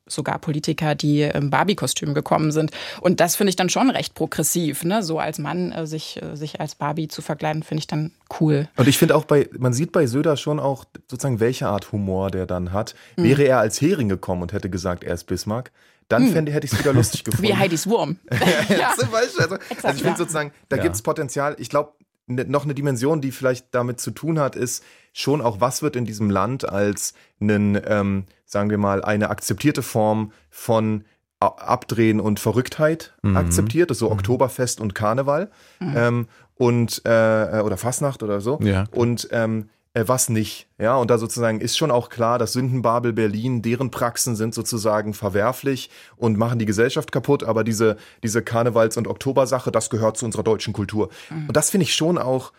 sogar 0.07 0.39
Politiker, 0.39 0.95
die 0.95 1.21
im 1.21 1.49
Barbie-Kostüm 1.49 2.13
gekommen 2.13 2.51
sind. 2.51 2.71
Und 3.01 3.19
das 3.19 3.35
finde 3.35 3.49
ich 3.49 3.55
dann 3.55 3.69
schon 3.69 3.89
recht 3.89 4.13
progressiv, 4.13 4.83
ne? 4.83 5.03
So 5.03 5.19
als 5.19 5.39
Mann 5.39 5.71
äh, 5.71 5.87
sich, 5.87 6.21
äh, 6.21 6.35
sich 6.35 6.59
als 6.59 6.75
Barbie 6.75 7.07
zu 7.07 7.21
verkleiden, 7.21 7.63
finde 7.63 7.79
ich 7.79 7.87
dann 7.87 8.11
cool. 8.39 8.67
Und 8.75 8.87
ich 8.87 8.97
finde 8.97 9.15
auch 9.15 9.25
bei, 9.25 9.49
man 9.57 9.73
sieht 9.73 9.91
bei 9.91 10.07
Söder 10.07 10.37
schon 10.37 10.59
auch 10.59 10.85
sozusagen, 11.09 11.39
welche 11.39 11.67
Art 11.67 11.91
Humor 11.91 12.31
der 12.31 12.45
dann 12.45 12.73
hat. 12.73 12.95
Mhm. 13.15 13.23
Wäre 13.23 13.43
er 13.43 13.59
als 13.59 13.81
Hering 13.81 14.09
gekommen 14.09 14.41
und 14.41 14.53
hätte 14.53 14.69
gesagt, 14.69 15.03
er 15.03 15.13
ist 15.13 15.25
Bismarck, 15.25 15.71
dann 16.07 16.23
hm. 16.23 16.33
fände, 16.33 16.51
hätte 16.53 16.65
ich 16.65 16.73
es 16.73 16.79
wieder 16.79 16.93
lustig 16.93 17.23
gefunden. 17.25 17.47
Wie 17.47 17.55
Heidis 17.55 17.87
Wurm. 17.87 18.17
ja. 18.69 18.93
Zum 18.97 19.11
Beispiel. 19.11 19.43
Also, 19.43 19.55
Exakt, 19.55 19.85
also 19.85 19.95
ich 19.97 20.03
finde 20.03 20.09
ja. 20.09 20.17
sozusagen, 20.17 20.51
da 20.69 20.77
ja. 20.77 20.83
gibt 20.83 20.95
es 20.95 21.01
Potenzial. 21.01 21.55
Ich 21.59 21.69
glaube, 21.69 21.93
ne, 22.27 22.45
noch 22.45 22.63
eine 22.63 22.73
Dimension, 22.73 23.21
die 23.21 23.31
vielleicht 23.31 23.67
damit 23.71 23.99
zu 23.99 24.11
tun 24.11 24.39
hat, 24.39 24.55
ist 24.55 24.83
schon 25.13 25.41
auch, 25.41 25.59
was 25.59 25.81
wird 25.81 25.95
in 25.95 26.05
diesem 26.05 26.29
Land 26.29 26.67
als 26.67 27.13
einen, 27.41 27.79
ähm, 27.85 28.25
sagen 28.47 28.71
wir 28.71 28.79
mal, 28.79 29.03
eine 29.03 29.29
akzeptierte 29.29 29.83
Form 29.83 30.31
von 30.49 31.03
Abdrehen 31.39 32.19
und 32.19 32.39
Verrücktheit 32.39 33.13
mhm. 33.21 33.37
akzeptiert, 33.37 33.95
so 33.95 34.07
mhm. 34.07 34.13
Oktoberfest 34.13 34.81
und 34.81 34.95
Karneval 34.95 35.51
mhm. 35.79 35.93
ähm, 35.95 36.27
und 36.55 37.01
äh, 37.05 37.61
oder 37.63 37.77
Fasnacht 37.77 38.23
oder 38.23 38.41
so. 38.41 38.57
Ja. 38.63 38.85
Und 38.91 39.27
ähm, 39.31 39.69
äh, 39.93 40.07
was 40.07 40.29
nicht. 40.29 40.67
Ja, 40.79 40.95
und 40.95 41.11
da 41.11 41.17
sozusagen 41.17 41.61
ist 41.61 41.77
schon 41.77 41.91
auch 41.91 42.09
klar, 42.09 42.39
dass 42.39 42.53
Sündenbabel 42.53 43.13
Berlin, 43.13 43.61
deren 43.61 43.91
Praxen 43.91 44.35
sind 44.35 44.55
sozusagen 44.55 45.13
verwerflich 45.13 45.89
und 46.15 46.37
machen 46.37 46.57
die 46.57 46.65
Gesellschaft 46.65 47.11
kaputt, 47.11 47.43
aber 47.43 47.63
diese, 47.63 47.97
diese 48.23 48.41
Karnevals- 48.41 48.97
und 48.97 49.07
Oktobersache, 49.07 49.71
das 49.71 49.89
gehört 49.89 50.17
zu 50.17 50.25
unserer 50.25 50.43
deutschen 50.43 50.73
Kultur. 50.73 51.09
Mhm. 51.29 51.47
Und 51.47 51.57
das 51.57 51.69
finde 51.69 51.83
ich 51.83 51.95
schon 51.95 52.17
auch 52.17 52.51
äh, 52.51 52.53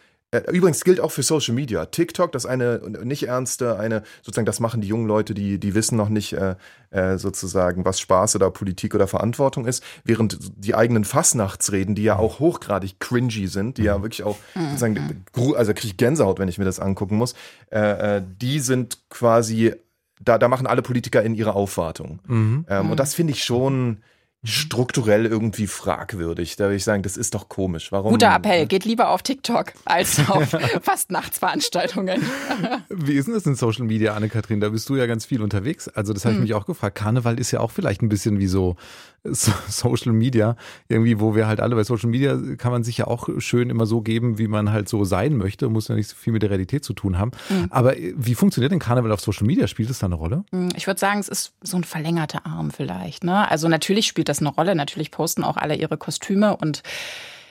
übrigens 0.51 0.85
gilt 0.85 1.01
auch 1.01 1.11
für 1.11 1.23
Social 1.23 1.55
Media. 1.55 1.87
TikTok, 1.87 2.33
das 2.33 2.45
eine 2.45 2.81
nicht 3.03 3.27
ernste, 3.29 3.79
eine 3.79 4.03
sozusagen, 4.23 4.47
das 4.47 4.61
machen 4.61 4.81
die 4.81 4.88
jungen 4.88 5.07
Leute, 5.07 5.33
die 5.33 5.59
die 5.59 5.75
wissen 5.75 5.97
noch 5.97 6.11
nicht 6.11 6.35
äh, 6.35 6.57
äh, 6.91 7.17
sozusagen, 7.17 7.85
was 7.85 7.99
Spaß 8.01 8.37
oder 8.37 8.51
Politik 8.51 8.95
oder 8.95 9.07
Verantwortung 9.07 9.67
ist, 9.67 9.83
während 10.05 10.38
die 10.57 10.75
eigenen 10.75 11.05
Fastnachtsreden, 11.05 11.95
die 11.95 12.03
ja 12.03 12.17
auch 12.17 12.41
hochgradig 12.41 13.01
cringy 13.01 13.47
sind, 13.47 13.79
die 13.79 13.85
ja 13.85 13.99
mhm. 13.99 14.03
wirklich 14.03 14.23
auch 14.23 14.37
sozusagen, 14.55 15.25
also 15.57 15.73
kriege 15.73 15.88
ich 15.88 15.97
Gänsehaut, 15.97 16.38
wenn 16.38 16.49
ich 16.49 16.59
mir 16.59 16.64
das 16.64 16.79
angucken 16.79 17.17
muss, 17.17 17.35
äh, 17.71 18.17
äh, 18.19 18.23
die 18.41 18.61
sind 18.61 18.99
quasi 19.09 19.75
da, 20.21 20.38
da 20.38 20.49
machen 20.49 20.67
alle 20.67 20.83
Politiker 20.83 21.23
in 21.23 21.35
ihre 21.35 21.55
Aufwartung. 21.55 22.21
Mhm. 22.27 22.67
Ähm, 22.69 22.91
und 22.91 23.01
das 23.01 23.14
finde 23.14 23.33
ich 23.33 23.45
schon 23.45 23.99
strukturell 24.44 25.27
irgendwie 25.27 25.66
fragwürdig. 25.66 26.57
Da 26.57 26.64
würde 26.64 26.77
ich 26.77 26.85
sagen, 26.85 27.03
das 27.03 27.16
ist 27.16 27.35
doch 27.35 27.48
komisch. 27.48 27.90
Warum? 27.90 28.12
Guter 28.12 28.35
Appell, 28.35 28.66
geht 28.66 28.85
lieber 28.85 29.11
auf 29.11 29.22
TikTok 29.22 29.72
als 29.85 30.20
auf 30.29 30.55
Fastnachtsveranstaltungen. 30.83 32.22
Wie 32.88 33.14
ist 33.14 33.27
denn 33.27 33.35
das 33.35 33.46
in 33.46 33.57
Social 33.57 33.85
Media, 33.85 34.14
Anne-Kathrin? 34.14 34.61
Da 34.61 34.68
bist 34.68 34.88
du 34.88 34.96
ja 34.96 35.07
ganz 35.07 35.27
viel 35.27 35.42
unterwegs. 35.42 35.88
Also 35.88 36.12
das 36.12 36.24
habe 36.24 36.35
ich 36.35 36.38
hm. 36.38 36.42
mich 36.44 36.55
auch 36.55 36.66
gefragt. 36.66 36.96
Karneval 36.96 37.38
ist 37.40 37.51
ja 37.51 37.61
auch 37.61 37.72
vielleicht 37.72 38.01
ein 38.03 38.09
bisschen 38.09 38.38
wie 38.38 38.46
so 38.46 38.77
Social 39.24 40.12
Media, 40.12 40.57
irgendwie, 40.88 41.18
wo 41.20 41.35
wir 41.35 41.46
halt 41.46 41.61
alle 41.61 41.74
bei 41.74 41.85
Social 41.85 42.09
Media 42.09 42.38
kann 42.57 42.72
man 42.72 42.85
sich 42.85 42.98
ja 42.98 43.07
auch 43.07 43.29
schön 43.38 43.70
immer 43.70 43.87
so 43.87 44.01
geben, 44.01 44.38
wie 44.38 44.48
man 44.48 44.70
halt 44.70 44.88
so 44.88 45.05
sein 45.05 45.37
möchte, 45.37 45.68
muss 45.68 45.88
ja 45.88 45.94
nicht 45.94 46.09
so 46.09 46.16
viel 46.16 46.33
mit 46.33 46.42
der 46.42 46.51
Realität 46.51 46.85
zu 46.85 46.92
tun 46.92 47.18
haben. 47.18 47.33
Mhm. 47.48 47.66
Aber 47.70 47.94
wie 47.96 48.35
funktioniert 48.35 48.72
denn 48.72 48.79
Karneval 48.79 49.12
auf 49.12 49.20
Social 49.20 49.46
Media? 49.46 49.66
Spielt 49.66 49.90
es 49.90 49.98
da 49.98 50.07
eine 50.07 50.14
Rolle? 50.14 50.44
Hm, 50.53 50.68
ich 50.77 50.87
würde 50.87 51.01
sagen, 51.01 51.18
es 51.18 51.29
ist 51.29 51.53
so 51.62 51.77
ein 51.77 51.85
verlängerter 51.85 52.46
Arm 52.46 52.70
vielleicht. 52.70 53.24
Ne? 53.24 53.51
Also 53.51 53.68
natürlich 53.68 54.07
spielt 54.07 54.28
das 54.29 54.41
eine 54.41 54.51
Rolle. 54.51 54.75
Natürlich 54.75 55.11
posten 55.11 55.45
auch 55.45 55.57
alle 55.57 55.75
ihre 55.75 55.97
Kostüme 55.97 56.57
und 56.57 56.83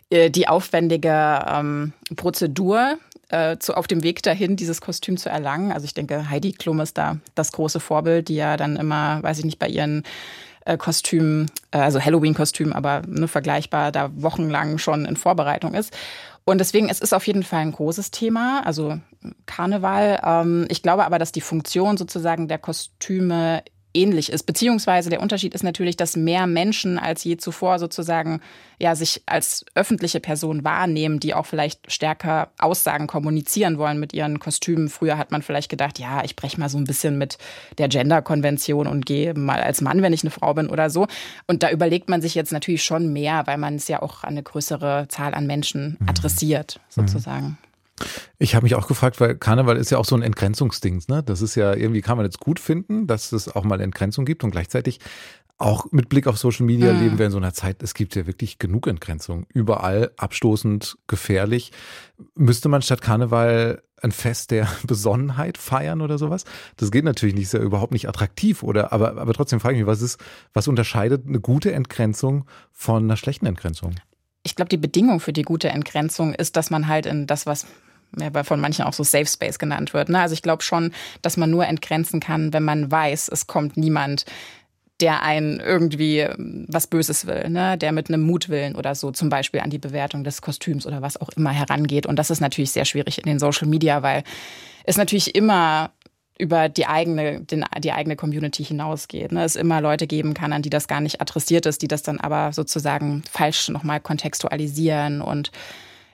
äh, 0.10 0.30
die 0.30 0.48
aufwendige 0.48 1.46
ähm, 1.48 1.94
Prozedur 2.16 2.98
äh, 3.30 3.58
zu, 3.58 3.76
auf 3.76 3.88
dem 3.88 4.04
Weg 4.04 4.24
dahin, 4.24 4.56
dieses 4.56 4.82
Kostüm 4.82 5.18
zu 5.18 5.30
erlangen. 5.30 5.72
Also 5.72 5.86
ich 5.86 5.94
denke, 5.94 6.30
Heidi 6.30 6.54
Klum 6.54 6.80
ist 6.80 6.98
da 6.98 7.18
das 7.36 7.52
große 7.52 7.80
Vorbild, 7.80 8.30
die 8.30 8.36
ja 8.36 8.58
dann 8.58 8.78
immer, 8.78 9.22
weiß 9.22 9.40
ich 9.40 9.46
nicht, 9.46 9.60
bei 9.60 9.68
ihren 9.68 10.04
äh, 10.66 10.78
Kostüm, 10.78 11.48
äh, 11.72 11.80
also 11.80 12.00
Halloween-Kostüm, 12.00 12.74
aber 12.74 13.02
ne, 13.08 13.28
vergleichbar 13.28 13.92
da 13.92 14.10
wochenlang 14.16 14.78
schon 14.78 15.06
in 15.06 15.16
Vorbereitung 15.16 15.74
ist. 15.74 15.94
Und 16.46 16.60
deswegen, 16.60 16.88
es 16.88 17.02
ist 17.02 17.14
auf 17.14 17.28
jeden 17.28 17.44
Fall 17.44 17.60
ein 17.60 17.74
großes 17.74 18.12
Thema, 18.12 18.62
also 18.66 19.00
Karneval. 19.46 20.22
Ähm, 20.24 20.66
ich 20.70 20.82
glaube 20.82 21.06
aber, 21.06 21.20
dass 21.20 21.34
die 21.34 21.42
Funktion 21.42 21.98
sozusagen 21.98 22.48
der 22.48 22.60
Kostüme 22.60 23.64
ähnlich 23.94 24.32
ist. 24.32 24.44
Beziehungsweise 24.44 25.10
der 25.10 25.22
Unterschied 25.22 25.54
ist 25.54 25.64
natürlich, 25.64 25.98
dass 25.98 26.16
mehr 26.16 26.48
Menschen 26.48 27.00
als 27.00 27.24
je 27.24 27.38
zuvor 27.38 27.80
sozusagen 27.80 28.42
ja 28.80 28.96
sich 28.96 29.24
als 29.26 29.66
öffentliche 29.76 30.20
Person 30.20 30.64
wahrnehmen, 30.64 31.20
die 31.20 31.34
auch 31.34 31.46
vielleicht 31.46 31.92
stärker 31.92 32.52
Aussagen 32.60 33.08
kommunizieren 33.08 33.78
wollen 33.78 34.00
mit 34.00 34.14
ihren 34.14 34.40
Kostümen. 34.40 34.90
Früher 34.90 35.18
hat 35.18 35.32
man 35.32 35.42
vielleicht 35.42 35.70
gedacht, 35.70 36.00
ja, 36.00 36.24
ich 36.24 36.36
breche 36.36 36.60
mal 36.60 36.70
so 36.70 36.78
ein 36.78 36.84
bisschen 36.84 37.18
mit 37.18 37.38
der 37.78 37.88
Gender-Konvention 37.88 38.88
und 38.88 39.06
gehe 39.06 39.34
mal 39.34 39.62
als 39.62 39.82
Mann, 39.82 40.02
wenn 40.02 40.14
ich 40.14 40.24
eine 40.24 40.32
Frau 40.32 40.54
bin 40.54 40.70
oder 40.70 40.90
so. 40.90 41.08
Und 41.48 41.64
da 41.64 41.72
überlegt 41.72 42.10
man 42.10 42.22
sich 42.22 42.36
jetzt 42.36 42.52
natürlich 42.52 42.84
schon 42.84 43.12
mehr, 43.12 43.48
weil 43.48 43.58
man 43.58 43.76
es 43.76 43.88
ja 43.88 44.02
auch 44.02 44.24
an 44.24 44.32
eine 44.32 44.44
größere 44.44 45.08
Zahl 45.10 45.34
an 45.34 45.48
Menschen 45.48 45.98
mhm. 46.00 46.10
adressiert, 46.10 46.80
sozusagen. 46.90 47.58
Ich 48.38 48.56
habe 48.56 48.64
mich 48.64 48.76
auch 48.76 48.88
gefragt, 48.88 49.20
weil 49.20 49.36
Karneval 49.36 49.78
ist 49.78 49.90
ja 49.90 49.98
auch 49.98 50.06
so 50.06 50.16
ein 50.16 50.22
Entgrenzungsding. 50.22 51.04
Ne? 51.08 51.24
Das 51.24 51.42
ist 51.42 51.56
ja 51.56 51.74
irgendwie, 51.74 52.02
kann 52.02 52.18
man 52.18 52.26
jetzt 52.26 52.40
gut 52.40 52.60
finden, 52.60 53.08
dass 53.08 53.32
es 53.32 53.54
auch 53.54 53.64
mal 53.64 53.82
Entgrenzung 53.82 54.26
gibt 54.26 54.44
und 54.44 54.52
gleichzeitig 54.52 55.00
auch 55.58 55.92
mit 55.92 56.08
Blick 56.10 56.28
auf 56.28 56.38
Social 56.38 56.66
Media 56.66 56.94
mhm. 56.94 57.00
leben 57.02 57.20
wir 57.20 57.26
in 57.26 57.32
so 57.32 57.38
einer 57.38 57.54
Zeit, 57.54 57.82
es 57.82 57.94
gibt 57.94 58.16
ja 58.16 58.28
wirklich 58.28 58.60
genug 58.60 58.88
Entgrenzung. 58.88 59.48
Überall 59.54 60.12
abstoßend, 60.18 60.98
gefährlich. 61.08 61.72
Müsste 62.36 62.70
man 62.70 62.82
statt 62.82 63.02
Karneval 63.02 63.82
ein 64.02 64.12
Fest 64.12 64.52
der 64.52 64.68
Besonnenheit 64.84 65.58
feiern 65.58 66.02
oder 66.02 66.20
sowas? 66.20 66.46
Das 66.76 66.92
geht 66.92 67.06
natürlich 67.06 67.34
nicht, 67.34 67.46
ist 67.46 67.54
ja 67.54 67.60
überhaupt 67.60 67.92
nicht 67.92 68.08
attraktiv, 68.08 68.62
oder? 68.62 68.94
Aber, 68.94 69.18
aber 69.18 69.34
trotzdem 69.34 69.60
frage 69.60 69.76
ich 69.76 69.82
mich, 69.82 69.88
was 69.88 70.02
ist, 70.02 70.20
was 70.54 70.68
unterscheidet 70.68 71.26
eine 71.28 71.40
gute 71.40 71.72
Entgrenzung 71.72 72.46
von 72.72 73.04
einer 73.04 73.18
schlechten 73.18 73.48
Entgrenzung? 73.48 73.96
Ich 74.44 74.56
glaube, 74.56 74.70
die 74.70 74.78
Bedingung 74.78 75.20
für 75.20 75.34
die 75.34 75.42
gute 75.42 75.70
Entgrenzung 75.70 76.34
ist, 76.34 76.56
dass 76.56 76.70
man 76.70 76.88
halt 76.88 77.06
in 77.08 77.26
das, 77.26 77.48
was 77.48 77.66
ja, 78.20 78.44
von 78.44 78.60
manchen 78.60 78.86
auch 78.86 78.94
so 78.94 79.04
Safe 79.04 79.26
Space 79.26 79.60
genannt 79.60 79.94
wird. 79.94 80.10
Ne? 80.10 80.20
Also 80.20 80.34
ich 80.34 80.42
glaube 80.42 80.64
schon, 80.64 80.94
dass 81.22 81.38
man 81.38 81.50
nur 81.50 81.66
entgrenzen 81.66 82.20
kann, 82.20 82.54
wenn 82.54 82.64
man 82.64 82.92
weiß, 82.92 83.30
es 83.30 83.48
kommt 83.48 83.78
niemand, 83.78 84.26
der 85.00 85.22
einen 85.22 85.60
irgendwie 85.60 86.20
ähm, 86.20 86.66
was 86.68 86.88
Böses 86.88 87.28
will, 87.28 87.50
ne? 87.50 87.78
der 87.78 87.92
mit 87.92 88.10
einem 88.10 88.22
Mutwillen 88.22 88.76
oder 88.76 88.96
so 88.96 89.12
zum 89.12 89.30
Beispiel 89.30 89.60
an 89.60 89.70
die 89.70 89.78
Bewertung 89.78 90.24
des 90.24 90.42
Kostüms 90.42 90.88
oder 90.88 91.02
was 91.02 91.20
auch 91.22 91.30
immer 91.30 91.52
herangeht. 91.52 92.06
Und 92.06 92.18
das 92.18 92.30
ist 92.30 92.42
natürlich 92.42 92.72
sehr 92.72 92.86
schwierig 92.86 93.20
in 93.20 93.26
den 93.26 93.40
Social 93.40 93.68
Media, 93.68 94.02
weil 94.02 94.24
es 94.84 94.98
natürlich 94.98 95.36
immer 95.36 95.92
über 96.40 96.70
die 96.70 96.86
eigene, 96.86 97.42
den, 97.42 97.66
die 97.80 97.92
eigene 97.92 98.16
Community 98.16 98.64
hinausgeht. 98.64 99.32
Ne? 99.32 99.44
Es 99.44 99.56
immer 99.56 99.82
Leute 99.82 100.08
geben 100.08 100.34
kann, 100.34 100.54
an 100.54 100.62
die 100.62 100.70
das 100.70 100.88
gar 100.88 101.02
nicht 101.02 101.20
adressiert 101.20 101.66
ist, 101.66 101.82
die 101.82 101.88
das 101.88 102.04
dann 102.04 102.20
aber 102.20 102.54
sozusagen 102.54 103.24
falsch 103.32 103.70
nochmal 103.70 104.00
kontextualisieren 104.00 105.22
und 105.22 105.52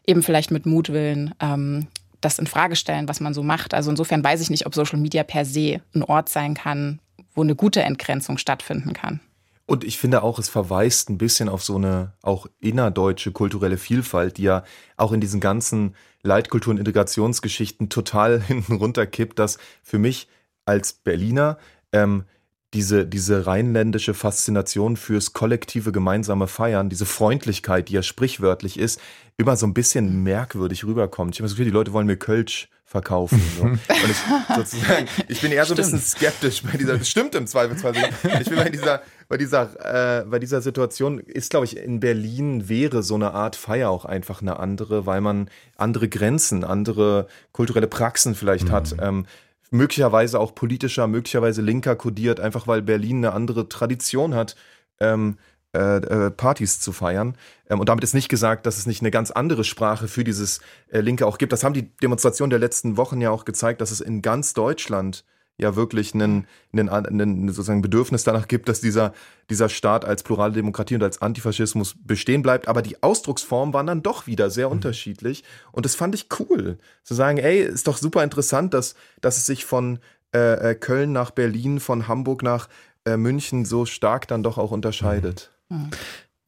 eben 0.06 0.24
vielleicht 0.24 0.52
mit 0.52 0.66
Mutwillen 0.66 1.34
ähm, 1.40 1.88
das 2.22 2.40
in 2.40 2.48
Frage 2.48 2.76
stellen, 2.76 3.08
was 3.08 3.20
man 3.20 3.34
so 3.34 3.44
macht. 3.44 3.74
Also 3.74 3.90
insofern 3.90 4.24
weiß 4.24 4.42
ich 4.42 4.50
nicht, 4.50 4.66
ob 4.66 4.76
Social 4.76 5.00
Media 5.00 5.24
per 5.24 5.46
se 5.46 5.82
ein 5.94 6.04
Ort 6.04 6.30
sein 6.30 6.54
kann, 6.54 7.00
wo 7.34 7.42
eine 7.42 7.56
gute 7.56 7.82
Entgrenzung 7.82 8.38
stattfinden 8.38 8.94
kann. 8.94 9.20
Und 9.66 9.84
ich 9.84 9.98
finde 9.98 10.24
auch, 10.24 10.40
es 10.40 10.50
verweist 10.50 11.10
ein 11.10 11.18
bisschen 11.18 11.48
auf 11.48 11.64
so 11.64 11.76
eine 11.76 12.14
auch 12.22 12.48
innerdeutsche 12.60 13.32
kulturelle 13.32 13.78
Vielfalt, 13.78 14.38
die 14.38 14.44
ja 14.44 14.64
auch 14.98 15.14
in 15.14 15.22
diesen 15.22 15.40
ganzen 15.40 15.96
Leitkultur- 16.22 16.72
und 16.72 16.80
Integrationsgeschichten 16.80 17.90
total 17.90 18.42
hinten 18.48 18.76
runterkippt, 18.76 19.40
dass 19.40 19.58
für 19.82 20.00
mich 20.00 20.28
als 20.66 20.94
Berliner 20.94 21.58
ähm, 21.92 22.26
diese, 22.74 23.06
diese 23.06 23.46
rheinländische 23.46 24.14
Faszination 24.14 24.98
fürs 24.98 25.34
kollektive 25.34 25.92
gemeinsame 25.92 26.48
Feiern, 26.48 26.90
diese 26.90 27.06
Freundlichkeit, 27.06 27.90
die 27.90 27.94
ja 27.94 28.04
sprichwörtlich 28.04 28.80
ist, 28.80 29.00
immer 29.38 29.56
so 29.56 29.66
ein 29.66 29.74
bisschen 29.74 30.24
merkwürdig 30.24 30.84
rüberkommt. 30.84 31.36
Ich 31.36 31.40
habe 31.40 31.46
das 31.46 31.54
Gefühl, 31.54 31.66
die 31.66 31.72
Leute 31.72 31.94
wollen 31.94 32.08
mir 32.08 32.18
Kölsch 32.18 32.70
verkaufen. 32.94 33.42
So. 33.58 33.64
Und 33.64 33.80
ich, 33.88 34.56
sozusagen, 34.56 35.08
ich 35.28 35.42
bin 35.42 35.52
eher 35.52 35.66
so 35.66 35.74
ein 35.74 35.78
bisschen 35.78 36.00
skeptisch 36.00 36.62
bei 36.62 36.78
dieser, 36.78 36.98
das 36.98 37.10
stimmt 37.10 37.34
im 37.34 37.48
Zweifelsfall. 37.48 37.96
Ich 38.40 38.50
bin 38.50 38.56
bei 38.56 38.70
dieser, 38.70 39.02
bei 39.28 39.38
dieser, 39.38 40.22
äh, 40.22 40.26
bei 40.26 40.38
dieser 40.38 40.62
Situation 40.62 41.20
ist, 41.20 41.50
glaube 41.50 41.66
ich, 41.66 41.78
in 41.78 42.00
Berlin 42.00 42.70
wäre 42.70 43.02
so 43.02 43.16
eine 43.16 43.34
Art 43.34 43.56
Feier 43.56 43.90
auch 43.90 44.06
einfach 44.06 44.42
eine 44.42 44.60
andere, 44.60 45.08
weil 45.08 45.22
man 45.22 45.50
andere 45.76 46.08
Grenzen, 46.08 46.64
andere 46.64 47.28
kulturelle 47.52 47.88
Praxen 47.88 48.36
vielleicht 48.36 48.68
mhm. 48.68 48.72
hat. 48.72 48.96
Ähm, 49.02 49.26
möglicherweise 49.74 50.40
auch 50.40 50.56
politischer, 50.56 51.08
möglicherweise 51.08 51.62
linker 51.62 51.96
kodiert, 51.96 52.40
einfach 52.40 52.68
weil 52.68 52.82
Berlin 52.82 53.18
eine 53.18 53.34
andere 53.34 53.68
Tradition 53.70 54.36
hat. 54.36 54.56
Ähm, 55.00 55.38
äh, 55.76 56.28
äh, 56.28 56.30
Partys 56.30 56.80
zu 56.80 56.92
feiern. 56.92 57.36
Ähm, 57.68 57.80
und 57.80 57.90
damit 57.90 58.04
ist 58.04 58.14
nicht 58.14 58.30
gesagt, 58.30 58.68
dass 58.68 58.78
es 58.78 58.86
nicht 58.86 59.02
eine 59.02 59.10
ganz 59.10 59.32
andere 59.32 59.64
Sprache 59.64 60.08
für 60.08 60.24
dieses 60.24 60.62
äh, 60.92 61.00
Linke 61.00 61.26
auch 61.26 61.40
gibt. 61.40 61.52
Das 61.52 61.64
haben 61.64 61.74
die 61.74 61.90
Demonstrationen 61.98 62.52
der 62.52 62.60
letzten 62.60 62.96
Wochen 62.96 63.20
ja 63.22 63.32
auch 63.32 63.44
gezeigt, 63.44 63.82
dass 63.82 63.90
es 63.90 64.00
in 64.00 64.22
ganz 64.22 64.54
Deutschland 64.54 65.26
ja 65.58 65.76
wirklich 65.76 66.14
einen, 66.14 66.48
einen, 66.72 66.90
einen 66.90 67.48
sozusagen 67.50 67.82
Bedürfnis 67.82 68.24
danach 68.24 68.48
gibt, 68.48 68.70
dass 68.70 68.82
dieser, 68.82 69.14
dieser 69.50 69.70
Staat 69.70 70.04
als 70.06 70.24
plurale 70.24 70.54
Demokratie 70.54 70.96
und 70.96 71.04
als 71.04 71.22
Antifaschismus 71.22 71.96
bestehen 72.04 72.42
bleibt. 72.42 72.68
Aber 72.68 72.82
die 72.82 73.02
Ausdrucksformen 73.04 73.74
waren 73.74 73.88
dann 73.88 74.02
doch 74.04 74.28
wieder 74.28 74.50
sehr 74.50 74.68
mhm. 74.68 74.74
unterschiedlich. 74.74 75.44
Und 75.72 75.86
das 75.86 75.96
fand 75.96 76.16
ich 76.16 76.28
cool. 76.40 76.78
Zu 77.04 77.14
sagen, 77.14 77.38
ey, 77.38 77.60
ist 77.60 77.88
doch 77.88 77.98
super 77.98 78.24
interessant, 78.24 78.74
dass, 78.74 78.96
dass 79.22 79.38
es 79.38 79.46
sich 79.46 79.66
von 79.66 80.00
äh, 80.32 80.74
Köln 80.76 81.12
nach 81.12 81.32
Berlin, 81.32 81.80
von 81.80 82.08
Hamburg 82.08 82.42
nach 82.42 82.68
äh, 83.06 83.18
München 83.18 83.66
so 83.66 83.86
stark 83.86 84.28
dann 84.28 84.44
doch 84.44 84.58
auch 84.58 84.72
unterscheidet. 84.72 85.52
Mhm. 85.70 85.92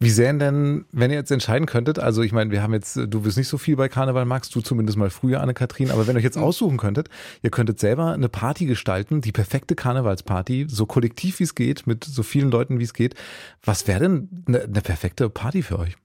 Wie 0.06 0.12
sähen 0.12 0.38
denn, 0.38 0.86
wenn 0.92 1.10
ihr 1.10 1.18
jetzt 1.18 1.32
entscheiden 1.32 1.66
könntet, 1.66 1.98
also 1.98 2.22
ich 2.22 2.32
meine, 2.32 2.52
wir 2.52 2.62
haben 2.62 2.76
jetzt, 2.76 2.96
du 2.96 3.26
wirst 3.26 3.38
nicht 3.38 3.48
so 3.48 3.58
viel 3.58 3.76
bei 3.76 3.90
Karneval, 3.90 4.26
magst 4.26 4.54
du 4.54 4.62
zumindest 4.62 5.00
mal 5.00 5.10
früher, 5.10 5.42
Anne-Kathrin, 5.42 5.90
aber 5.90 6.06
wenn 6.06 6.16
ihr 6.16 6.20
euch 6.20 6.24
jetzt 6.24 6.38
mhm. 6.38 6.44
aussuchen 6.44 6.78
könntet, 6.78 7.10
ihr 7.42 7.50
könntet 7.50 7.80
selber 7.80 8.14
eine 8.14 8.30
Party 8.30 8.68
gestalten, 8.68 9.22
die 9.22 9.32
perfekte 9.32 9.74
Karnevalsparty, 9.74 10.68
so 10.70 10.86
kollektiv 10.86 11.40
wie 11.40 11.46
es 11.46 11.56
geht, 11.56 11.88
mit 11.88 12.04
so 12.04 12.22
vielen 12.22 12.52
Leuten 12.52 12.78
wie 12.78 12.84
es 12.84 12.94
geht. 12.94 13.16
Was 13.64 13.88
wäre 13.88 14.02
denn 14.02 14.30
eine, 14.48 14.62
eine 14.62 14.82
perfekte 14.82 15.28
Party 15.28 15.64
für 15.64 15.80
euch? 15.80 15.96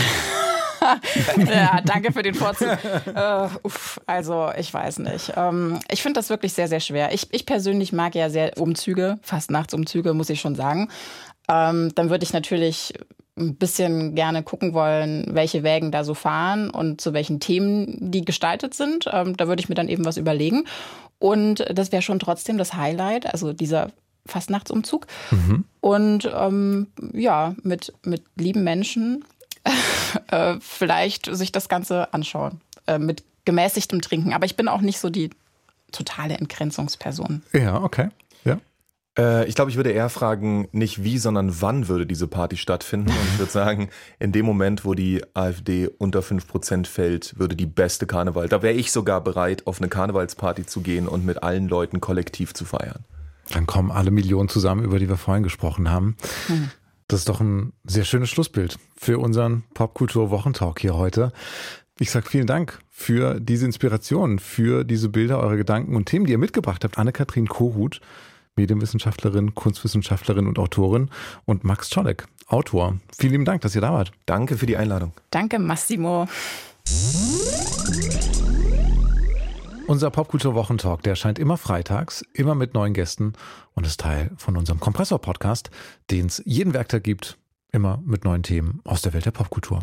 ja, 1.51 1.81
danke 1.83 2.13
für 2.13 2.21
den 2.21 2.35
Vorzug. 2.35 2.77
Uh, 3.07 3.49
uff, 3.63 3.99
also, 4.05 4.51
ich 4.55 4.71
weiß 4.71 4.99
nicht. 4.99 5.33
Ähm, 5.35 5.79
ich 5.89 6.03
finde 6.03 6.19
das 6.19 6.29
wirklich 6.29 6.53
sehr, 6.53 6.67
sehr 6.67 6.79
schwer. 6.79 7.11
Ich, 7.11 7.33
ich 7.33 7.47
persönlich 7.47 7.91
mag 7.91 8.13
ja 8.13 8.29
sehr 8.29 8.55
Umzüge, 8.59 9.17
fast 9.23 9.49
Nachtsumzüge, 9.49 10.13
muss 10.13 10.29
ich 10.29 10.39
schon 10.39 10.53
sagen 10.53 10.89
ähm, 11.47 11.91
dann 11.95 12.09
würde 12.09 12.23
ich 12.23 12.33
natürlich 12.33 12.93
ein 13.37 13.55
bisschen 13.55 14.15
gerne 14.15 14.43
gucken 14.43 14.73
wollen, 14.73 15.25
welche 15.29 15.63
Wägen 15.63 15.91
da 15.91 16.03
so 16.03 16.13
fahren 16.13 16.69
und 16.69 16.99
zu 17.01 17.13
welchen 17.13 17.39
Themen 17.39 18.11
die 18.11 18.25
gestaltet 18.25 18.73
sind. 18.73 19.05
Ähm, 19.11 19.37
da 19.37 19.47
würde 19.47 19.61
ich 19.61 19.69
mir 19.69 19.75
dann 19.75 19.89
eben 19.89 20.05
was 20.05 20.17
überlegen. 20.17 20.65
Und 21.19 21.65
das 21.71 21.91
wäre 21.91 22.01
schon 22.01 22.19
trotzdem 22.19 22.57
das 22.57 22.73
Highlight, 22.73 23.31
also 23.31 23.53
dieser 23.53 23.91
Fastnachtsumzug. 24.25 25.07
Mhm. 25.31 25.65
Und 25.81 26.31
ähm, 26.33 26.87
ja, 27.13 27.55
mit, 27.63 27.93
mit 28.03 28.23
lieben 28.35 28.63
Menschen 28.63 29.23
äh, 30.31 30.55
vielleicht 30.59 31.33
sich 31.35 31.51
das 31.51 31.69
Ganze 31.69 32.13
anschauen. 32.13 32.61
Äh, 32.87 32.99
mit 32.99 33.23
gemäßigtem 33.45 34.01
Trinken. 34.01 34.33
Aber 34.33 34.45
ich 34.45 34.55
bin 34.55 34.67
auch 34.67 34.81
nicht 34.81 34.99
so 34.99 35.09
die 35.09 35.29
totale 35.91 36.37
Entgrenzungsperson. 36.37 37.43
Ja, 37.53 37.81
okay. 37.81 38.09
Äh, 39.17 39.47
ich 39.47 39.55
glaube, 39.55 39.71
ich 39.71 39.77
würde 39.77 39.91
eher 39.91 40.09
fragen, 40.09 40.67
nicht 40.71 41.03
wie, 41.03 41.17
sondern 41.17 41.61
wann 41.61 41.87
würde 41.87 42.05
diese 42.05 42.27
Party 42.27 42.57
stattfinden. 42.57 43.09
Und 43.09 43.27
ich 43.33 43.39
würde 43.39 43.51
sagen, 43.51 43.89
in 44.19 44.31
dem 44.31 44.45
Moment, 44.45 44.85
wo 44.85 44.93
die 44.93 45.21
AfD 45.33 45.87
unter 45.97 46.19
5% 46.19 46.85
fällt, 46.85 47.37
würde 47.37 47.55
die 47.55 47.65
beste 47.65 48.05
Karneval. 48.05 48.47
Da 48.47 48.61
wäre 48.61 48.75
ich 48.75 48.91
sogar 48.91 49.21
bereit, 49.21 49.65
auf 49.65 49.79
eine 49.79 49.89
Karnevalsparty 49.89 50.65
zu 50.65 50.81
gehen 50.81 51.07
und 51.07 51.25
mit 51.25 51.43
allen 51.43 51.67
Leuten 51.67 52.01
kollektiv 52.01 52.53
zu 52.53 52.65
feiern. 52.65 53.05
Dann 53.51 53.65
kommen 53.65 53.91
alle 53.91 54.11
Millionen 54.11 54.49
zusammen, 54.49 54.83
über 54.83 54.99
die 54.99 55.09
wir 55.09 55.17
vorhin 55.17 55.43
gesprochen 55.43 55.89
haben. 55.89 56.17
Hm. 56.47 56.69
Das 57.07 57.21
ist 57.21 57.29
doch 57.29 57.39
ein 57.39 57.71
sehr 57.85 58.03
schönes 58.03 58.29
Schlussbild 58.29 58.77
für 58.97 59.19
unseren 59.19 59.63
Popkultur-Wochentalk 59.73 60.81
hier 60.81 60.95
heute. 60.95 61.31
Ich 61.99 62.11
sage 62.11 62.29
vielen 62.29 62.47
Dank 62.47 62.79
für 62.91 63.39
diese 63.39 63.65
Inspiration, 63.65 64.39
für 64.39 64.83
diese 64.83 65.07
Bilder, 65.07 65.39
eure 65.39 65.55
Gedanken 65.55 65.95
und 65.95 66.05
Themen, 66.05 66.25
die 66.25 66.33
ihr 66.33 66.37
mitgebracht 66.37 66.83
habt. 66.83 66.97
Anne-Kathrin 66.97 67.47
Kohut, 67.47 68.01
Medienwissenschaftlerin, 68.57 69.55
Kunstwissenschaftlerin 69.55 70.47
und 70.47 70.59
Autorin 70.59 71.09
und 71.45 71.63
Max 71.63 71.89
Czolek, 71.89 72.25
Autor. 72.47 72.97
Vielen 73.17 73.31
lieben 73.33 73.45
Dank, 73.45 73.61
dass 73.61 73.75
ihr 73.75 73.81
da 73.81 73.93
wart. 73.93 74.11
Danke 74.25 74.57
für 74.57 74.65
die 74.65 74.77
Einladung. 74.77 75.13
Danke, 75.31 75.59
Massimo. 75.59 76.27
Unser 79.87 80.11
Popkultur-Wochentalk, 80.11 81.01
der 81.03 81.11
erscheint 81.11 81.39
immer 81.39 81.55
freitags, 81.55 82.25
immer 82.33 82.55
mit 82.55 82.73
neuen 82.73 82.93
Gästen 82.93 83.33
und 83.73 83.87
ist 83.87 84.01
Teil 84.01 84.31
von 84.35 84.57
unserem 84.57 84.81
Kompressor-Podcast, 84.81 85.69
den 86.11 86.25
es 86.25 86.43
jeden 86.45 86.73
Werktag 86.73 87.05
gibt, 87.05 87.37
immer 87.71 88.01
mit 88.05 88.25
neuen 88.25 88.43
Themen 88.43 88.81
aus 88.83 89.01
der 89.01 89.13
Welt 89.13 89.25
der 89.25 89.31
Popkultur. 89.31 89.79